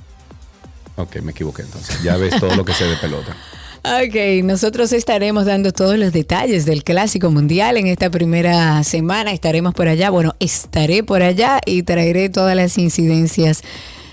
[0.98, 2.04] Ok, me equivoqué entonces.
[2.04, 3.36] Ya ves todo lo que sé de pelota.
[3.84, 9.32] Ok, nosotros estaremos dando todos los detalles del Clásico Mundial en esta primera semana.
[9.32, 10.12] Estaremos por allá.
[10.12, 13.64] Bueno, estaré por allá y traeré todas las incidencias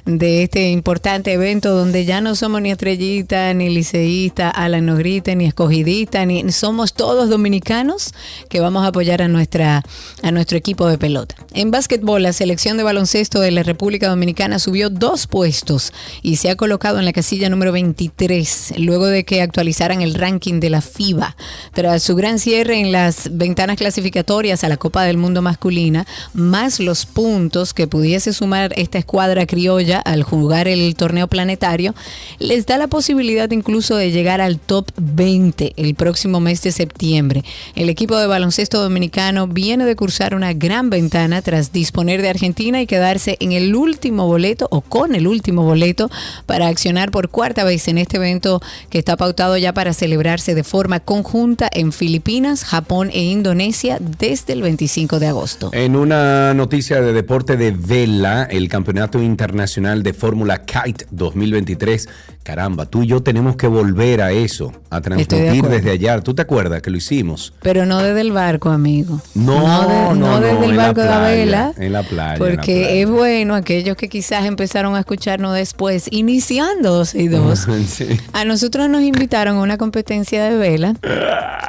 [0.09, 5.37] de este importante evento donde ya no somos ni estrellita, ni liceísta, Alan no grite,
[5.37, 8.15] ni escogidita, ni somos todos dominicanos
[8.49, 9.83] que vamos a apoyar a nuestra
[10.23, 11.35] a nuestro equipo de pelota.
[11.53, 15.93] En básquetbol, la selección de baloncesto de la República Dominicana subió dos puestos
[16.23, 20.59] y se ha colocado en la casilla número 23 luego de que actualizaran el ranking
[20.59, 21.37] de la FIBA.
[21.75, 26.81] Tras su gran cierre en las ventanas clasificatorias a la Copa del Mundo masculina, más
[26.81, 31.94] los puntos que pudiese sumar esta escuadra criolla al jugar el torneo planetario,
[32.38, 37.44] les da la posibilidad incluso de llegar al top 20 el próximo mes de septiembre.
[37.74, 42.80] El equipo de baloncesto dominicano viene de cursar una gran ventana tras disponer de Argentina
[42.80, 46.11] y quedarse en el último boleto o con el último boleto
[46.46, 50.64] para accionar por cuarta vez en este evento que está pautado ya para celebrarse de
[50.64, 55.70] forma conjunta en Filipinas, Japón e Indonesia desde el 25 de agosto.
[55.72, 62.09] En una noticia de deporte de vela, el Campeonato Internacional de Fórmula Kite 2023
[62.43, 66.18] caramba, tú y yo tenemos que volver a eso, a transmitir desde allá.
[66.20, 67.53] ¿Tú te acuerdas que lo hicimos?
[67.61, 69.20] Pero no desde el barco, amigo.
[69.34, 71.72] No, no, no, desde el barco de la vela.
[71.76, 72.39] En la playa.
[72.39, 77.68] Porque es bueno aquellos que quizás empezaron a escucharnos después, iniciando 12 y 2.
[78.32, 80.95] A nosotros nos invitaron a una competencia de vela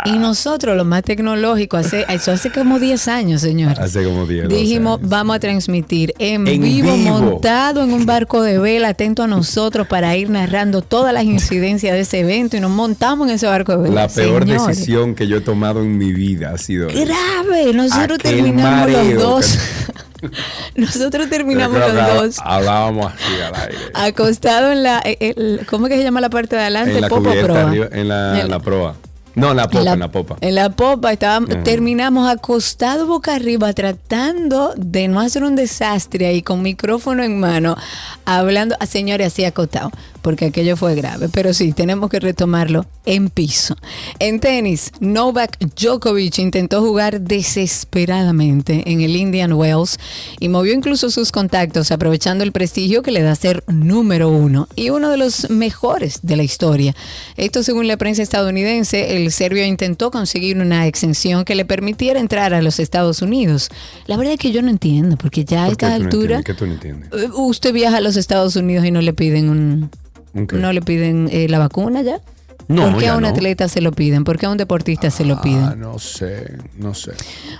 [0.05, 3.79] y nosotros, lo más tecnológico, hace, eso hace como 10 años, señor.
[3.79, 8.89] Hace como 10 Dijimos, vamos a transmitir en, vivo, montado en un barco de vela,
[8.89, 13.27] atento a nosotros para ir narrando todas las incidencias de ese evento y nos montamos
[13.27, 16.57] en ese barco de La peor decisión que yo he tomado en mi vida ha
[16.57, 17.73] sido grave.
[17.73, 19.59] Nosotros terminamos los dos.
[20.75, 22.37] Nosotros terminamos los dos.
[22.43, 23.77] Hablábamos así al aire.
[23.93, 25.01] Acostado en la.
[25.05, 26.95] Eh, ¿Cómo es que se llama la parte de adelante?
[26.95, 27.89] En la proa.
[27.91, 28.95] en la, en la proa.
[29.35, 30.37] No, en la popa, en la, popa.
[30.41, 36.41] En la popa estábamos, terminamos acostados boca arriba tratando de no hacer un desastre ahí
[36.41, 37.77] con micrófono en mano,
[38.25, 41.29] hablando señores así acostados porque aquello fue grave.
[41.29, 43.75] Pero sí, tenemos que retomarlo en piso.
[44.19, 49.97] En tenis, Novak Djokovic intentó jugar desesperadamente en el Indian Wells
[50.39, 54.89] y movió incluso sus contactos, aprovechando el prestigio que le da ser número uno y
[54.89, 56.95] uno de los mejores de la historia.
[57.37, 62.53] Esto según la prensa estadounidense, el serbio intentó conseguir una exención que le permitiera entrar
[62.53, 63.69] a los Estados Unidos.
[64.07, 66.41] La verdad es que yo no entiendo, porque ya a esta altura...
[66.43, 67.09] ¿Qué tú no entiendes?
[67.13, 69.89] Eh, usted viaja a los Estados Unidos y no le piden un
[70.33, 72.19] ¿No le piden eh, la vacuna ya?
[72.67, 74.23] No, ¿Por qué a un atleta se lo piden?
[74.23, 75.79] ¿Por qué a un deportista se lo ah, piden?
[75.79, 77.13] No sé, no sé.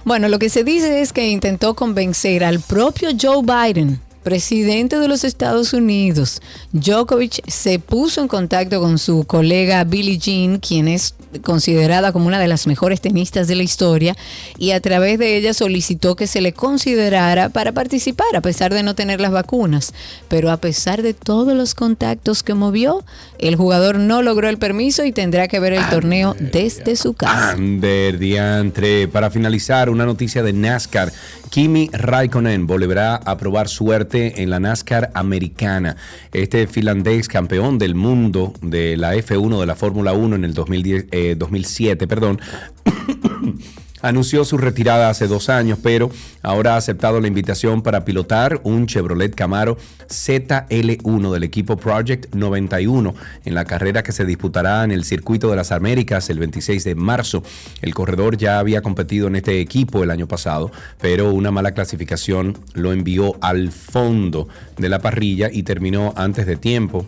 [0.05, 5.07] Bueno, lo que se dice es que intentó convencer al propio Joe Biden presidente de
[5.07, 6.41] los Estados Unidos,
[6.71, 12.39] Djokovic se puso en contacto con su colega Billie Jean, quien es considerada como una
[12.39, 14.15] de las mejores tenistas de la historia,
[14.57, 18.83] y a través de ella solicitó que se le considerara para participar, a pesar de
[18.83, 19.93] no tener las vacunas.
[20.27, 23.03] Pero a pesar de todos los contactos que movió,
[23.37, 27.51] el jugador no logró el permiso y tendrá que ver el torneo desde su casa.
[27.51, 29.07] Ander, diantre.
[29.07, 31.11] Para finalizar, una noticia de NASCAR.
[31.49, 35.97] Kimi Raikkonen volverá a probar suerte en la NASCAR americana.
[36.31, 41.05] Este finlandés campeón del mundo de la F1 de la Fórmula 1 en el 2010,
[41.37, 42.39] 2007, eh, perdón.
[44.01, 46.09] Anunció su retirada hace dos años, pero
[46.41, 53.13] ahora ha aceptado la invitación para pilotar un Chevrolet Camaro ZL1 del equipo Project 91
[53.43, 56.95] en la carrera que se disputará en el Circuito de las Américas el 26 de
[56.95, 57.43] marzo.
[57.81, 62.57] El corredor ya había competido en este equipo el año pasado, pero una mala clasificación
[62.73, 64.47] lo envió al fondo
[64.77, 67.05] de la parrilla y terminó antes de tiempo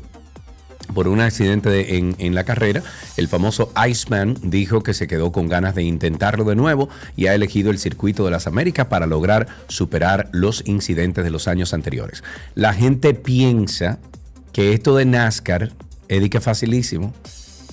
[0.93, 2.83] por un accidente en, la carrera,
[3.17, 7.35] el famoso Iceman dijo que se quedó con ganas de intentarlo de nuevo y ha
[7.35, 12.23] elegido el circuito de las Américas para lograr superar los incidentes de los años anteriores.
[12.55, 13.99] La gente piensa
[14.51, 15.71] que esto de NASCAR
[16.07, 17.13] es de que facilísimo.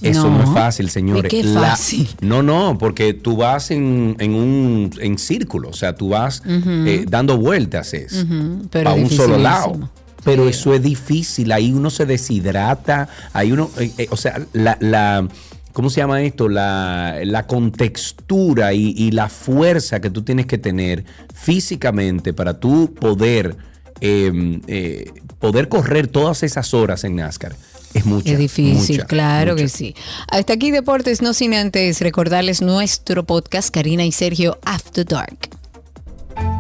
[0.01, 1.29] Eso no, es fácil, señores.
[1.29, 2.09] ¿Qué fácil?
[2.21, 7.37] no, no, porque tú vas en, un en círculo, o sea, tú vas eh, dando
[7.37, 8.25] vueltas es,
[8.85, 9.91] a un solo lado
[10.29, 15.27] pero eso es difícil, ahí uno se deshidrata, ahí uno, eh, eh, o sea, la,
[15.73, 16.51] ¿cómo se llama esto?
[16.51, 23.57] La, la contextura y, la fuerza que tú tienes que tener físicamente para tú poder,
[24.03, 27.57] em, eh, poder correr todas esas horas en NASCAR.
[27.95, 28.31] Es mucho.
[28.31, 29.95] Es difícil, claro que sí.
[30.31, 35.58] Hasta aquí Deportes, no sin antes recordarles nuestro podcast, Karina y Sergio After Dark.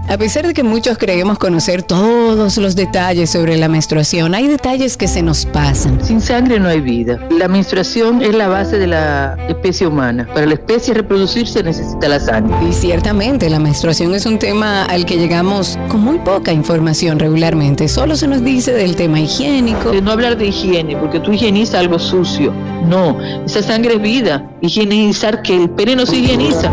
[0.08, 4.96] A pesar de que muchos creemos conocer todos los detalles sobre la menstruación, hay detalles
[4.96, 6.02] que se nos pasan.
[6.02, 7.20] Sin sangre no hay vida.
[7.30, 10.26] La menstruación es la base de la especie humana.
[10.32, 12.56] Para la especie reproducirse necesita la sangre.
[12.66, 17.86] Y ciertamente la menstruación es un tema al que llegamos con muy poca información regularmente.
[17.86, 19.90] Solo se nos dice del tema higiénico.
[19.90, 22.54] De no hablar de higiene, porque tú higienizas algo sucio.
[22.86, 24.50] No, esa sangre es vida.
[24.62, 26.72] Higienizar que el pene no se higieniza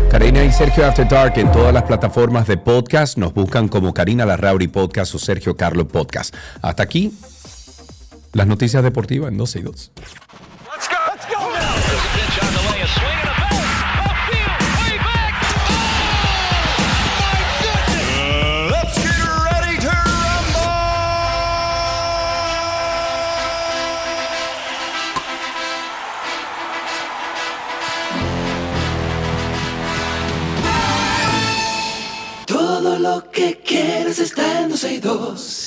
[0.11, 3.17] Karina y Sergio After Dark en todas las plataformas de podcast.
[3.17, 6.35] Nos buscan como Karina Larrauri Podcast o Sergio Carlo Podcast.
[6.61, 7.13] Hasta aquí
[8.33, 9.91] las noticias deportivas en 12 y 2.
[33.21, 35.60] Lo que quieres está en 12 y 2.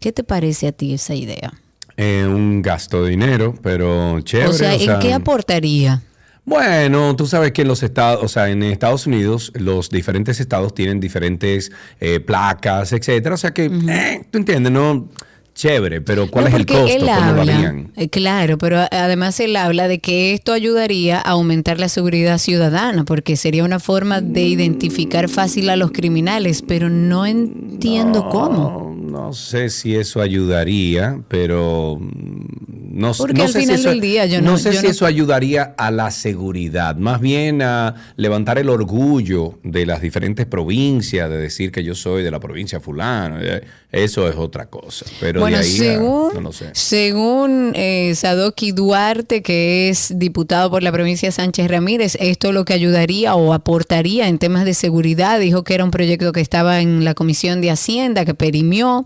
[0.00, 1.52] ¿Qué te parece a ti esa idea?
[1.96, 4.50] Eh, un gasto de dinero, pero chévere.
[4.50, 6.02] O sea, ¿en qué aportaría?
[6.44, 10.74] Bueno, tú sabes que en los estados, o sea, en Estados Unidos, los diferentes estados
[10.74, 13.34] tienen diferentes eh, placas, etcétera.
[13.34, 15.08] O sea que, eh, tú entiendes, ¿no?
[15.54, 16.86] Chévere, pero ¿cuál No, es el costo?
[16.88, 17.92] él ¿Cómo lo habla, harían?
[17.94, 23.04] eh, claro, pero además él habla de que esto ayudaría a aumentar la seguridad ciudadana,
[23.04, 28.96] porque sería una forma de identificar fácil a los criminales, pero no entiendo cómo.
[28.98, 33.90] No sé si eso ayudaría, pero mm, no, Porque no al sé final si eso,
[33.90, 37.62] del día yo no- sé yo si no- eso ayudaría a la seguridad, más bien
[37.62, 42.40] a levantar el orgullo de las diferentes provincias, de decir que yo soy de la
[42.40, 43.62] provincia fulano, eh,
[43.94, 45.06] eso es otra cosa.
[45.20, 46.70] Pero bueno, de ahí a- según, no lo sé.
[46.72, 52.64] según eh, Sadoki Duarte, que es diputado por la provincia de Sánchez Ramírez, esto lo
[52.64, 55.38] que ayudaría o aportaría en temas de seguridad.
[55.40, 59.04] Dijo que era un proyecto que estaba en la Comisión de Hacienda, que perimió,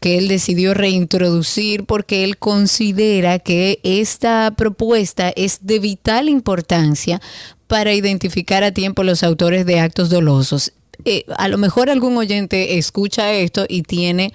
[0.00, 7.20] que él decidió reintroducir porque él considera que esta propuesta es de vital importancia
[7.66, 10.72] para identificar a tiempo los autores de actos dolosos.
[11.04, 14.32] Eh, a lo mejor algún oyente escucha esto y tiene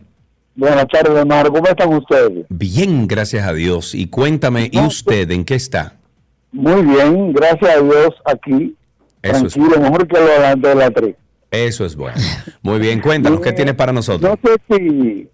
[0.55, 1.53] Buenas tardes, hermano.
[1.53, 2.47] ¿Cómo están ustedes?
[2.49, 3.95] Bien, gracias a Dios.
[3.95, 5.95] Y cuéntame, ¿y usted en qué está?
[6.53, 8.75] Muy bien, gracias a Dios aquí.
[9.23, 10.27] Eso es tranquilo, mejor que lo
[10.69, 11.15] de la tres.
[11.51, 12.17] Eso es bueno.
[12.63, 14.31] Muy bien, cuéntanos, ¿qué tienes para nosotros?
[14.31, 15.29] No sé si,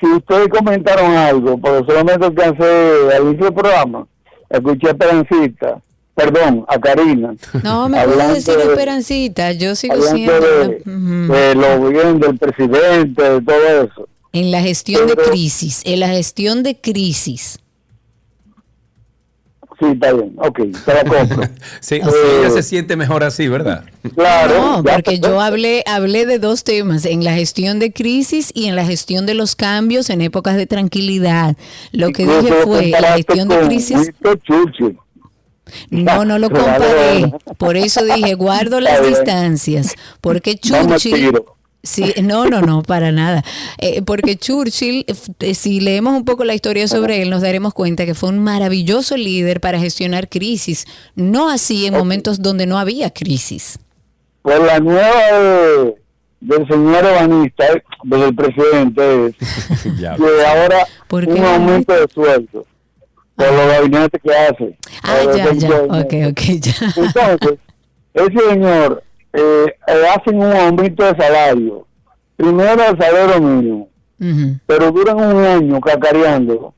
[0.00, 4.06] si ustedes comentaron algo, porque solamente alcancé al inicio del programa.
[4.50, 5.80] Escuché a Esperancita,
[6.14, 7.34] perdón, a Karina.
[7.62, 10.40] No, me puedes decir de- Esperancita, yo sigo siendo...
[10.40, 14.08] de, de lo bien del presidente, de todo eso.
[14.34, 17.58] En la gestión de crisis, en la gestión de crisis.
[19.82, 20.32] Sí, está bien.
[20.36, 21.42] Ok, te la compro.
[21.80, 22.02] Sí, Eh,
[22.38, 23.84] ella se siente mejor así, ¿verdad?
[24.14, 24.76] Claro.
[24.76, 28.76] No, porque yo hablé, hablé de dos temas, en la gestión de crisis y en
[28.76, 31.56] la gestión de los cambios en épocas de tranquilidad.
[31.90, 34.12] Lo que dije fue, la gestión de crisis,
[35.90, 37.32] no, no lo comparé.
[37.58, 41.32] Por eso dije, guardo las distancias, porque Churchill...
[41.82, 43.42] Sí, no, no, no, para nada.
[43.78, 45.04] Eh, porque Churchill,
[45.40, 48.38] eh, si leemos un poco la historia sobre él, nos daremos cuenta que fue un
[48.38, 53.78] maravilloso líder para gestionar crisis, no así en momentos donde no había crisis.
[54.42, 55.94] Pues la nueva de-
[56.40, 59.36] del señor ebanista, eh, del presidente, es
[59.98, 60.06] que
[60.46, 62.66] ahora ¿Por qué un aumento de sueldo
[63.36, 64.78] por los gabinetes que hace.
[65.02, 66.74] Ah, ya, el ya, ok, ok, ya.
[66.96, 67.58] Entonces,
[68.14, 69.02] ese señor
[69.32, 71.86] eh, eh, hacen un aumento de salario.
[72.36, 73.88] Primero el salario mínimo,
[74.66, 76.74] pero duran un año cacareando.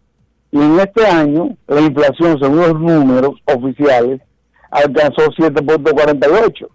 [0.50, 4.20] Y en este año, la inflación, según los números oficiales,
[4.70, 6.68] alcanzó 7.48.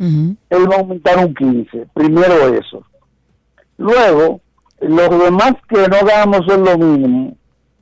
[0.00, 0.36] Ujú.
[0.50, 1.86] Él va a aumentar un 15.
[1.94, 2.84] Primero eso.
[3.76, 4.40] Luego,
[4.80, 7.36] los demás que no ganamos lo mínimo,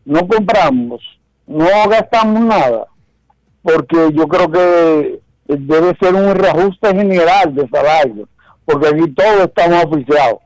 [0.04, 1.00] no compramos,
[1.46, 2.86] no gastamos nada,
[3.62, 5.20] porque yo creo que
[5.59, 8.28] debe ser un reajuste general de salario,
[8.64, 10.38] porque aquí todos estamos oficiados,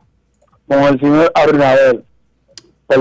[0.67, 2.05] con el señor Abinader.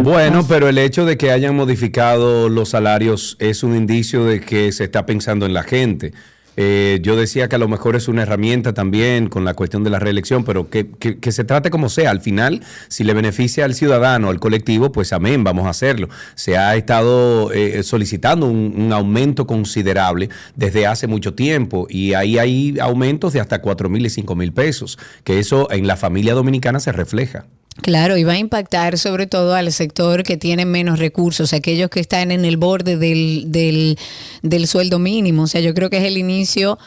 [0.01, 4.71] Bueno, pero el hecho de que hayan modificado los salarios es un indicio de que
[4.71, 6.13] se está pensando en la gente.
[6.57, 9.89] Eh, yo decía que a lo mejor es una herramienta también con la cuestión de
[9.89, 12.11] la reelección, pero que, que- que se trate como sea.
[12.11, 16.09] Al final, si le beneficia al ciudadano, al colectivo, pues amén, vamos a hacerlo.
[16.35, 22.37] Se ha estado eh, solicitando un, un aumento considerable desde hace mucho tiempo y ahí
[22.37, 26.33] hay aumentos de hasta 4 mil y 5 mil pesos, que eso en la familia
[26.33, 27.45] dominicana se refleja.
[27.81, 31.99] Claro, y va a impactar sobre todo al sector que tiene menos recursos, aquellos que
[31.99, 33.99] están en el borde del, del,
[34.41, 35.43] del sueldo mínimo.
[35.43, 36.79] O sea, yo creo que es el inicio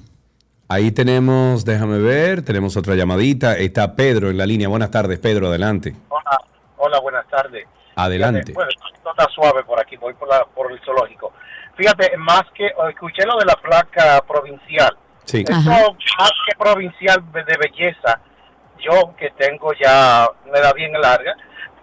[0.71, 3.57] Ahí tenemos, déjame ver, tenemos otra llamadita.
[3.57, 4.69] Está Pedro en la línea.
[4.69, 5.93] Buenas tardes, Pedro, adelante.
[6.07, 6.39] Hola,
[6.77, 7.67] hola, buenas tardes.
[7.93, 8.53] Adelante.
[8.53, 11.33] Bueno, está suave por aquí, voy por, la, por el zoológico.
[11.75, 14.95] Fíjate, más que, escuché lo de la placa provincial.
[15.25, 15.43] Sí.
[15.45, 18.21] Eso, más que provincial de de belleza,
[18.79, 21.35] yo que tengo ya una edad bien larga,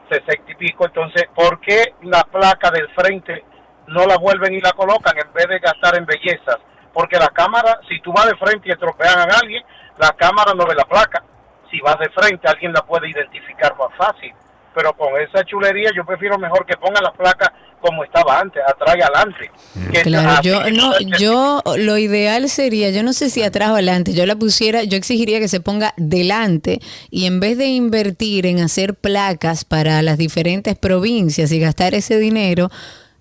[0.09, 3.45] 60 y pico, entonces, ¿por qué la placa del frente
[3.89, 6.57] no la vuelven y la colocan en vez de gastar en bellezas?
[6.93, 9.62] Porque la cámara, si tú vas de frente y estropean a alguien,
[9.99, 11.22] la cámara no ve la placa.
[11.70, 14.32] Si vas de frente, alguien la puede identificar más fácil.
[14.74, 18.97] Pero con esa chulería, yo prefiero mejor que ponga la placa como estaba antes, atrás
[18.99, 19.51] y adelante.
[19.93, 24.14] Que Claro, yo no, yo lo ideal sería, yo no sé si atrás o adelante,
[24.14, 26.80] yo la pusiera, yo exigiría que se ponga delante
[27.11, 32.18] y en vez de invertir en hacer placas para las diferentes provincias y gastar ese
[32.18, 32.70] dinero,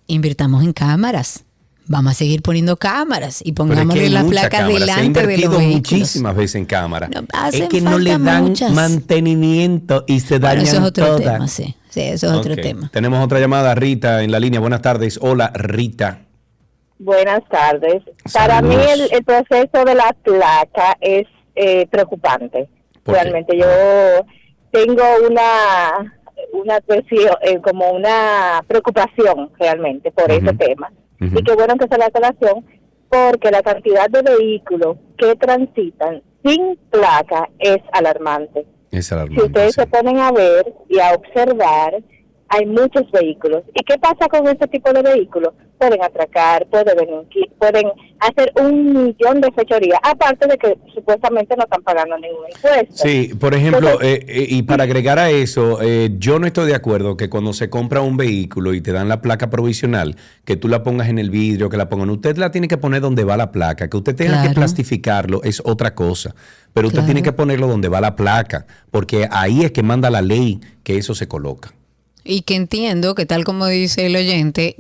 [0.08, 1.47] invirtamos en cámaras.
[1.90, 4.78] Vamos a seguir poniendo cámaras y Pero es que pongámosle hay la muchas placa cámaras.
[4.78, 5.76] Se ha delante de los invertido vehículos.
[5.92, 7.10] muchísimas veces en cámara.
[7.54, 8.72] es que no le dan muchas.
[8.72, 11.22] mantenimiento y se Bueno, dañan eso es otro todas.
[11.22, 11.76] tema, sí.
[11.90, 12.90] Sí, eso es otro tema.
[12.94, 14.60] Tenemos otra llamada, Rita, en la línea.
[14.60, 15.18] Buenas tardes.
[15.22, 16.20] Hola, Rita.
[17.00, 18.04] Buenas tardes.
[18.34, 21.26] Para mí el, el proceso de la placa es
[21.56, 22.68] eh, preocupante.
[23.06, 23.66] Realmente yo
[24.72, 26.14] tengo una
[26.54, 30.92] una cuestión, eh, como una preocupación realmente por ese tema.
[31.20, 32.66] Y qué bueno que se la colación
[33.10, 38.66] porque la cantidad de vehículos que transitan sin placa es alarmante.
[38.92, 39.44] Es Si alarmante.
[39.46, 42.02] ustedes se ponen a ver y a observar,
[42.50, 43.64] hay muchos vehículos.
[43.74, 45.54] ¿Y qué pasa con este tipo de vehículos?
[45.78, 47.88] Pueden atracar, pueden, delinquir, pueden
[48.20, 52.96] hacer un millón de fechorías, aparte de que supuestamente no están pagando ningún impuesto.
[53.08, 56.74] Sí, por ejemplo, eh, eh, y para agregar a eso, eh, yo no estoy de
[56.76, 60.68] acuerdo que cuando se compra un vehículo y te dan la placa provisional, que tú
[60.68, 63.38] la pongas en el vidrio, que la pongan, usted la tiene que poner donde va
[63.38, 66.34] la placa, que usted tenga que plastificarlo es otra cosa,
[66.74, 67.06] pero usted Claro.
[67.06, 70.98] tiene que ponerlo donde va la placa, porque ahí es que manda la ley que
[70.98, 71.72] eso se coloca.
[72.30, 74.76] Y que entiendo que tal como dice el oyente,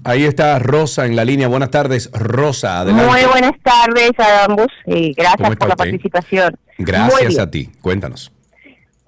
[0.04, 1.48] Ahí está Rosa en la línea.
[1.48, 2.82] Buenas tardes, Rosa.
[2.82, 3.10] Adelante.
[3.10, 6.58] Muy buenas tardes a ambos y gracias por la participación.
[6.78, 7.70] Gracias a ti.
[7.82, 8.32] Cuéntanos.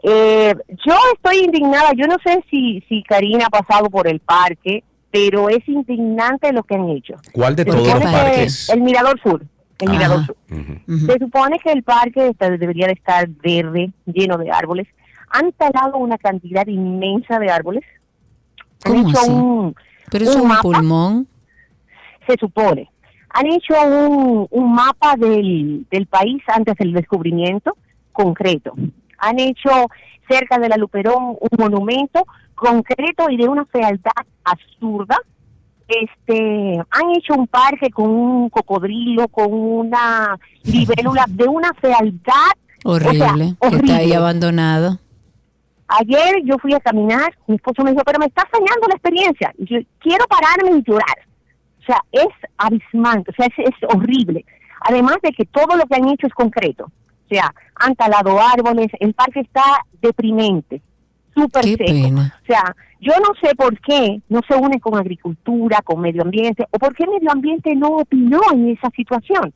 [0.03, 0.53] Eh,
[0.85, 1.91] yo estoy indignada.
[1.95, 6.63] Yo no sé si, si Karina ha pasado por el parque, pero es indignante lo
[6.63, 7.15] que han hecho.
[7.31, 8.69] ¿Cuál de todos los parques?
[8.69, 9.45] El Mirador Sur.
[9.79, 10.35] El Mirador Sur.
[10.87, 14.87] Se supone que el parque está, debería de estar verde, lleno de árboles.
[15.29, 17.83] Han talado una cantidad inmensa de árboles.
[18.85, 19.31] Han ¿Cómo hecho así?
[19.31, 19.75] un,
[20.13, 21.27] Pero es un mapa, pulmón.
[22.27, 22.89] se supone.
[23.29, 27.75] Han hecho un, un mapa del, del país antes del descubrimiento
[28.11, 28.73] concreto.
[29.17, 29.69] Han hecho
[30.29, 32.25] cerca de la Luperón un monumento
[32.55, 34.11] concreto y de una fealdad
[34.43, 35.17] absurda.
[35.87, 42.53] Este, han hecho un parque con un cocodrilo, con una libélula, de una fealdad
[42.85, 43.55] o sea, Horrible.
[43.59, 44.99] que está ahí abandonado.
[45.87, 49.53] Ayer yo fui a caminar, mi esposo me dijo, pero me estás dañando la experiencia.
[49.57, 51.17] Y yo quiero pararme y llorar.
[51.81, 54.45] O sea, es abismante, o sea, es, es horrible.
[54.81, 56.85] Además de que todo lo que han hecho es concreto.
[56.85, 59.63] O sea, han talado árboles, el parque está
[60.01, 60.81] deprimente,
[61.35, 61.83] súper seco.
[61.85, 62.39] pena.
[62.41, 66.65] O sea, yo no sé por qué no se une con agricultura, con medio ambiente,
[66.71, 69.53] o por qué medio ambiente no opinó en esa situación.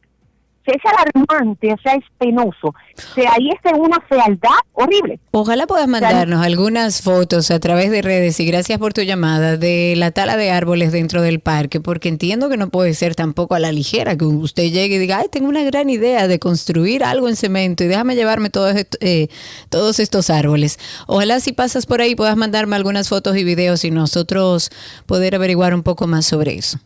[0.67, 2.67] Sea, es alarmante, o sea, es penoso.
[2.67, 5.17] O sea, ahí está una fealdad horrible.
[5.31, 9.93] Ojalá puedas mandarnos algunas fotos a través de redes y gracias por tu llamada de
[9.95, 13.59] la tala de árboles dentro del parque, porque entiendo que no puede ser tampoco a
[13.59, 17.29] la ligera que usted llegue y diga, ay, tengo una gran idea de construir algo
[17.29, 19.29] en cemento y déjame llevarme todos, eh,
[19.69, 20.79] todos estos árboles.
[21.07, 24.69] Ojalá si pasas por ahí puedas mandarme algunas fotos y videos y nosotros
[25.05, 26.79] poder averiguar un poco más sobre eso.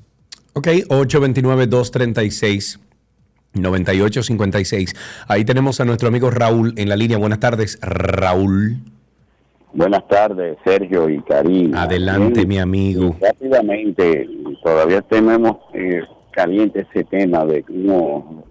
[0.53, 0.68] Ok,
[3.53, 4.95] 829-236-9856.
[5.28, 7.18] Ahí tenemos a nuestro amigo Raúl en la línea.
[7.18, 8.78] Buenas tardes, Raúl.
[9.73, 11.84] Buenas tardes, Sergio y Karina.
[11.84, 13.15] Adelante, mi amigo.
[13.22, 14.28] Rápidamente,
[14.61, 16.02] todavía tenemos eh,
[16.32, 18.44] caliente ese tema de cómo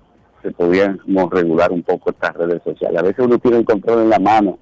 [0.43, 2.99] se podríamos regular un poco estas redes sociales.
[2.99, 4.59] A veces uno tiene el control en la mano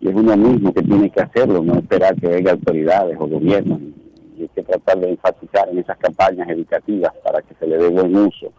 [0.00, 3.80] y es uno mismo que tiene que hacerlo, no esperar que venga autoridades o gobiernos.
[4.36, 7.88] Y hay que tratar de enfatizar en esas campañas educativas para que se le dé
[7.88, 8.52] buen uso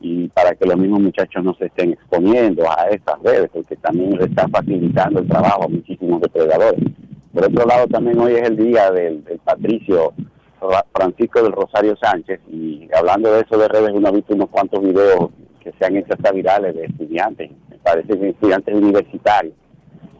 [0.00, 4.16] y para que los mismos muchachos no se estén exponiendo a estas redes, porque también
[4.18, 6.84] le está facilitando el trabajo a muchísimos depredadores.
[7.32, 10.12] Por otro lado, también hoy es el día del, del patricio
[10.60, 14.48] Ra- Francisco del Rosario Sánchez, y hablando de eso de redes, uno ha visto unos
[14.50, 19.54] cuantos videos que se han hecho hasta virales de estudiantes, me parece que estudiantes universitarios,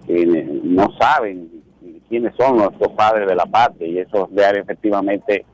[0.07, 0.25] que
[0.63, 1.51] no saben
[2.09, 5.45] quiénes son nuestros padres de la patria, y eso de efectivamente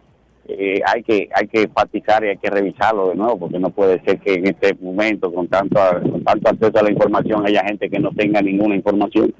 [0.48, 4.02] eh, hay que hay que enfatizar y hay que revisarlo de nuevo porque no puede
[4.02, 7.88] ser que en este momento con tanto con tanto acceso a la información haya gente
[7.88, 9.32] que no tenga ninguna información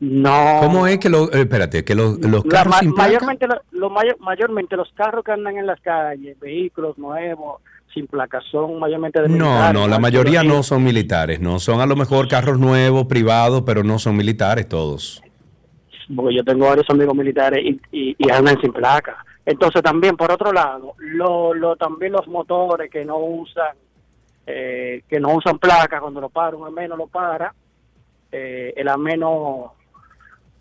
[0.00, 0.58] no...
[0.60, 3.08] ¿Cómo es que lo, eh, espérate, que los, los carros ma- sin placa?
[3.08, 7.60] mayormente, lo- lo mayor- mayormente los carros que andan en las calles, vehículos nuevos,
[7.92, 9.74] sin placa, son mayormente de No, militares.
[9.74, 13.82] no, la mayoría no son militares, no son a lo mejor carros nuevos, privados, pero
[13.84, 15.22] no son militares todos.
[16.16, 19.24] porque yo tengo varios amigos militares y, y, y andan sin placa.
[19.46, 23.76] Entonces también, por otro lado, lo, lo, también los motores que no usan
[24.46, 27.54] eh, que no usan placa, cuando lo para, un AME no lo para,
[28.32, 29.74] eh, el AME no,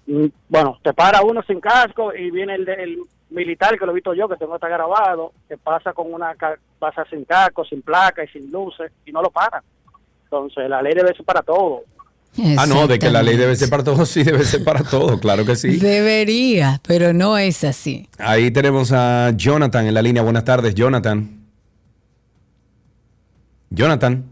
[0.06, 2.99] mm, bueno, te para uno sin casco y viene el, el
[3.30, 6.35] militar, que lo he visto yo, que tengo hasta grabado, que pasa con una,
[6.77, 9.64] pasa sin casco, sin placa y sin luces y no lo para.
[10.23, 11.84] Entonces, la ley debe ser para todo.
[12.57, 15.19] Ah, no, de que la ley debe ser para todos, sí, debe ser para todos,
[15.19, 15.77] claro que sí.
[15.77, 18.07] Debería, pero no es así.
[18.18, 20.22] Ahí tenemos a Jonathan en la línea.
[20.22, 21.39] Buenas tardes, Jonathan.
[23.69, 24.26] Jonathan.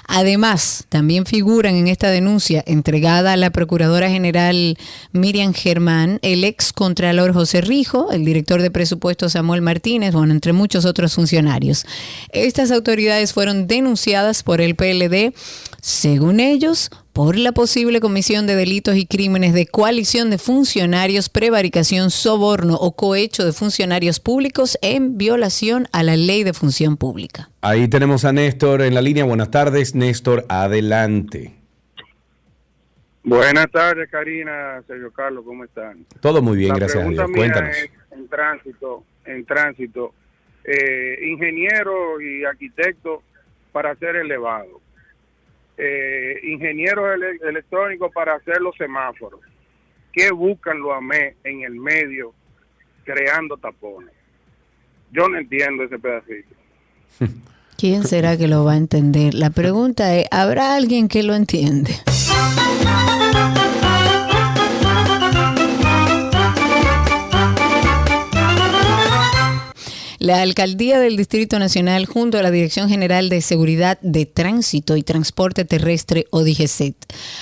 [0.07, 4.77] Además, también figuran en esta denuncia entregada a la Procuradora General
[5.11, 10.53] Miriam Germán, el ex Contralor José Rijo, el director de presupuesto Samuel Martínez, bueno, entre
[10.53, 11.85] muchos otros funcionarios.
[12.31, 15.33] Estas autoridades fueron denunciadas por el PLD,
[15.83, 22.09] según ellos, por la posible comisión de delitos y crímenes de coalición de funcionarios, prevaricación,
[22.09, 27.49] soborno o cohecho de funcionarios públicos en violación a la ley de función pública.
[27.59, 29.25] Ahí tenemos a Néstor en la línea.
[29.25, 31.53] Buenas tardes, Néstor, adelante.
[33.25, 36.05] Buenas tardes, Karina, Sergio Carlos, ¿cómo están?
[36.21, 37.27] Todo muy bien, La gracias a Dios.
[37.27, 37.75] mía Cuéntanos.
[37.75, 40.13] es en tránsito, en tránsito,
[40.63, 43.21] eh, ingeniero y arquitecto
[43.73, 44.79] para hacer elevado,
[45.77, 49.39] eh, ingenieros ele- electrónicos para hacer los semáforos.
[50.11, 52.33] ¿Qué buscan los AME en el medio
[53.03, 54.13] creando tapones?
[55.11, 56.55] Yo no entiendo ese pedacito.
[57.77, 59.33] ¿Quién será que lo va a entender?
[59.33, 61.91] La pregunta es, ¿habrá alguien que lo entiende?
[70.23, 75.03] La Alcaldía del Distrito Nacional junto a la Dirección General de Seguridad de Tránsito y
[75.03, 76.45] Transporte Terrestre o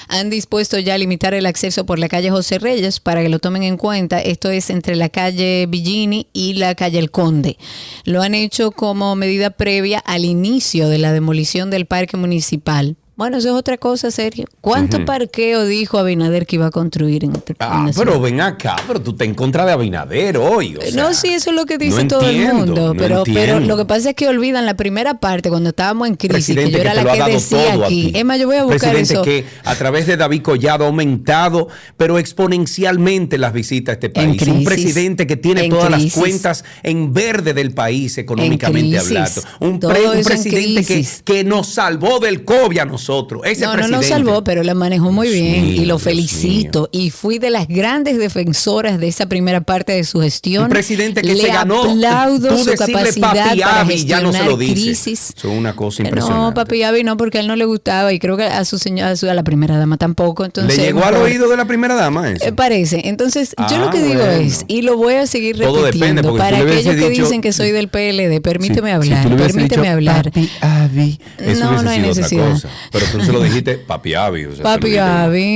[0.08, 3.38] han dispuesto ya a limitar el acceso por la calle José Reyes para que lo
[3.38, 4.20] tomen en cuenta.
[4.20, 7.60] Esto es entre la calle Villini y la calle El Conde.
[8.04, 12.96] Lo han hecho como medida previa al inicio de la demolición del parque municipal.
[13.18, 14.46] Bueno, eso es otra cosa, Sergio.
[14.62, 15.06] ¿Cuánto Ujú.
[15.06, 19.14] parqueo dijo Abinader que iba a construir en este Ah, pero ven acá, pero tú
[19.16, 20.76] te en contra de Abinader hoy.
[20.78, 23.24] o sea, no, sí, eso es lo que dice no todo el mundo, no pero,
[23.26, 26.72] pero lo que pasa es que olvidan la primera parte cuando estábamos en crisis, que
[26.72, 28.12] yo era la que decía aquí.
[28.16, 29.22] Emma, yo voy a buscar presidente eso.
[29.24, 31.68] que a través de David Collado ha aumentado,
[31.98, 34.38] pero exponencialmente las visitas a este país.
[34.38, 34.48] crisis.
[34.56, 36.16] un presidente que tiene En todas crisis.
[36.16, 39.42] las cuentas en verde del país económicamente hablando.
[39.60, 43.11] Un, pre- un presidente que, que nos salvó del COVID a nosotros.
[43.44, 46.90] Ese No, no nos salvó, pero la manejó muy bien y lo felicito.
[46.92, 50.64] Y fui de las grandes defensoras de esa primera parte de su gestión.
[50.66, 51.84] Un presidente que Le se ganó.
[51.84, 54.74] aplaudo tú su capacidad papi para Abby, ya no se lo gestionar dice.
[54.74, 55.34] crisis.
[55.38, 56.56] Eso es una cosa No, impresionante.
[56.56, 59.12] papi Abby no, porque a él no le gustaba y creo que a su señora,
[59.22, 60.46] a, la primera dama tampoco.
[60.46, 62.46] Entonces, ¿Le llegó al oído de la primera dama eso?
[62.46, 63.02] Eh, parece.
[63.10, 66.58] Entonces, yo Ah, lo que digo es, y lo voy a seguir repitiendo, depende, para
[66.58, 70.26] aquellos que dicho- dicen que soy del PLD, permíteme hablar, permíteme hablar.
[70.26, 72.58] Papi Abby, eso No, no hay necesidad.
[72.92, 74.46] Pero tú se lo dijiste papi Abby.
[74.46, 74.92] o sea, se lo Papi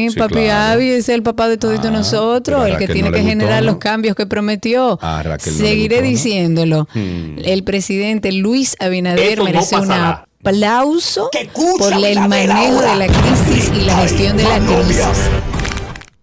[0.09, 0.73] Sí, papi claro.
[0.73, 3.29] Abby es el papá de todos nosotros, pero a el que tiene no que gustó,
[3.29, 3.71] generar ¿no?
[3.71, 4.97] los cambios que prometió.
[5.01, 6.87] No Seguiré diciéndolo.
[6.93, 7.37] Hmm.
[7.43, 11.29] El presidente Luis Abinader Eso no merece un aplauso
[11.77, 15.07] por el manejo de la crisis y la gestión de la crisis.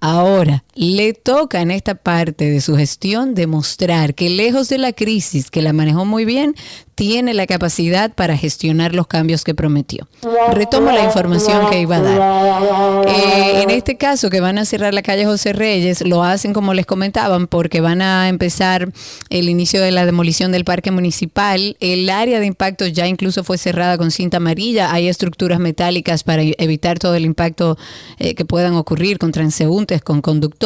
[0.00, 5.50] Ahora, le toca en esta parte de su gestión demostrar que lejos de la crisis,
[5.50, 6.54] que la manejó muy bien,
[6.94, 10.06] tiene la capacidad para gestionar los cambios que prometió.
[10.52, 13.08] Retomo la información que iba a dar.
[13.08, 16.74] Eh, en este caso, que van a cerrar la calle José Reyes, lo hacen como
[16.74, 18.92] les comentaban, porque van a empezar
[19.30, 21.76] el inicio de la demolición del parque municipal.
[21.80, 24.92] El área de impacto ya incluso fue cerrada con cinta amarilla.
[24.92, 27.78] Hay estructuras metálicas para evitar todo el impacto
[28.18, 30.61] eh, que puedan ocurrir con transeúntes, con conductores.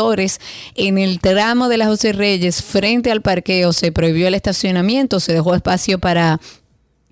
[0.75, 2.13] En el tramo de la José
[2.63, 6.41] frente al parqueo, se prohibió el estacionamiento, se dejó espacio para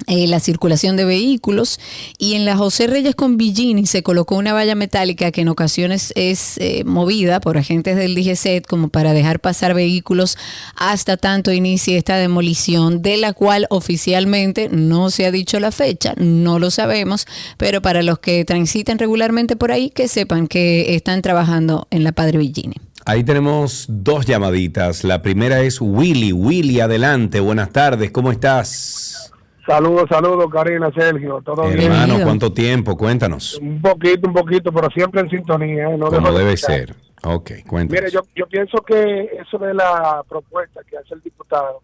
[0.07, 1.81] eh, la circulación de vehículos
[2.19, 6.13] y en la José Reyes con Villini se colocó una valla metálica que en ocasiones
[6.15, 10.37] es eh, movida por agentes del DGCET como para dejar pasar vehículos
[10.77, 16.13] hasta tanto inicie esta demolición de la cual oficialmente no se ha dicho la fecha,
[16.19, 17.27] no lo sabemos,
[17.57, 22.13] pero para los que transiten regularmente por ahí que sepan que están trabajando en la
[22.13, 22.77] Padre Villini.
[23.07, 25.05] Ahí tenemos dos llamaditas.
[25.05, 26.33] La primera es Willy.
[26.33, 27.41] Willy, adelante.
[27.41, 28.11] Buenas tardes.
[28.11, 29.31] ¿Cómo estás?
[29.67, 31.41] Saludos, saludos, Karina, Sergio.
[31.43, 31.91] Todo bien.
[31.93, 32.97] Hermano, ¿cuánto tiempo?
[32.97, 33.59] Cuéntanos.
[33.61, 35.89] Un poquito, un poquito, pero siempre en sintonía.
[35.91, 35.97] ¿eh?
[35.97, 36.87] No Como de debe escuchar.
[36.89, 36.97] ser.
[37.25, 38.03] Ok, cuéntanos.
[38.03, 41.81] Mire, yo, yo pienso que eso de la propuesta que hace el diputado,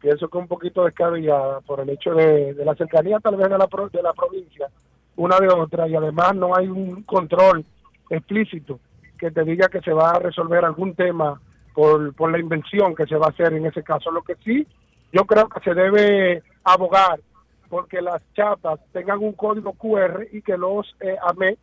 [0.00, 3.50] pienso que es un poquito descabellada por el hecho de, de la cercanía tal vez
[3.50, 4.68] de la, pro- de la provincia,
[5.16, 7.62] una de otra, y además no hay un control
[8.08, 8.80] explícito
[9.18, 11.38] que te diga que se va a resolver algún tema
[11.74, 14.10] por, por la invención que se va a hacer en ese caso.
[14.10, 14.66] Lo que sí,
[15.12, 17.20] yo creo que se debe abogar
[17.68, 21.56] porque las chapas tengan un código QR y que los eh, AME,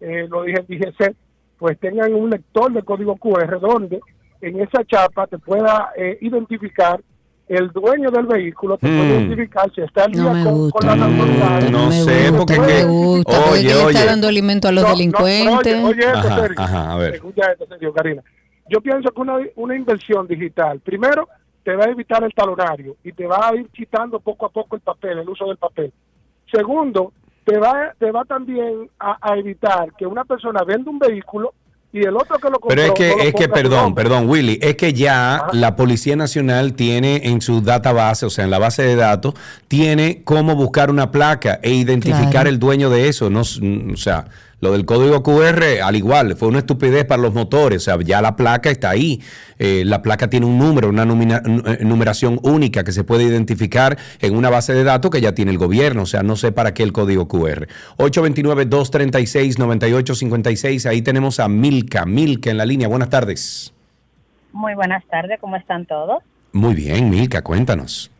[0.00, 1.14] eh, lo dije, DGC,
[1.58, 4.00] pues tengan un lector de código QR donde
[4.42, 7.00] en esa chapa te pueda eh, identificar
[7.48, 9.20] el dueño del vehículo te puede Mm.
[9.20, 11.70] identificar si está al día No con, gusta, con las autoridades.
[11.70, 13.90] No me sé, gusta, porque no que- me gusta, porque oye, que le oye.
[13.98, 15.74] está dando alimento a los No, no, delincuentes.
[15.74, 16.60] oye, oye, Ajá, Sergio.
[16.64, 17.14] ajá, a ver.
[17.14, 18.22] Escucha esto, Sergio, Karina.
[18.70, 21.28] Yo pienso que una, una inversión digital, primero,
[21.64, 24.76] te va a evitar el talonario y te va a ir quitando poco a poco
[24.76, 25.92] el papel, el uso del papel.
[26.52, 27.12] Segundo,
[27.44, 31.54] te va, te va también a, a evitar que una persona venda un vehículo
[31.94, 34.58] y el otro que lo compró Pero es que, no es que perdón, perdón, Willy,
[34.60, 38.82] es que ya la Policía Nacional tiene en su database, o sea, en la base
[38.82, 39.34] de datos,
[39.68, 42.48] tiene cómo buscar una placa e identificar Claro.
[42.48, 43.30] el dueño de eso.
[43.30, 44.24] No, o sea,
[44.64, 47.82] lo del código QR, al igual, fue una estupidez para los motores.
[47.82, 49.22] O sea, ya la placa está ahí.
[49.58, 54.34] Eh, la placa tiene un número, una eh, numeración única que se puede identificar en
[54.34, 56.00] una base de datos que ya tiene el gobierno.
[56.02, 57.68] O sea, no sé para qué el código QR.
[57.98, 60.86] 829-236-9856.
[60.86, 62.06] Ahí tenemos a Milka.
[62.06, 62.88] Milka en la línea.
[62.88, 63.74] Buenas tardes.
[64.52, 66.22] Muy buenas tardes, ¿cómo están todos?
[66.52, 68.13] Muy bien, Milka, cuéntanos.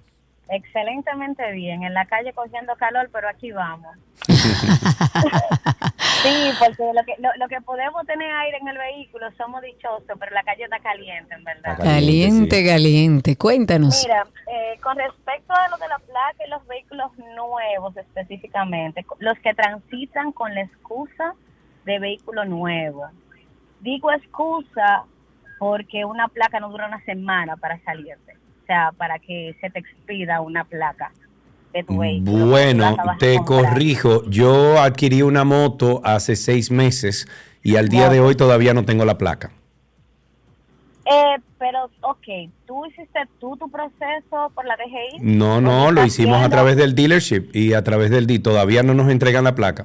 [0.55, 3.97] Excelentemente bien, en la calle cogiendo calor, pero aquí vamos.
[6.25, 10.05] Sí, porque lo que, lo, lo que podemos tener aire en el vehículo somos dichosos,
[10.19, 11.77] pero la calle está caliente, en verdad.
[11.77, 13.37] Caliente, caliente.
[13.37, 14.03] Cuéntanos.
[14.03, 19.39] Mira, eh, con respecto a lo de la placa y los vehículos nuevos específicamente, los
[19.41, 21.35] que transitan con la excusa
[21.85, 23.07] de vehículo nuevo.
[23.81, 25.05] Digo excusa
[25.59, 29.79] porque una placa no dura una semana para salirte, o sea, para que se te
[29.79, 31.13] expida una placa
[31.75, 32.47] de tu vehículo.
[32.47, 34.25] Bueno, te corrijo.
[34.31, 37.29] Yo adquirí una moto hace seis meses
[37.63, 39.51] y al día de hoy todavía no tengo la placa.
[41.05, 45.19] Eh, pero, ok, ¿tú hiciste tú tu proceso por la DGI?
[45.21, 48.39] No, no, lo hicimos a través del dealership y a través del D.
[48.39, 49.85] Todavía no nos entregan la placa.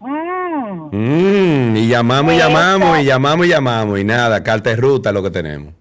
[0.00, 0.88] Mm.
[0.90, 2.48] Mm, y llamamos y Eso.
[2.48, 5.74] llamamos y llamamos y llamamos y nada, carta de ruta lo que tenemos.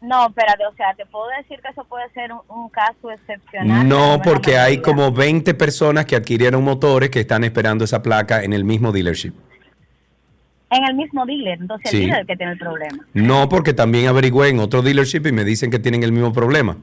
[0.00, 3.88] No, espérate, o sea, te puedo decir que eso puede ser un, un caso excepcional.
[3.88, 8.52] No, porque hay como 20 personas que adquirieron motores que están esperando esa placa en
[8.52, 9.32] el mismo dealership.
[10.70, 11.96] En el mismo dealer, entonces Sí.
[11.96, 13.06] el dealer es el que tiene el problema.
[13.14, 16.76] No, porque también averigüé en otro dealership y me dicen que tienen el mismo problema.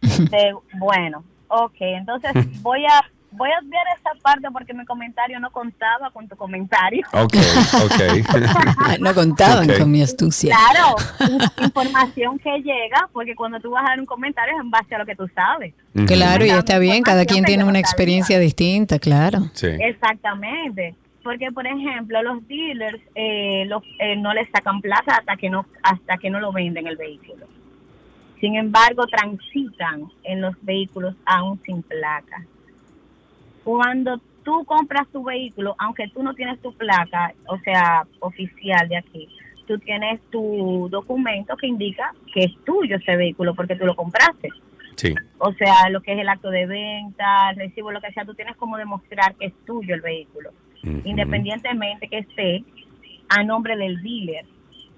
[0.00, 2.32] De- bueno, ok, entonces
[2.62, 3.02] voy a
[3.38, 7.06] voy a obviar esa parte porque mi comentario no contaba con tu comentario.
[7.12, 7.36] Ok,
[7.84, 8.98] ok.
[9.00, 10.54] no contaban con mi astucia.
[10.54, 10.96] Claro,
[11.32, 14.94] in- información que llega, porque cuando tú vas a dar un comentario es en base
[14.94, 15.72] a lo que tú sabes.
[16.06, 17.80] Claro, y está bien, cada quien tiene una sabía.
[17.80, 19.38] experiencia distinta, claro.
[19.62, 20.94] Exactamente.
[21.22, 25.66] Porque, por ejemplo, los dealers eh, los, eh, no les sacan placa hasta que no
[25.82, 27.46] hasta que no lo venden el vehículo.
[28.40, 32.44] Sin embargo, transitan en los vehículos aún sin placa.
[33.68, 38.96] Cuando tú compras tu vehículo, aunque tú no tienes tu placa, o sea, oficial de
[38.96, 39.28] aquí,
[39.66, 44.48] tú tienes tu documento que indica que es tuyo ese vehículo porque tú lo compraste.
[44.96, 45.14] Sí.
[45.36, 48.32] O sea, lo que es el acto de venta, el recibo, lo que sea, tú
[48.32, 50.50] tienes como demostrar que es tuyo el vehículo,
[51.04, 52.64] independientemente que esté
[53.28, 54.46] a nombre del dealer.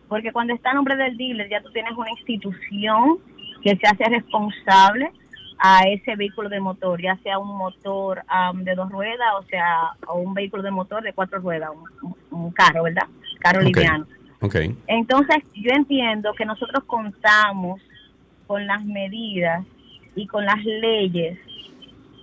[0.06, 3.18] Porque cuando está a nombre del dealer, ya tú tienes una institución
[3.64, 5.10] que se hace responsable
[5.62, 9.92] a ese vehículo de motor, ya sea un motor am, de dos ruedas, o sea,
[10.06, 11.70] o un vehículo de motor de cuatro ruedas,
[12.30, 13.06] un, carro, ¿verdad?
[13.38, 14.06] Carro liviano.
[14.86, 17.82] Entonces, yo entiendo que nosotros contamos
[18.46, 19.66] con las medidas
[20.16, 21.38] y con las leyes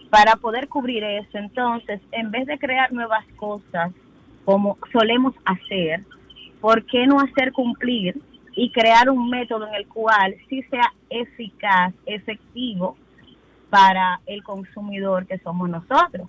[0.09, 1.37] para poder cubrir eso.
[1.37, 3.91] Entonces, en vez de crear nuevas cosas
[4.45, 6.03] como solemos hacer,
[6.59, 8.19] ¿por qué no hacer cumplir
[8.55, 12.97] y crear un método en el cual sí sea eficaz, efectivo
[13.69, 16.27] para el consumidor que somos nosotros?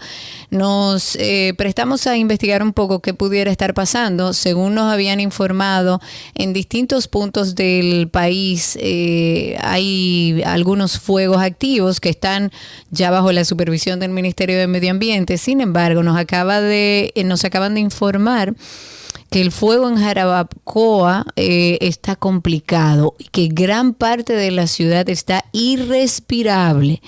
[0.49, 4.33] Nos eh, prestamos a investigar un poco qué pudiera estar pasando.
[4.33, 6.01] Según nos habían informado,
[6.35, 12.51] en distintos puntos del país eh, hay algunos fuegos activos que están
[12.89, 15.37] ya bajo la supervisión del Ministerio de Medio Ambiente.
[15.37, 18.55] Sin embargo, nos acaba de, eh, nos acaban de informar
[19.29, 25.09] que el fuego en Jarabacoa eh, está complicado y que gran parte de la ciudad
[25.09, 27.01] está irrespirable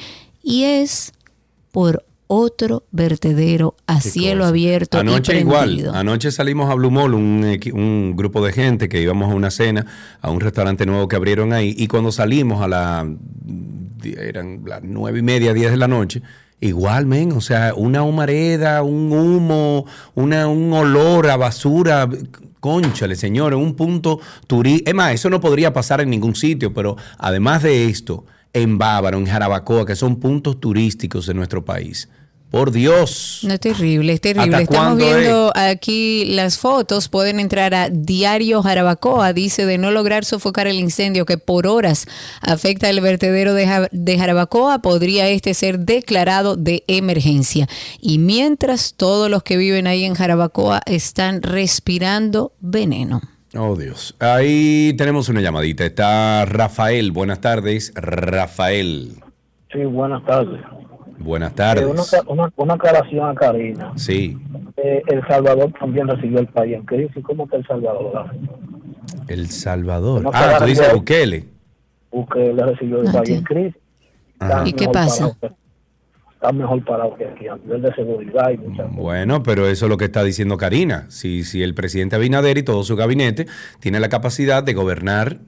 [0.44, 1.14] y es
[1.72, 4.98] por otro vertedero a cielo abierto.
[4.98, 9.32] y Anoche igual, anoche salimos a Blue Mall, un, un grupo de gente que íbamos
[9.32, 9.88] a una cena,
[10.22, 13.08] a un restaurante nuevo que abrieron ahí, y cuando salimos a las,
[14.04, 16.22] eran las nueve y media, diez de la noche,
[16.62, 22.08] igual, men, o sea, una humareda, un humo, una, un olor a basura,
[22.60, 24.90] conchale, señores, un punto turístico.
[24.90, 29.18] Es más, eso no podría pasar en ningún sitio, pero además de esto, en Bávaro,
[29.18, 32.10] en Jarabacoa, que son puntos turísticos de nuestro país.
[32.52, 33.42] Por Dios.
[33.44, 34.56] No es terrible, es terrible.
[34.58, 37.08] ¿Hasta Estamos viendo aquí las fotos.
[37.08, 39.34] Pueden entrar a Diario Jarabacoa.
[39.34, 42.08] Dice de no lograr sofocar el incendio que por horas
[42.42, 47.68] afecta el vertedero de, Ja- de Jarabacoa, podría este ser declarado de emergencia.
[48.02, 53.22] Y mientras todos los que viven ahí en Jarabacoa están respirando veneno.
[53.56, 54.16] Oh Dios.
[54.20, 55.86] Ahí tenemos una llamadita.
[55.86, 57.12] Está Rafael.
[57.12, 59.18] Buenas tardes, Rafael.
[59.72, 60.62] Sí, buenas tardes.
[61.20, 61.86] Buenas Eh, tardes.
[61.86, 63.92] una, una, una aclaración a Karina.
[63.96, 64.38] Sí,
[64.78, 67.24] Eh, el Salvador también recibió el país en crisis.
[67.24, 68.32] ¿Cómo está El Salvador?
[69.28, 70.22] El Salvador.
[70.24, 71.46] No Ah, tú dices Bukele.
[72.10, 73.76] Porque le recibió el país en crisis.
[74.40, 75.36] Está ¿Y qué pasa?
[76.34, 79.90] Está mejor parado que aquí, a nivel de seguridad y muchas Bueno, pero eso es
[79.90, 81.06] lo que está diciendo Karina.
[81.10, 83.46] Si, si el presidente Abinader y todo su gabinete
[83.82, 85.40] tiene la capacidad de gobernar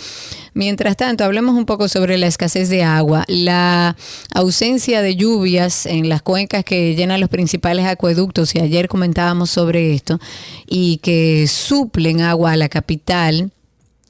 [0.56, 3.98] Mientras tanto, hablemos un poco sobre la escasez de agua, la
[4.34, 9.94] ausencia de lluvias en las cuencas que llenan los principales acueductos, y ayer comentábamos sobre
[9.94, 10.18] esto,
[10.65, 13.52] y que suplen agua a la capital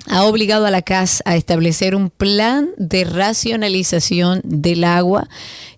[0.08, 5.28] ha obligado a la CAS a establecer un plan de racionalización del agua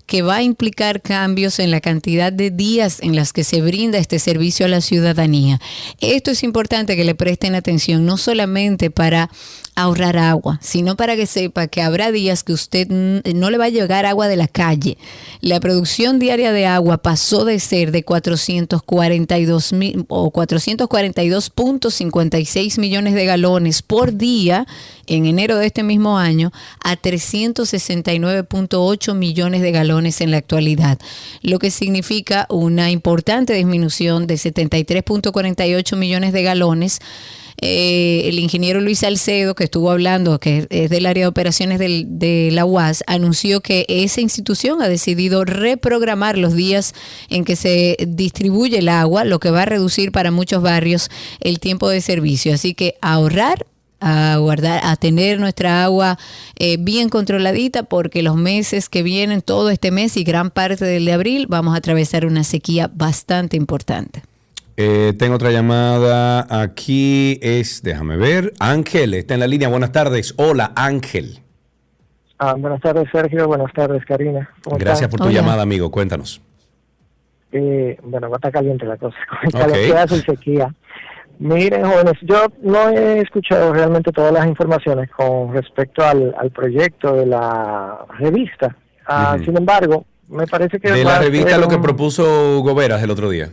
[0.08, 3.98] que va a implicar cambios en la cantidad de días en las que se brinda
[3.98, 5.60] este servicio a la ciudadanía.
[6.00, 9.30] Esto es importante que le presten atención, no solamente para
[9.76, 13.70] ahorrar agua, sino para que sepa que habrá días que usted no le va a
[13.70, 14.98] llegar agua de la calle.
[15.42, 23.26] La producción diaria de agua pasó de ser de 442 mil o 442.56 millones de
[23.26, 24.66] galones por día
[25.08, 26.52] en enero de este mismo año
[26.84, 30.98] a 369.8 millones de galones en la actualidad,
[31.42, 37.00] lo que significa una importante disminución de 73.48 millones de galones
[37.60, 42.06] eh, el ingeniero Luis Salcedo, que estuvo hablando, que es del área de operaciones del,
[42.08, 46.94] de la UAS, anunció que esa institución ha decidido reprogramar los días
[47.30, 51.10] en que se distribuye el agua, lo que va a reducir para muchos barrios
[51.40, 52.54] el tiempo de servicio.
[52.54, 53.66] Así que ahorrar
[54.00, 56.18] a guardar, a tener nuestra agua
[56.58, 61.06] eh, bien controladita porque los meses que vienen, todo este mes y gran parte del
[61.06, 64.22] de abril, vamos a atravesar una sequía bastante importante.
[64.80, 70.36] Eh, tengo otra llamada aquí, es, déjame ver, Ángel, está en la línea, buenas tardes,
[70.38, 71.40] hola Ángel.
[72.38, 74.48] Ah, buenas tardes Sergio, buenas tardes Karina.
[74.78, 76.42] Gracias por tu llamada amigo, cuéntanos.
[77.52, 79.18] Eh, bueno, va a estar caliente la cosa,
[79.52, 79.92] con okay.
[80.24, 80.74] sequía.
[81.40, 87.14] Miren, jóvenes, yo no he escuchado realmente todas las informaciones con respecto al, al proyecto
[87.14, 88.76] de la revista.
[89.06, 90.92] Ah, Sin embargo, me parece que...
[90.92, 93.52] De la revista lo que propuso Goberas el otro día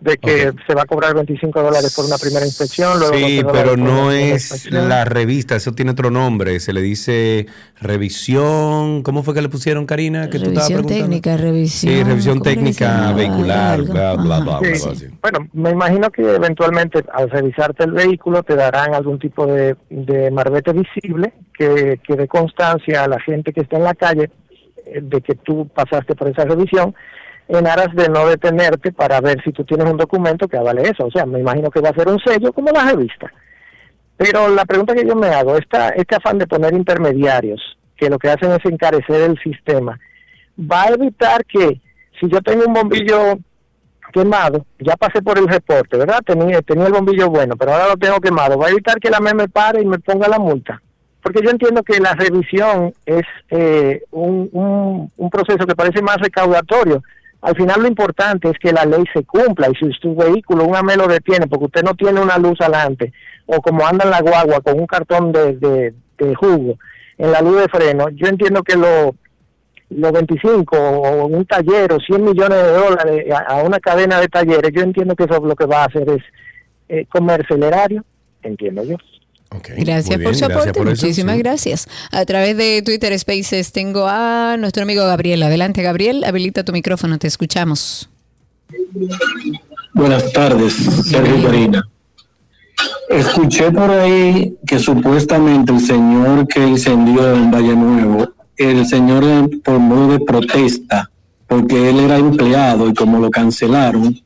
[0.00, 2.98] de que se va a cobrar 25 dólares por una primera inspección.
[2.98, 7.46] Luego sí, pero no es la revista, eso tiene otro nombre, se le dice
[7.78, 10.30] revisión, ¿cómo fue que le pusieron, Karina?
[10.30, 11.92] Que revisión técnica, revisión.
[11.92, 14.60] Sí, revisión técnica vehicular, bla, bla, bla,
[15.20, 20.30] Bueno, me imagino que eventualmente al revisarte el vehículo te darán algún tipo de, de
[20.30, 24.30] marbete visible que, que dé constancia a la gente que está en la calle
[24.86, 26.94] eh, de que tú pasaste por esa revisión
[27.50, 31.06] en aras de no detenerte para ver si tú tienes un documento que avale eso.
[31.06, 33.30] O sea, me imagino que va a ser un sello como la revista.
[34.16, 37.60] Pero la pregunta que yo me hago, esta, este afán de poner intermediarios,
[37.96, 39.98] que lo que hacen es encarecer el sistema,
[40.58, 41.80] va a evitar que
[42.20, 43.38] si yo tengo un bombillo
[44.12, 46.20] quemado, ya pasé por el reporte, ¿verdad?
[46.24, 49.20] Tenía, tenía el bombillo bueno, pero ahora lo tengo quemado, va a evitar que la
[49.20, 50.80] ME me pare y me ponga la multa.
[51.22, 56.16] Porque yo entiendo que la revisión es eh, un, un, un proceso que parece más
[56.16, 57.02] recaudatorio,
[57.42, 60.82] al final lo importante es que la ley se cumpla y si tu vehículo una
[60.82, 63.12] me lo detiene porque usted no tiene una luz adelante
[63.46, 66.78] o como anda en la guagua con un cartón de, de, jugo
[67.16, 69.14] en la luz de freno, yo entiendo que lo,
[69.88, 74.70] los 25 o un taller o 100 millones de dólares a, una cadena de talleres,
[74.74, 76.22] yo entiendo que eso lo que va a hacer es
[76.88, 78.04] eh, comercio el erario,
[78.42, 78.96] entiendo yo
[79.76, 81.88] gracias por su aporte, muchísimas gracias.
[82.12, 85.42] A través de Twitter Spaces tengo a nuestro amigo Gabriel.
[85.42, 88.08] Adelante, Gabriel, habilita tu micrófono, te escuchamos.
[89.92, 90.74] Buenas tardes,
[91.04, 91.88] Sergio Karina.
[93.10, 99.78] Escuché por ahí que supuestamente el señor que incendió en Valle Nuevo, el señor por
[99.78, 101.10] modo de protesta,
[101.46, 104.20] porque él era empleado y como lo cancelaron,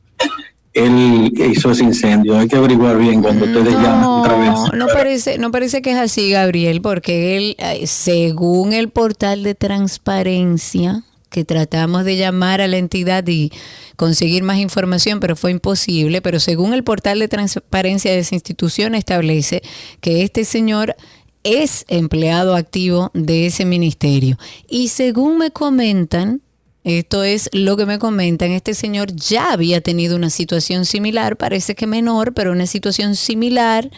[0.75, 2.37] él hizo ese incendio.
[2.37, 4.73] Hay que averiguar bien cuando ustedes llamen otra vez.
[4.73, 9.55] No parece, no parece que es así, Gabriel, porque él, eh, según el portal de
[9.55, 13.51] transparencia, que tratamos de llamar a la entidad y
[13.95, 18.95] conseguir más información, pero fue imposible, pero según el portal de transparencia de esa institución
[18.95, 19.61] establece
[20.01, 20.95] que este señor
[21.43, 24.37] es empleado activo de ese ministerio.
[24.67, 26.41] Y según me comentan,
[26.85, 28.51] esto es lo que me comentan.
[28.51, 33.89] Este señor ya había tenido una situación similar, parece que menor, pero una situación similar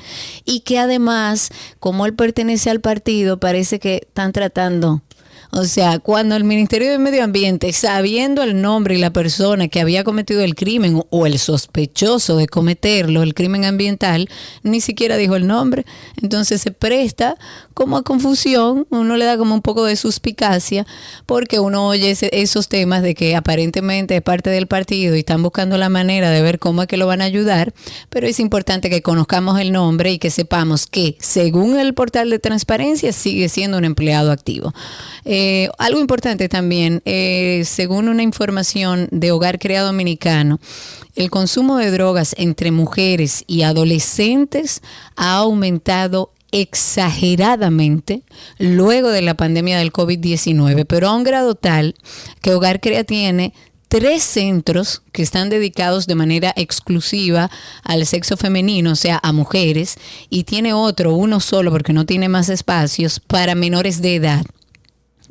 [0.45, 1.49] y que además,
[1.79, 5.01] como él pertenece al partido, parece que están tratando
[5.51, 9.79] o sea, cuando el Ministerio de Medio Ambiente, sabiendo el nombre y la persona que
[9.79, 14.29] había cometido el crimen o el sospechoso de cometerlo, el crimen ambiental,
[14.63, 15.85] ni siquiera dijo el nombre,
[16.21, 17.37] entonces se presta
[17.73, 20.85] como a confusión, uno le da como un poco de suspicacia,
[21.25, 25.77] porque uno oye esos temas de que aparentemente es parte del partido y están buscando
[25.77, 27.73] la manera de ver cómo es que lo van a ayudar,
[28.09, 32.39] pero es importante que conozcamos el nombre y que sepamos que, según el portal de
[32.39, 34.73] transparencia, sigue siendo un empleado activo.
[35.77, 40.59] Algo importante también, eh, según una información de Hogar Creado Dominicano,
[41.15, 44.81] el consumo de drogas entre mujeres y adolescentes
[45.15, 48.23] ha aumentado exageradamente
[48.57, 51.95] luego de la pandemia del COVID-19, pero a un grado tal
[52.41, 53.53] que Hogar Crea tiene
[53.89, 57.49] tres centros que están dedicados de manera exclusiva
[57.83, 59.95] al sexo femenino, o sea, a mujeres,
[60.29, 64.45] y tiene otro, uno solo, porque no tiene más espacios, para menores de edad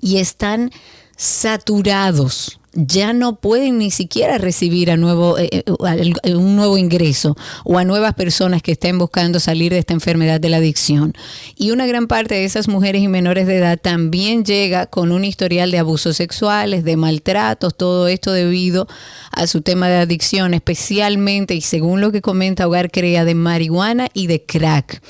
[0.01, 0.71] y están
[1.17, 2.61] saturados.
[2.79, 7.85] Ya no pueden ni siquiera recibir a nuevo, eh, eh, un nuevo ingreso o a
[7.85, 11.15] nuevas personas que estén buscando salir de esta enfermedad de la adicción.
[11.57, 15.25] Y una gran parte de esas mujeres y menores de edad también llega con un
[15.25, 18.87] historial de abusos sexuales, de maltratos, todo esto debido
[19.31, 24.09] a su tema de adicción, especialmente y según lo que comenta Hogar Crea, de marihuana
[24.13, 25.01] y de crack.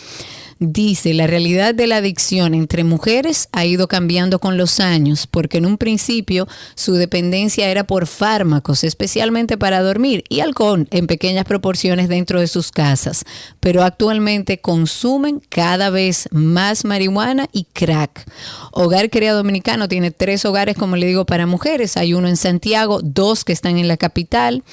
[0.59, 5.59] Dice, la realidad de la adicción entre mujeres ha ido cambiando con los años, porque
[5.59, 11.45] en un principio su dependencia era por fármacos, especialmente para dormir, y alcohol en pequeñas
[11.45, 13.25] proporciones dentro de sus casas,
[13.61, 18.25] pero actualmente consumen cada vez más marihuana y crack.
[18.73, 21.99] Hogar Crea Dominicano tiene tres hogares, como le digo, para mujeres.
[21.99, 24.65] Hay uno en Santiago, dos que están en la capital,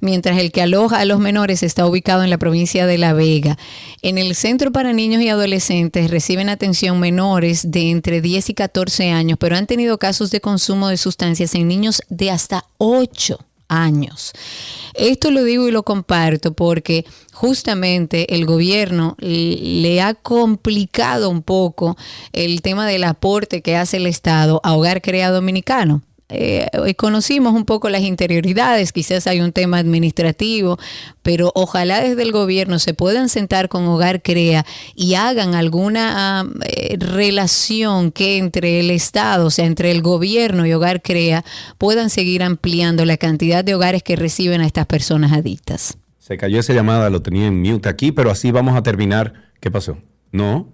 [0.00, 3.58] mientras el que aloja a los menores está ubicado en la provincia de La Vega.
[4.00, 9.10] En el Centro para Niños y Adolescentes reciben atención menores de entre 10 y 14
[9.10, 13.38] años, pero han tenido casos de consumo de sustancias en niños de hasta 8
[13.68, 14.32] años.
[14.94, 21.96] Esto lo digo y lo comparto porque justamente el gobierno le ha complicado un poco
[22.32, 26.02] el tema del aporte que hace el Estado a Hogar Crea Dominicano.
[26.30, 30.78] Eh, conocimos un poco las interioridades, quizás hay un tema administrativo,
[31.22, 36.96] pero ojalá desde el gobierno se puedan sentar con Hogar Crea y hagan alguna eh,
[36.98, 41.44] relación que entre el Estado, o sea, entre el gobierno y Hogar Crea,
[41.78, 45.96] puedan seguir ampliando la cantidad de hogares que reciben a estas personas adictas.
[46.18, 49.32] Se cayó esa llamada, lo tenía en mute aquí, pero así vamos a terminar.
[49.60, 49.96] ¿Qué pasó?
[50.30, 50.70] ¿No?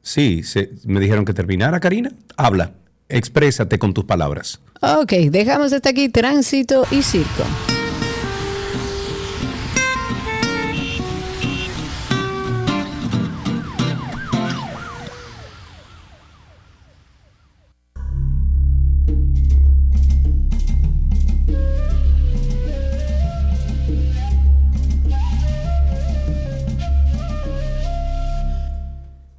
[0.00, 2.12] Sí, se, me dijeron que terminara, Karina.
[2.38, 2.72] Habla.
[3.08, 4.60] Exprésate con tus palabras.
[4.80, 7.44] Ok, dejamos hasta aquí tránsito y circo.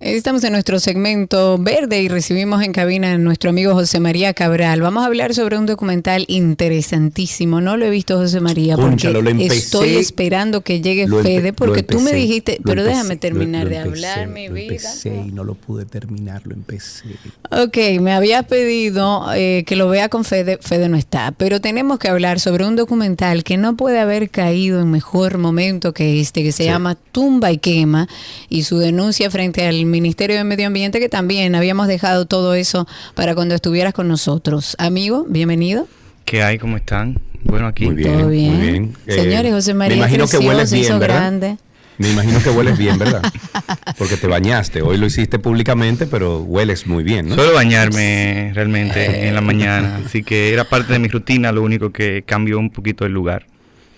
[0.08, 4.82] Estamos en nuestro segmento verde y recibimos en cabina a nuestro amigo José María Cabral.
[4.82, 7.60] Vamos a hablar sobre un documental interesantísimo.
[7.60, 9.12] No lo he visto, José María, porque
[9.42, 14.48] estoy esperando que llegue Fede, porque tú me dijiste, pero déjame terminar de hablar, mi
[14.48, 14.76] vida.
[14.76, 17.04] Empecé y no lo pude terminar, lo empecé.
[17.52, 22.00] Ok, me había pedido eh, que lo vea con Fede, Fede no está, pero tenemos
[22.00, 26.44] que hablar sobre un documental que no puede haber caído en mejor momento que este,
[26.44, 28.08] que se llama Tumba y Quema,
[28.48, 32.88] y su denuncia frente al Ministerio de Medio Ambiente, que también habíamos dejado todo eso
[33.16, 34.76] para cuando estuvieras con nosotros.
[34.80, 35.88] Amigo, bienvenido.
[36.26, 36.58] ¿Qué hay?
[36.58, 37.20] ¿Cómo están?
[37.44, 37.86] Bueno, aquí.
[37.86, 38.58] Muy bien, Todo bien.
[38.58, 38.94] Muy bien.
[39.08, 41.16] Señores, José María me imagino que hueles se bien, hizo ¿verdad?
[41.18, 41.58] grande.
[41.98, 43.24] Me imagino que hueles bien, ¿verdad?
[43.98, 44.82] Porque te bañaste.
[44.82, 47.36] Hoy lo hiciste públicamente, pero hueles muy bien, ¿no?
[47.36, 51.92] Suelo bañarme realmente en la mañana, así que era parte de mi rutina, lo único
[51.92, 53.48] que cambió un poquito el lugar.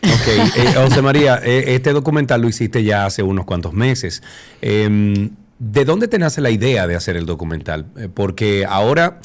[0.01, 4.23] Ok, eh, José María, eh, este documental lo hiciste ya hace unos cuantos meses.
[4.61, 7.87] Eh, ¿De dónde te nace la idea de hacer el documental?
[7.97, 9.19] Eh, porque ahora,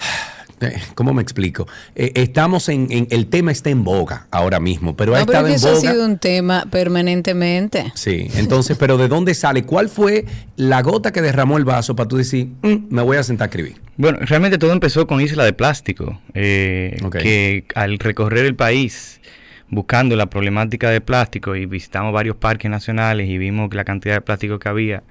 [0.60, 1.68] eh, ¿cómo me explico?
[1.94, 5.38] Eh, estamos en, en- el tema está en boga ahora mismo, pero ha No, pero
[5.38, 5.92] estado que en eso ha boga.
[5.92, 7.92] sido un tema permanentemente.
[7.94, 9.64] Sí, entonces, pero ¿de dónde sale?
[9.64, 10.24] ¿Cuál fue
[10.56, 13.48] la gota que derramó el vaso para tú decir, "Mm, me voy a sentar a
[13.50, 13.76] escribir?
[13.98, 19.20] Bueno, realmente todo empezó con Isla de Plástico, eh, que al recorrer el país
[19.68, 24.20] buscando la problemática de plástico y visitamos varios parques nacionales y vimos la cantidad de
[24.20, 25.02] plástico que había,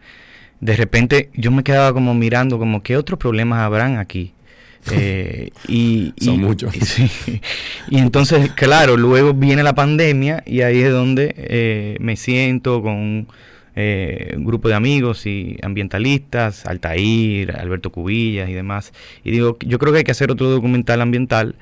[0.63, 4.33] de repente yo me quedaba como mirando como qué otros problemas habrán aquí.
[4.91, 6.75] Eh, y, Son y- muchos.
[6.75, 7.09] y sí.
[7.89, 12.93] Y entonces, claro, luego viene la pandemia y ahí es donde eh, me siento con
[12.95, 13.27] un
[13.77, 18.91] eh, un grupo de amigos y ambientalistas, Altair, Alberto Cubillas y demás.
[19.23, 21.55] Y digo, yo creo que hay que hacer otro documental ambiental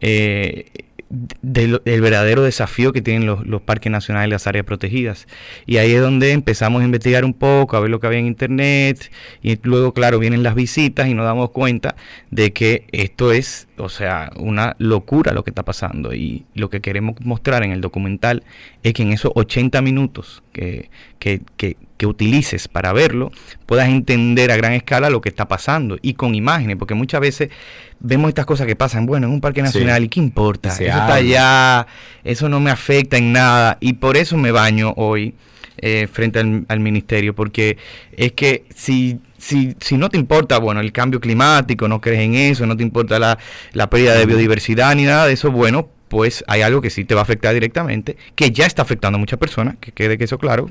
[0.00, 0.66] eh,
[1.10, 5.26] de lo- del verdadero desafío que tienen los, los parques nacionales y las áreas protegidas.
[5.66, 8.26] Y ahí es donde empezamos a investigar un poco, a ver lo que había en
[8.26, 9.10] internet,
[9.42, 11.96] y luego, claro, vienen las visitas y nos damos cuenta
[12.30, 16.14] de que esto es, o sea, una locura lo que está pasando.
[16.14, 18.44] Y lo que queremos mostrar en el documental
[18.82, 23.30] es que en esos 80 minutos que, que, que, que utilices para verlo,
[23.66, 27.50] puedas entender a gran escala lo que está pasando y con imágenes, porque muchas veces
[27.98, 30.70] vemos estas cosas que pasan, bueno, en un parque nacional, ¿y qué importa?
[30.70, 31.86] Se eso está allá,
[32.24, 35.34] eso no me afecta en nada, y por eso me baño hoy
[35.76, 37.76] eh, frente al, al ministerio, porque
[38.16, 42.34] es que si, si, si no te importa, bueno, el cambio climático, no crees en
[42.34, 43.38] eso, no te importa la,
[43.74, 47.14] la pérdida de biodiversidad ni nada de eso, bueno, pues hay algo que sí te
[47.14, 50.38] va a afectar directamente, que ya está afectando a muchas personas, que quede que eso
[50.38, 50.68] claro,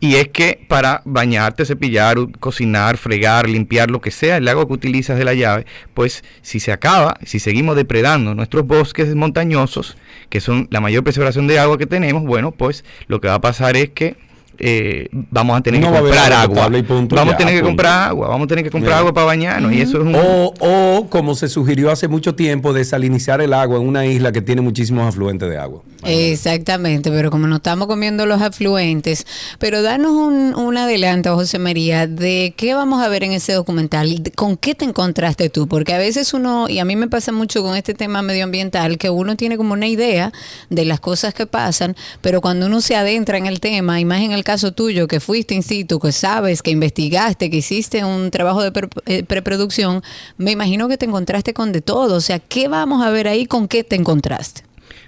[0.00, 4.72] y es que para bañarte, cepillar, cocinar, fregar, limpiar, lo que sea, el agua que
[4.72, 9.98] utilizas de la llave, pues si se acaba, si seguimos depredando nuestros bosques montañosos,
[10.30, 13.40] que son la mayor preservación de agua que tenemos, bueno, pues lo que va a
[13.42, 14.16] pasar es que
[14.58, 17.70] eh, vamos a tener No que comprar agua punto, vamos a tener que punto.
[17.70, 19.72] comprar agua, vamos a tener que comprar agua para bañarnos.
[19.72, 20.14] Y eso es un...
[20.14, 24.42] O, o, como se sugirió hace mucho tiempo, desalinizar el agua en una isla que
[24.42, 25.82] tiene muchísimos afluentes de agua.
[26.04, 29.26] Exactamente, pero como no estamos comiendo los afluentes,
[29.58, 34.22] pero danos un, un adelanto, José María, de qué vamos a ver en ese documental,
[34.34, 37.62] con qué te encontraste tú, porque a veces uno, y a mí me pasa mucho
[37.62, 40.30] con este tema medioambiental, que uno tiene como una idea
[40.68, 44.20] de las cosas que pasan, pero cuando uno se adentra en el tema, y más
[44.20, 48.30] en el caso tuyo, que fuiste in situ, que sabes, que investigaste, que hiciste un
[48.30, 50.02] trabajo de eh, preproducción,
[50.36, 53.46] me imagino que te encontraste con de todo, o sea, ¿qué vamos a ver ahí,
[53.46, 54.62] con qué te encontraste?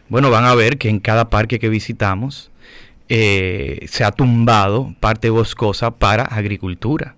[0.08, 2.50] Bueno, van a ver que en cada parque que visitamos
[3.08, 7.14] eh, se ha tumbado parte boscosa para agricultura.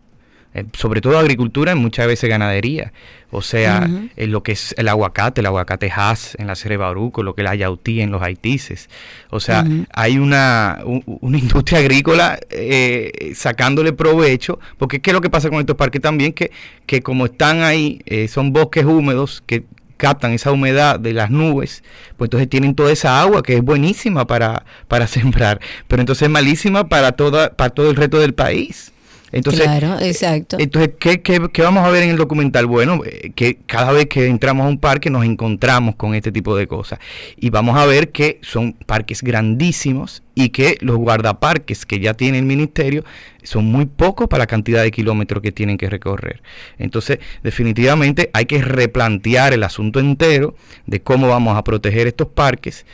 [0.54, 2.92] Eh, sobre todo agricultura y muchas veces ganadería.
[3.30, 6.76] O sea, en lo que es el aguacate, el aguacate Hass en la Sierra de
[6.78, 8.88] Bauruco, lo que es la yautí en los haitises.
[9.28, 15.28] O sea, hay una, una industria agrícola eh, sacándole provecho, porque ¿qué es lo que
[15.28, 16.32] pasa con estos parques también?
[16.32, 16.50] Que,
[16.86, 19.64] que como están ahí, eh, son bosques húmedos que
[19.98, 21.82] captan esa humedad de las nubes,
[22.16, 26.30] pues entonces tienen toda esa agua que es buenísima para, para sembrar, pero entonces es
[26.30, 28.92] malísima para, toda, para todo el resto del país.
[29.30, 30.56] Entonces, claro, exacto.
[30.58, 32.66] entonces, ¿qué, qué, qué vamos a ver en el documental?
[32.66, 36.56] Bueno, eh, que cada vez que entramos a un parque nos encontramos con este tipo
[36.56, 36.98] de cosas.
[37.36, 42.38] Y vamos a ver que son parques grandísimos y que los guardaparques que ya tiene
[42.38, 43.04] el ministerio
[43.42, 46.42] son muy pocos para la cantidad de kilómetros que tienen que recorrer.
[46.78, 50.54] Entonces, definitivamente hay que replantear el asunto entero
[50.86, 52.86] de cómo vamos a proteger estos parques.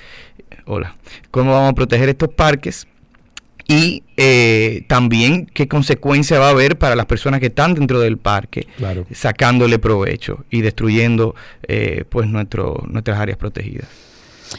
[0.67, 0.97] Hola,
[1.31, 2.87] cómo vamos a proteger estos parques
[3.67, 8.19] y eh, también qué consecuencia va a haber para las personas que están dentro del
[8.19, 9.07] parque, Claro.
[9.13, 11.35] sacándole provecho y destruyendo
[11.67, 13.89] eh, pues nuestro, nuestras áreas protegidas.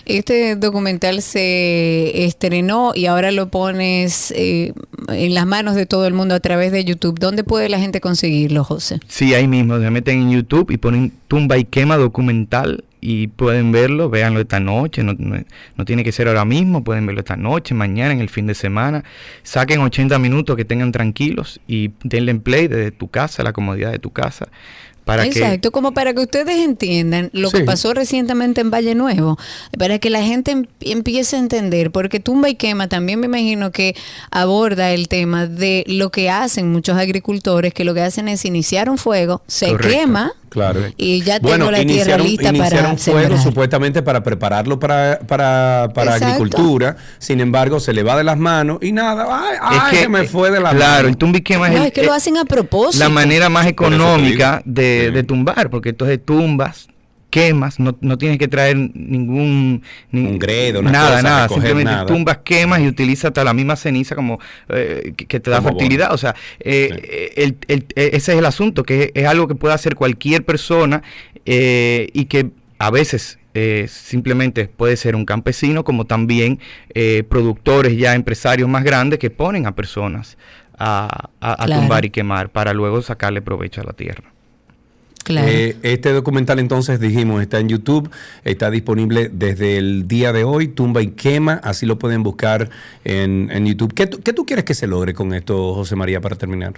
[0.06, 4.74] Este documental se estrenó y ahora lo pones eh,
[5.10, 7.20] en las manos de todo el mundo a través de YouTube.
[7.20, 9.00] ¿Dónde puede la gente conseguirlo, José?
[9.08, 13.72] Sí, ahí mismo, se meten en YouTube y ponen tumba y quema documental y pueden
[13.72, 15.44] verlo, véanlo esta noche, no, no-
[15.76, 18.56] no tiene que ser ahora mismo, pueden verlo esta noche, mañana, en el fin de
[18.56, 19.04] semana.
[19.44, 23.92] Saquen 80 minutos que tengan tranquilos y denle en play desde tu casa, la comodidad
[23.92, 24.48] de tu casa.
[25.06, 29.38] Para que Exacto, como para que ustedes entiendan lo que pasó recientemente en Valle Nuevo,
[29.78, 33.72] para que la gente em- empiece a entender, porque Tumba y Quema también me imagino
[33.72, 33.96] que
[34.32, 38.90] aborda el tema de lo que hacen muchos agricultores, que lo que hacen es iniciar
[38.90, 39.90] un fuego, se Correcto.
[39.90, 40.80] quema Claro.
[40.98, 43.44] y ya tengo Bueno, la tierra iniciaron, lista para iniciaron fuego sembrar.
[43.44, 46.96] supuestamente para prepararlo para, para, para agricultura.
[47.20, 49.28] Sin embargo, se le va de las manos y nada.
[49.30, 51.10] Ay, ay, se me fue de las Claro, manos.
[51.12, 53.04] el tumba y quema es No, el- es que lo eh, hacen a propósito.
[53.04, 56.88] la manera más económica de, de tumbar, porque entonces tumbas,
[57.36, 59.84] quemas, no, no tienes que traer ningún
[60.14, 62.06] Un gredo, una nada, cosa, nada, simplemente nada.
[62.06, 64.40] tumbas, quemas y utilizas hasta la misma ceniza como
[64.70, 68.40] eh, que, que te da Como fertilidad, o sea, eh, el- el- eh, ese es
[68.40, 71.04] el asunto, que es algo que puede hacer cualquier persona
[71.46, 76.60] eh, y que a veces eh, simplemente puede ser un campesino, como también
[76.94, 80.38] eh, productores ya empresarios más grandes que ponen a personas
[80.78, 81.82] a, a- a Claro.
[81.82, 84.35] tumbar y quemar para luego sacarle provecho a la tierra.
[85.26, 85.48] Claro.
[85.50, 88.10] Eh, este documental entonces dijimos está en YouTube,
[88.44, 92.70] está disponible desde el día de hoy, Tumba y Quema, así lo pueden buscar
[93.04, 93.94] en, en YouTube.
[93.94, 96.74] ¿Qué, tú- qué tú quieres que se logre con esto, José María, para terminar?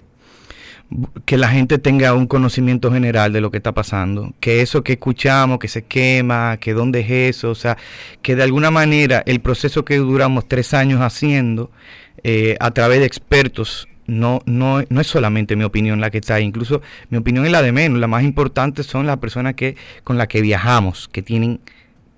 [1.25, 4.93] que la gente tenga un conocimiento general de lo que está pasando, que eso que
[4.93, 7.75] escuchamos, que se quema, que dónde es eso, o sea,
[8.21, 11.71] que de alguna manera el proceso que duramos tres años haciendo
[12.23, 16.35] eh, a través de expertos, no, no, no es solamente mi opinión la que está
[16.35, 19.75] ahí, incluso mi opinión es la de menos, la más importante son las personas que,
[20.03, 21.59] con las que viajamos, que tienen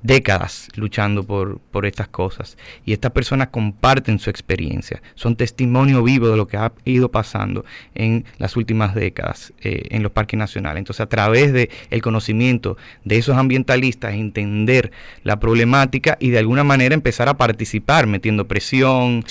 [0.02, 2.58] décadas luchando por, por estas cosas.
[2.86, 7.66] Y estas personas comparten su experiencia, son testimonio vivo de lo que ha ido pasando
[7.96, 10.80] en las últimas décadas eh, en los parques nacionales.
[10.80, 14.92] Entonces, a través de el conocimiento de esos ambientalistas, entender
[15.24, 19.24] la problemática y de alguna manera empezar a participar, metiendo presión,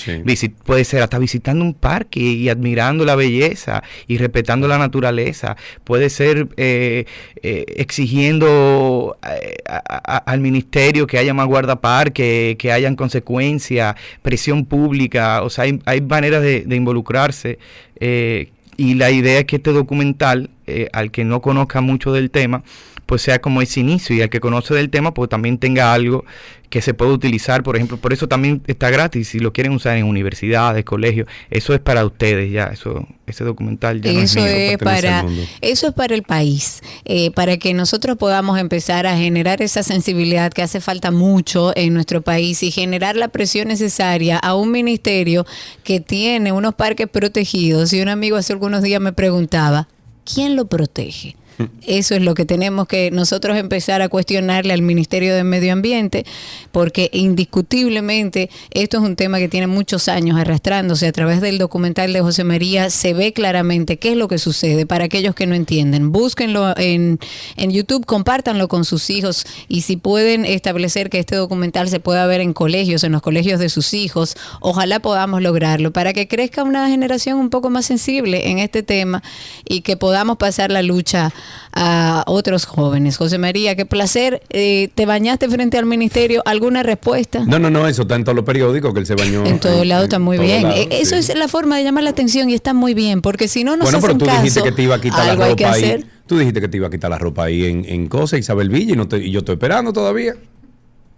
[0.65, 6.11] puede ser hasta visitando un parque y admirando la belleza y respetando la naturaleza, puede
[6.11, 7.07] ser eh,
[7.43, 15.43] eh, exigiendo a- a- al ministerio que haya más guardaparque, que hayan consecuencias, presión pública,
[15.43, 17.59] o sea, hay, hay maneras de, de involucrarse
[18.01, 22.31] eh, y la idea es que este documental, eh, al que no conozca mucho del
[22.31, 22.63] tema,
[23.09, 26.27] pues sea como ese inicio y el que conoce del tema pues también tenga algo
[26.69, 29.97] que se pueda utilizar, por ejemplo, por eso también está gratis, si lo quieren usar
[29.97, 34.45] en universidades, colegios, eso es para ustedes ya, eso ese documental ya no eso es,
[34.45, 35.25] mío, es al para
[35.63, 40.53] eso es para el país eh, para que nosotros podamos empezar a generar esa sensibilidad
[40.53, 45.47] que hace falta mucho en nuestro país y generar la presión necesaria a un ministerio
[45.83, 47.93] que tiene unos parques protegidos.
[47.93, 49.89] Y un amigo hace algunos días me preguntaba
[50.25, 51.38] quién lo protege
[51.87, 56.25] eso es lo que tenemos que nosotros empezar a cuestionarle al Ministerio de Medio Ambiente,
[56.73, 61.07] porque indiscutiblemente esto es un tema que tiene muchos años arrastrándose.
[61.07, 64.87] A través del documental de José María se ve claramente qué es lo que sucede.
[64.87, 67.19] Para aquellos que no entienden, búsquenlo en,
[67.57, 72.27] en YouTube, compártanlo con sus hijos y si pueden establecer que este documental se pueda
[72.27, 76.63] ver en colegios, en los colegios de sus hijos, ojalá podamos lograrlo para que crezca
[76.63, 79.23] una generación un poco más sensible en este tema
[79.69, 81.33] y que podamos pasar la lucha
[81.73, 83.17] a otros jóvenes.
[83.17, 84.43] José María, qué placer.
[84.51, 86.43] Eh, ¿Te bañaste frente al ministerio?
[86.47, 87.45] ¿Alguna respuesta?
[87.47, 89.45] No, no, no, eso está en todos los periódicos que él se bañó.
[89.47, 90.63] En todo lado está muy todos bien.
[90.65, 91.33] lados, Eh, Eso sí.
[91.33, 93.85] es la forma de llamar la atención y está muy bien, porque si no nos
[93.91, 96.05] bueno, pero tú caso, dijiste que te iba a quitar la ropa ahí.
[96.27, 98.93] Tú dijiste que te iba a quitar la ropa ahí en, en cosa, Isabel Villa,
[98.93, 100.35] y, no te- y yo estoy esperando todavía.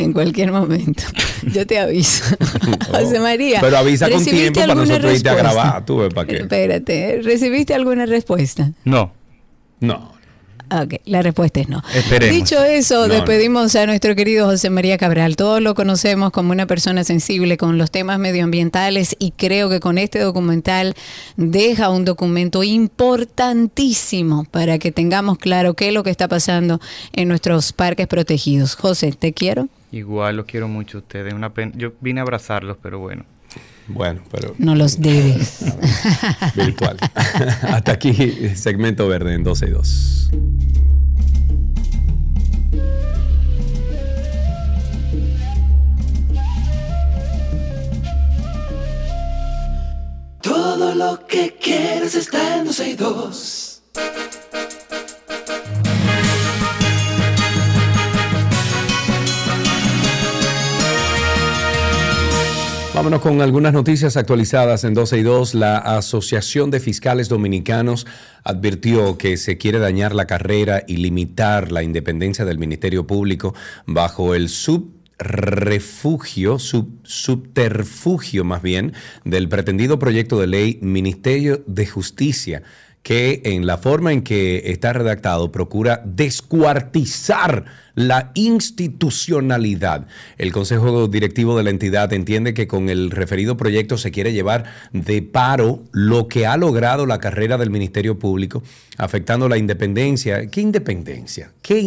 [0.00, 1.02] En cualquier momento.
[1.52, 2.24] Yo te aviso.
[2.90, 3.60] José María.
[3.60, 5.84] Pero avisa con ¿recibiste tiempo para nosotros irte a grabar.
[5.84, 6.36] Tú ves para qué.
[6.38, 8.70] Espérate, ¿recibiste alguna respuesta?
[8.84, 9.12] No.
[9.80, 10.18] No.
[10.72, 11.82] Ok, la respuesta es no.
[11.92, 12.36] Esperemos.
[12.36, 13.14] Dicho eso, No, no.
[13.14, 15.34] despedimos a nuestro querido José María Cabral.
[15.34, 19.98] Todos lo conocemos como una persona sensible con los temas medioambientales y creo que con
[19.98, 20.94] este documental
[21.36, 26.80] deja un documento importantísimo para que tengamos claro qué es lo que está pasando
[27.14, 28.76] en nuestros parques protegidos.
[28.76, 29.66] José, te quiero.
[29.92, 31.72] Igual los quiero mucho a ustedes, una pena.
[31.76, 33.24] Yo vine a abrazarlos, pero bueno.
[33.88, 35.64] Bueno, pero No los debes.
[36.54, 36.96] virtual.
[37.14, 38.14] Hasta aquí,
[38.54, 40.30] segmento verde en 12 y 2.
[50.42, 53.82] Todo lo que quieres está en 12 y 2.
[62.92, 65.54] Vámonos con algunas noticias actualizadas en 12 y 2.
[65.54, 68.04] La Asociación de Fiscales Dominicanos
[68.42, 73.54] advirtió que se quiere dañar la carrera y limitar la independencia del Ministerio Público
[73.86, 74.92] bajo el sub,
[77.04, 78.92] subterfugio más bien,
[79.24, 82.64] del pretendido proyecto de ley Ministerio de Justicia
[83.02, 87.64] que en la forma en que está redactado procura descuartizar
[87.94, 90.06] la institucionalidad.
[90.38, 94.64] El Consejo Directivo de la entidad entiende que con el referido proyecto se quiere llevar
[94.92, 98.62] de paro lo que ha logrado la carrera del Ministerio Público,
[98.96, 100.46] afectando la independencia.
[100.48, 101.52] ¿Qué independencia?
[101.62, 101.80] ¿Qué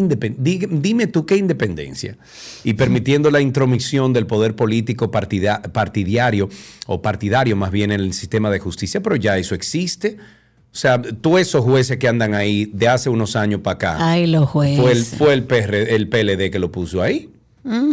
[0.70, 2.18] Dime tú qué independencia.
[2.64, 6.50] Y permitiendo la intromisión del poder político partida- partidario
[6.88, 10.18] o partidario más bien en el sistema de justicia, pero ya eso existe.
[10.74, 14.26] O sea, tú esos jueces que andan ahí de hace unos años para acá, Ay,
[14.26, 14.80] los jueces.
[14.80, 17.30] fue, el, fue el, PR el PLD que lo puso ahí.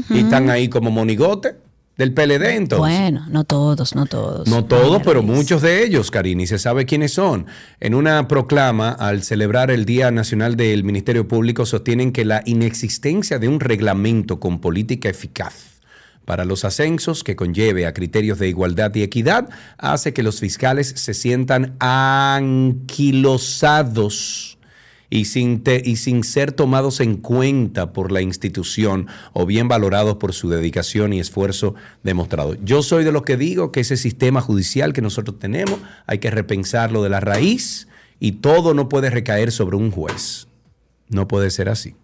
[0.09, 1.57] Y están ahí como monigote
[1.99, 2.79] del PLD entonces.
[2.79, 4.49] Bueno, no todos, no todos.
[4.49, 7.47] No todos, pero muchos de ellos, Karini, se sabe quiénes son.
[7.79, 13.39] En una proclama, al celebrar el Día Nacional del Ministerio Público, sostienen que la inexistencia
[13.39, 15.70] de un reglamento con política eficaz
[16.31, 20.93] para los ascensos que conlleve a criterios de igualdad y equidad hace que los fiscales
[20.95, 22.97] se sientan anquilosados
[25.11, 25.65] y sin,
[26.23, 31.75] ser tomados en cuenta por la institución o bien valorados por su dedicación y esfuerzo
[32.05, 32.55] demostrado.
[32.63, 36.31] Yo soy de los que digo que ese sistema judicial que nosotros tenemos hay que
[36.31, 37.89] repensarlo de la raíz
[38.21, 40.47] y todo no puede recaer sobre un juez.
[41.09, 41.97] No puede ser así.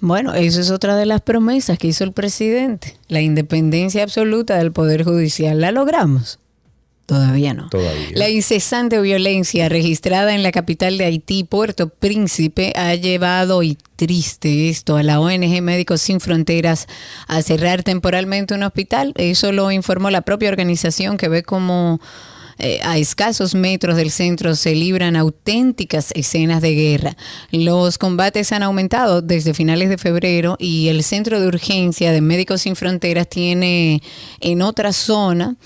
[0.00, 4.72] Bueno, eso es otra de las promesas que hizo el presidente, la independencia absoluta del
[4.72, 5.60] Poder Judicial.
[5.60, 6.38] ¿La logramos?
[7.10, 7.68] Todavía no.
[7.68, 8.10] Todavía.
[8.14, 14.68] La incesante violencia registrada en la capital de Haití, Puerto Príncipe, ha llevado, y triste
[14.68, 16.86] esto, a la ONG Médicos Sin Fronteras
[17.26, 19.12] a cerrar temporalmente un hospital.
[19.16, 22.00] Eso lo informó la propia organización que ve como
[22.60, 27.16] eh, a escasos metros del centro se libran auténticas escenas de guerra.
[27.50, 32.62] Los combates han aumentado desde finales de febrero y el centro de urgencia de Médicos
[32.62, 34.02] Sin Fronteras tiene
[34.40, 35.56] en otra zona,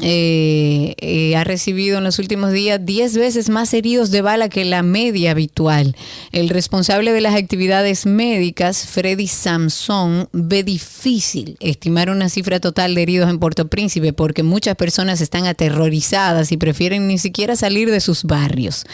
[0.00, 4.64] eh, eh, ha recibido en los últimos días 10 veces más heridos de bala que
[4.64, 5.94] la media habitual.
[6.32, 13.02] El responsable de las actividades médicas, Freddy Samson, ve difícil estimar una cifra total de
[13.02, 18.00] heridos en Puerto Príncipe porque muchas personas están aterrorizadas y prefieren ni siquiera salir de
[18.00, 18.84] sus barrios.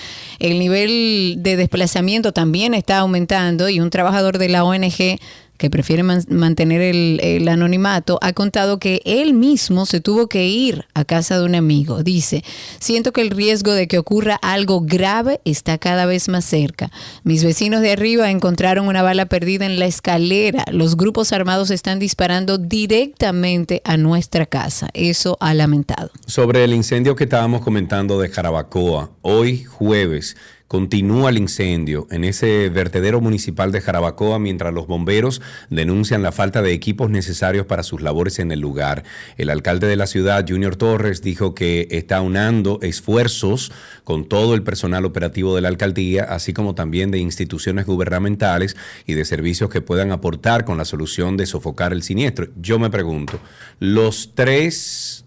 [0.40, 5.18] El nivel de desplazamiento también está aumentando y un trabajador de la ONG
[5.58, 10.46] que prefiere man- mantener el, el anonimato, ha contado que él mismo se tuvo que
[10.46, 12.02] ir a casa de un amigo.
[12.02, 12.42] Dice,
[12.80, 16.90] siento que el riesgo de que ocurra algo grave está cada vez más cerca.
[17.24, 20.64] Mis vecinos de arriba encontraron una bala perdida en la escalera.
[20.70, 24.88] Los grupos armados están disparando directamente a nuestra casa.
[24.94, 26.10] Eso ha lamentado.
[26.26, 30.36] Sobre el incendio que estábamos comentando de Jarabacoa, hoy jueves
[30.68, 35.40] continúa el incendio en ese vertedero municipal de Jarabacoa mientras los bomberos
[35.70, 39.02] denuncian la falta de equipos necesarios para sus labores en el lugar.
[39.38, 43.72] El alcalde de la ciudad, Junior Torres, dijo que está unando esfuerzos
[44.04, 48.76] con todo el personal operativo de la alcaldía, así como también de instituciones gubernamentales
[49.06, 52.48] y de servicios que puedan aportar con la solución de sofocar el siniestro.
[52.56, 53.40] Yo me pregunto,
[53.80, 55.24] los tres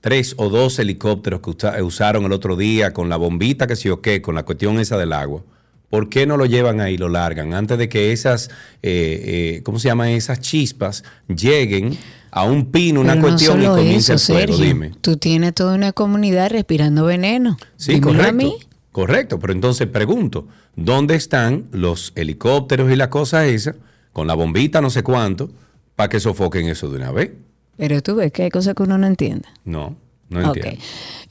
[0.00, 3.90] tres o dos helicópteros que usa- usaron el otro día con la bombita que se
[3.90, 5.42] o qué, con la cuestión esa del agua.
[5.88, 8.48] ¿Por qué no lo llevan ahí lo largan antes de que esas,
[8.82, 10.10] eh, eh, ¿cómo se llama?
[10.12, 11.98] Esas chispas lleguen
[12.30, 14.52] a un pino, una Pero no cuestión y comience eso, el fuego?
[14.56, 14.64] Sergio.
[14.74, 14.92] Dime.
[15.00, 17.56] Tú tienes toda una comunidad respirando veneno.
[17.76, 18.34] Sí, Dímelo a correcto.
[18.36, 18.54] mí.
[18.92, 20.46] Correcto, pero entonces pregunto,
[20.76, 23.74] ¿dónde están los helicópteros y la cosa esa,
[24.12, 25.50] con la bombita no sé cuánto,
[25.96, 27.32] para que sofoquen eso de una vez?
[27.80, 29.48] Pero tú ves que hay cosas que uno no entiende.
[29.64, 29.96] No,
[30.30, 30.56] no Ok.
[30.56, 30.80] entiendo.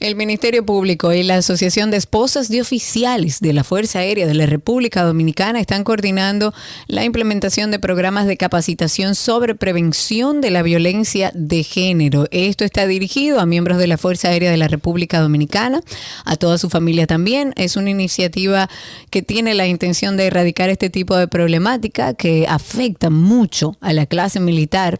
[0.00, 4.32] El Ministerio Público y la Asociación de Esposas de Oficiales de la Fuerza Aérea de
[4.32, 6.54] la República Dominicana están coordinando
[6.86, 12.28] la implementación de programas de capacitación sobre prevención de la violencia de género.
[12.30, 15.82] Esto está dirigido a miembros de la Fuerza Aérea de la República Dominicana,
[16.24, 17.52] a toda su familia también.
[17.56, 18.70] Es una iniciativa
[19.10, 24.06] que tiene la intención de erradicar este tipo de problemática que afecta mucho a la
[24.06, 24.98] clase militar.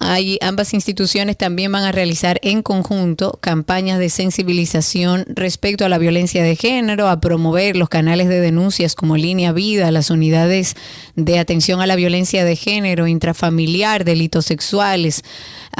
[0.00, 5.98] Hay, ambas instituciones también van a realizar en conjunto campañas de sensibilización respecto a la
[5.98, 10.74] violencia de género, a promover los canales de denuncias como Línea Vida, las unidades
[11.16, 15.24] de atención a la violencia de género, intrafamiliar, delitos sexuales,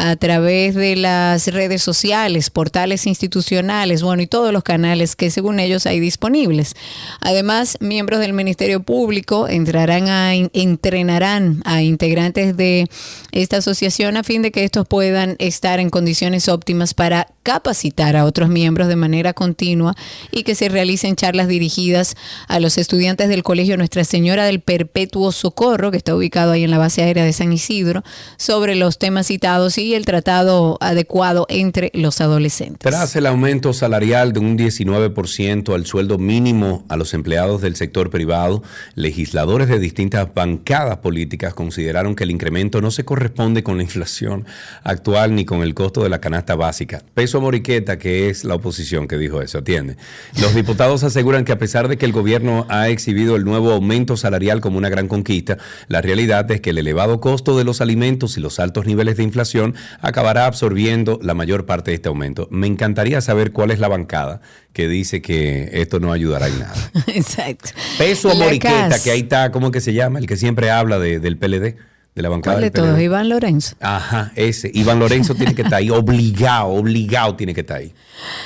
[0.00, 5.58] a través de las redes sociales, portales institucionales, bueno, y todos los canales que según
[5.58, 6.76] ellos hay disponibles.
[7.20, 12.86] Además, miembros del Ministerio Público entrarán a entrenarán a integrantes de
[13.32, 18.24] esta asociación a fin de que estos puedan estar en condiciones óptimas para capacitar a
[18.24, 19.96] otros miembros de manera continua
[20.30, 22.14] y que se realicen charlas dirigidas
[22.46, 26.70] a los estudiantes del Colegio Nuestra Señora del Perpetuo Socorro, que está ubicado ahí en
[26.70, 28.04] la base aérea de San Isidro,
[28.36, 32.78] sobre los temas citados y el tratado adecuado entre los adolescentes.
[32.78, 38.10] Tras el aumento salarial de un 19% al sueldo mínimo a los empleados del sector
[38.10, 38.62] privado,
[38.94, 44.46] legisladores de distintas bancadas políticas consideraron que el incremento no se corresponde con la inflación
[44.82, 47.02] actual ni con el costo de la canasta básica.
[47.14, 49.96] Peso Moriqueta, que es la oposición que dijo eso, atiende.
[50.40, 54.16] Los diputados aseguran que a pesar de que el gobierno ha exhibido el nuevo aumento
[54.16, 55.58] salarial como una gran conquista,
[55.88, 59.22] la realidad es que el elevado costo de los alimentos y los altos niveles de
[59.22, 62.48] inflación acabará absorbiendo la mayor parte de este aumento.
[62.50, 64.40] Me encantaría saber cuál es la bancada
[64.72, 66.74] que dice que esto no ayudará en nada.
[67.08, 67.70] Exacto.
[67.98, 70.18] Peso Moriqueta, que ahí está, ¿cómo que se llama?
[70.18, 71.76] El que siempre habla de- del PLD,
[72.14, 72.94] de la bancada ¿Cuál de del todos?
[72.96, 73.02] PLD.
[73.04, 73.76] Iván Lorenzo.
[73.80, 74.70] Ajá, ese.
[74.74, 77.92] Iván Lorenzo tiene que estar ahí, obligado, obligado tiene que estar ahí.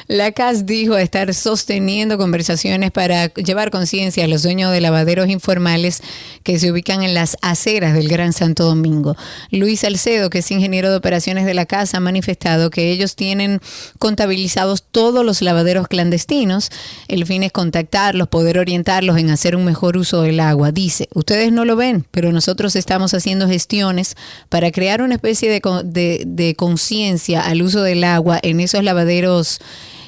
[0.08, 6.02] La CAS dijo estar sosteniendo conversaciones para llevar conciencia a los dueños de lavaderos informales
[6.42, 9.16] que se ubican en las aceras del Gran Santo Domingo.
[9.50, 13.60] Luis Salcedo, que es ingeniero de operaciones de la CAS, ha manifestado que ellos tienen
[13.98, 16.70] contabilizados todos los lavaderos clandestinos.
[17.08, 20.72] El fin es contactarlos, poder orientarlos en hacer un mejor uso del agua.
[20.72, 24.16] Dice, ustedes no lo ven, pero nosotros estamos haciendo gestiones
[24.48, 29.60] para crear una especie de, de conciencia al uso del agua en esos lavaderos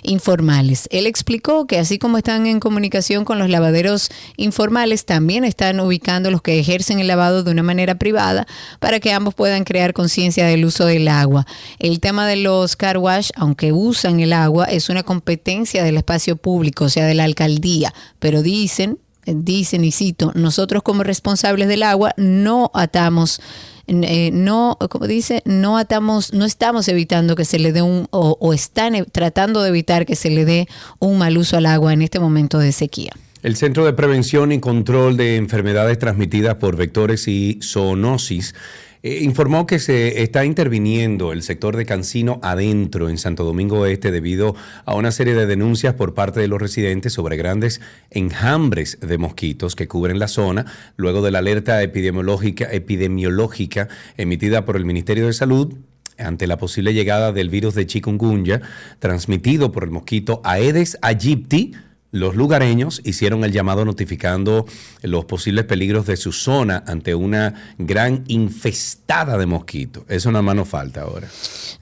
[0.04, 0.86] informales.
[0.90, 6.30] Él explicó que así como están en comunicación con los lavaderos informales, también están ubicando
[6.30, 8.46] los que ejercen el lavado de una manera privada
[8.78, 11.46] para que ambos puedan crear conciencia del uso del agua.
[11.78, 16.36] El tema de los car wash, aunque usan el agua, es una competencia del espacio
[16.36, 21.82] público, o sea, de la alcaldía, pero dicen dicen y cito, nosotros como responsables del
[21.82, 23.40] agua no atamos
[23.86, 28.54] eh, no, como dice, no atamos, no estamos evitando que se le dé un, o,
[28.54, 30.68] están e- tratando de evitar que se le dé
[31.00, 33.12] un mal uso al agua en este momento de sequía.
[33.42, 38.54] El Centro de Prevención y Control de Enfermedades Transmitidas por Vectores y Zoonosis
[39.06, 44.10] eh, informó que se está interviniendo el sector de Cancino adentro en Santo Domingo Este
[44.10, 44.56] debido
[44.86, 49.76] a una serie de denuncias por parte de los residentes sobre grandes enjambres de mosquitos
[49.76, 50.64] que cubren la zona
[50.96, 55.74] luego de la alerta epidemiológica, epidemiológica emitida por el Ministerio de Salud
[56.16, 58.62] ante la posible llegada del virus de chikungunya
[59.00, 61.74] transmitido por el mosquito Aedes aegypti.
[62.14, 64.66] Los lugareños hicieron el llamado notificando
[65.02, 70.04] los posibles peligros de su zona ante una gran infestada de mosquitos.
[70.08, 71.28] Eso nada más nos falta ahora.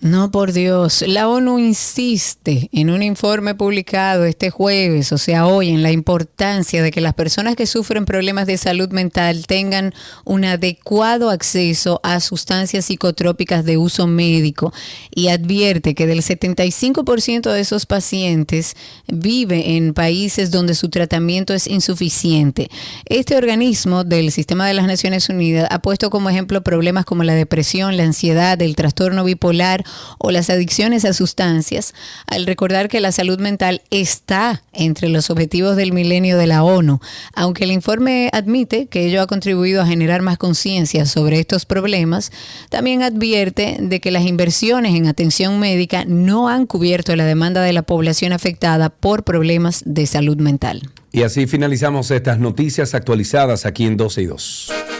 [0.00, 1.04] No, por Dios.
[1.06, 6.82] La ONU insiste en un informe publicado este jueves, o sea, hoy, en la importancia
[6.82, 9.92] de que las personas que sufren problemas de salud mental tengan
[10.24, 14.72] un adecuado acceso a sustancias psicotrópicas de uso médico
[15.14, 18.76] y advierte que del 75% de esos pacientes
[19.08, 19.92] vive en
[20.22, 22.70] donde su tratamiento es insuficiente.
[23.06, 27.34] Este organismo del Sistema de las Naciones Unidas ha puesto como ejemplo problemas como la
[27.34, 29.84] depresión, la ansiedad, el trastorno bipolar
[30.18, 31.92] o las adicciones a sustancias,
[32.28, 37.00] al recordar que la salud mental está entre los objetivos del milenio de la ONU,
[37.34, 42.30] aunque el informe admite que ello ha contribuido a generar más conciencia sobre estos problemas,
[42.70, 47.72] también advierte de que las inversiones en atención médica no han cubierto la demanda de
[47.72, 50.88] la población afectada por problemas de salud mental.
[51.10, 54.91] Y así finalizamos estas noticias actualizadas aquí en 12 y 2.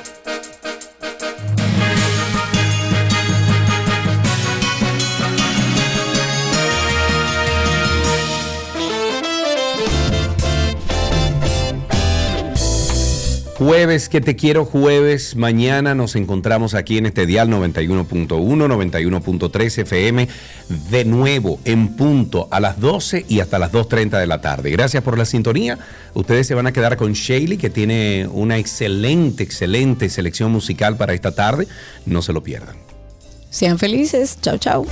[13.65, 15.37] Jueves, que te quiero jueves.
[15.37, 20.29] Mañana nos encontramos aquí en este dial 91.1, 91.3 FM,
[20.91, 24.73] de nuevo en punto a las 12 y hasta las 2.30 de la tarde.
[24.73, 25.79] Gracias por la sintonía.
[26.13, 31.15] Ustedes se van a quedar con Shaley, que tiene una excelente, excelente selección musical para
[31.15, 31.69] esta tarde.
[32.05, 32.75] No se lo pierdan.
[33.49, 34.39] Sean felices.
[34.43, 34.85] Chao, chao.